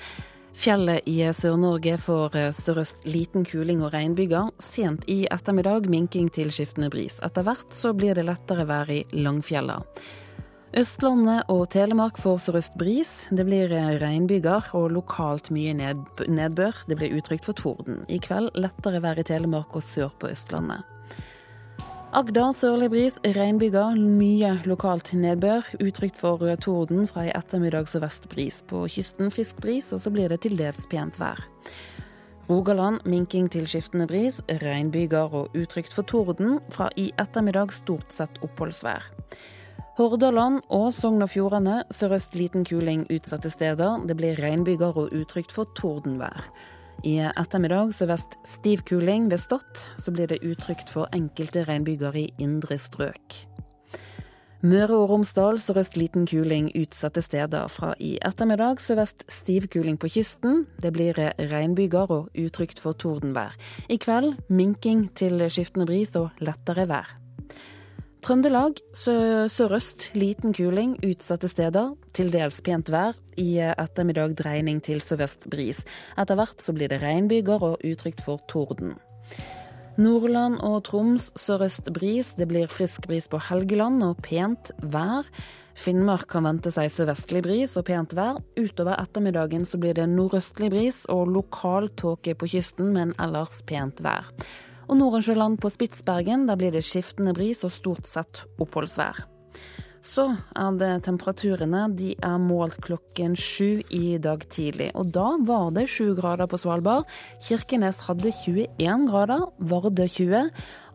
Fjellet 0.58 1.06
i 1.06 1.20
Sør-Norge 1.34 1.96
får 2.02 2.36
sørøst 2.54 3.04
liten 3.06 3.44
kuling 3.46 3.82
og 3.86 3.92
regnbyger. 3.94 4.50
Sent 4.62 5.04
i 5.10 5.20
ettermiddag 5.30 5.86
minking 5.90 6.30
til 6.34 6.50
skiftende 6.54 6.90
bris. 6.90 7.20
Etter 7.22 7.46
hvert 7.46 7.74
så 7.74 7.92
blir 7.94 8.18
det 8.18 8.26
lettere 8.26 8.66
vær 8.66 8.90
i 8.90 9.04
Langfjella. 9.14 9.78
Østlandet 10.78 11.48
og 11.54 11.64
Telemark 11.72 12.18
får 12.18 12.42
sørøst 12.48 12.74
bris. 12.78 13.14
Det 13.30 13.46
blir 13.46 13.70
regnbyger 14.02 14.74
og 14.78 14.90
lokalt 14.98 15.52
mye 15.54 15.74
nedbør. 15.78 16.84
Det 16.90 16.98
blir 16.98 17.14
utrygt 17.18 17.46
for 17.46 17.58
torden. 17.58 18.02
I 18.10 18.18
kveld 18.22 18.50
lettere 18.58 19.02
vær 19.02 19.22
i 19.22 19.26
Telemark 19.26 19.78
og 19.78 19.86
sør 19.86 20.10
på 20.18 20.34
Østlandet. 20.34 20.97
Agder 22.08 22.54
sørlig 22.56 22.86
bris, 22.88 23.16
regnbyger, 23.36 23.98
mye 24.00 24.54
lokalt 24.64 25.10
nedbør. 25.12 25.66
Utrygt 25.84 26.16
for 26.16 26.40
torden 26.56 27.04
fra 27.04 27.26
i 27.26 27.32
ettermiddag 27.36 27.90
sørvest 27.92 28.30
bris. 28.32 28.62
På 28.64 28.86
kysten 28.88 29.28
frisk 29.28 29.60
bris, 29.60 29.90
og 29.92 30.00
så 30.00 30.08
blir 30.14 30.32
det 30.32 30.38
til 30.46 30.56
dels 30.56 30.86
pent 30.88 31.18
vær. 31.20 31.42
Rogaland 32.48 33.04
minking 33.04 33.50
til 33.52 33.68
skiftende 33.68 34.06
bris, 34.08 34.40
regnbyger 34.48 35.36
og 35.36 35.52
utrygt 35.52 35.92
for 35.92 36.08
torden. 36.08 36.62
Fra 36.72 36.88
i 36.96 37.10
ettermiddag 37.20 37.76
stort 37.76 38.08
sett 38.08 38.40
oppholdsvær. 38.40 39.04
Hordaland 40.00 40.62
og 40.72 40.88
Sogn 40.96 41.20
og 41.20 41.28
Fjordane 41.34 41.82
sørøst 41.92 42.40
liten 42.40 42.64
kuling 42.64 43.04
utsatte 43.12 43.52
steder. 43.52 44.00
Det 44.08 44.16
blir 44.16 44.40
regnbyger 44.40 44.96
og 44.96 45.12
utrygt 45.12 45.52
for 45.52 45.68
tordenvær. 45.76 46.48
I 47.06 47.18
ettermiddag 47.22 47.92
sørvest 47.94 48.34
stiv 48.48 48.80
kuling 48.88 49.28
ved 49.30 49.38
Stad. 49.38 49.84
Så 50.02 50.10
blir 50.10 50.26
det 50.26 50.42
utrygt 50.42 50.90
for 50.90 51.06
enkelte 51.14 51.62
regnbyger 51.68 52.16
i 52.18 52.24
indre 52.42 52.78
strøk. 52.78 53.36
Møre 54.66 54.96
og 54.98 55.12
Romsdal 55.12 55.60
sørøst 55.62 55.94
liten 55.94 56.26
kuling 56.26 56.72
utsatte 56.74 57.22
steder. 57.22 57.68
Fra 57.70 57.92
i 58.02 58.16
ettermiddag 58.26 58.82
sørvest 58.82 59.22
stiv 59.30 59.68
kuling 59.70 60.00
på 60.02 60.10
kysten. 60.10 60.66
Det 60.82 60.90
blir 60.96 61.14
regnbyger 61.38 62.10
og 62.10 62.34
utrygt 62.34 62.82
for 62.82 62.98
tordenvær. 62.98 63.54
I 63.86 64.00
kveld 64.02 64.34
minking 64.50 65.06
til 65.14 65.46
skiftende 65.46 65.86
bris 65.86 66.16
og 66.18 66.34
lettere 66.42 66.88
vær. 66.90 67.27
Trøndelag 68.24 68.80
sørøst 68.98 70.08
liten 70.18 70.52
kuling 70.56 70.96
utsatte 71.06 71.48
steder. 71.50 71.92
Til 72.16 72.32
dels 72.34 72.60
pent 72.66 72.90
vær. 72.90 73.14
I 73.38 73.60
ettermiddag 73.70 74.34
dreining 74.40 74.80
til 74.82 75.00
sørvest 75.04 75.46
bris. 75.50 75.84
Etter 76.18 76.38
hvert 76.38 76.62
så 76.62 76.74
blir 76.74 76.90
det 76.90 77.02
regnbyger 77.04 77.62
og 77.62 77.84
utrygt 77.86 78.24
for 78.26 78.42
torden. 78.50 78.96
Nordland 79.98 80.60
og 80.62 80.84
Troms 80.86 81.32
sørøst 81.38 81.88
bris. 81.94 82.34
Det 82.38 82.46
blir 82.50 82.70
frisk 82.70 83.08
bris 83.10 83.26
på 83.30 83.40
Helgeland 83.48 84.04
og 84.06 84.20
pent 84.22 84.70
vær. 84.78 85.26
Finnmark 85.78 86.26
kan 86.30 86.46
vente 86.46 86.70
seg 86.74 86.90
sørvestlig 86.90 87.42
bris 87.46 87.74
og 87.78 87.86
pent 87.86 88.14
vær. 88.18 88.38
Utover 88.58 88.98
ettermiddagen 88.98 89.66
så 89.66 89.78
blir 89.78 89.94
det 89.98 90.06
nordøstlig 90.10 90.70
bris 90.74 91.04
og 91.10 91.30
lokal 91.34 91.90
tåke 91.98 92.34
på 92.38 92.50
kysten, 92.50 92.92
men 92.94 93.14
ellers 93.18 93.62
pent 93.66 94.02
vær. 94.02 94.30
Og 94.88 94.96
Nordensjøland 94.96 95.58
på 95.60 95.68
Spitsbergen, 95.68 96.46
der 96.48 96.56
blir 96.56 96.72
det 96.72 96.86
skiftende 96.86 97.34
bris 97.36 97.60
og 97.66 97.74
stort 97.74 98.08
sett 98.08 98.46
oppholdsvær. 98.60 99.26
Så 100.08 100.24
er 100.56 100.76
det 100.80 100.90
temperaturene. 101.04 101.82
De 101.98 102.14
er 102.24 102.38
målt 102.40 102.78
klokken 102.84 103.34
sju 103.36 103.82
i 103.92 104.16
dag 104.22 104.46
tidlig. 104.48 104.90
Og 104.96 105.10
da 105.12 105.34
var 105.44 105.72
det 105.76 105.88
sju 105.90 106.14
grader 106.16 106.48
på 106.48 106.60
Svalbard. 106.60 107.08
Kirkenes 107.44 108.00
hadde 108.06 108.32
21 108.32 109.06
grader. 109.10 109.44
Vardø 109.58 110.06
20. 110.06 110.48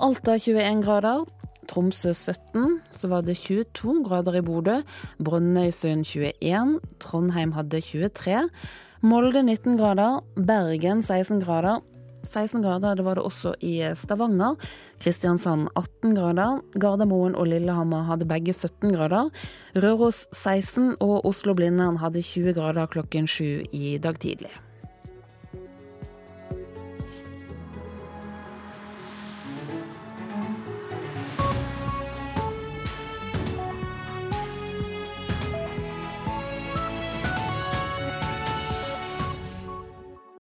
Alta 0.07 0.37
21 0.39 0.81
grader. 0.85 1.25
Tromsø 1.69 2.13
17. 2.13 2.79
Så 2.91 3.11
var 3.11 3.27
det 3.27 3.37
22 3.37 4.01
grader 4.07 4.39
i 4.39 4.45
Bodø. 4.45 4.79
Brønnøysund 5.19 6.07
21. 6.07 6.79
Trondheim 7.03 7.53
hadde 7.53 7.83
23. 7.83 8.47
Molde 9.03 9.43
19 9.43 9.77
grader. 9.77 10.23
Bergen 10.39 11.03
16 11.03 11.43
grader. 11.43 11.83
16 12.23 12.63
grader 12.63 12.97
det 12.97 13.05
var 13.05 13.19
det 13.19 13.25
også 13.27 13.53
i 13.61 13.75
Stavanger. 13.99 14.57
Kristiansand 15.03 15.69
18 15.75 16.15
grader. 16.17 16.61
Gardermoen 16.79 17.35
og 17.35 17.47
Lillehammer 17.51 18.07
hadde 18.09 18.27
begge 18.29 18.53
17 18.53 18.93
grader. 18.95 19.31
Røros 19.75 20.25
16 20.31 20.95
og 20.99 21.25
Oslo-Blindern 21.29 21.99
hadde 22.01 22.23
20 22.23 22.55
grader 22.57 22.87
klokken 22.87 23.27
sju 23.27 23.65
i 23.71 23.97
dag 24.01 24.19
tidlig. 24.19 24.51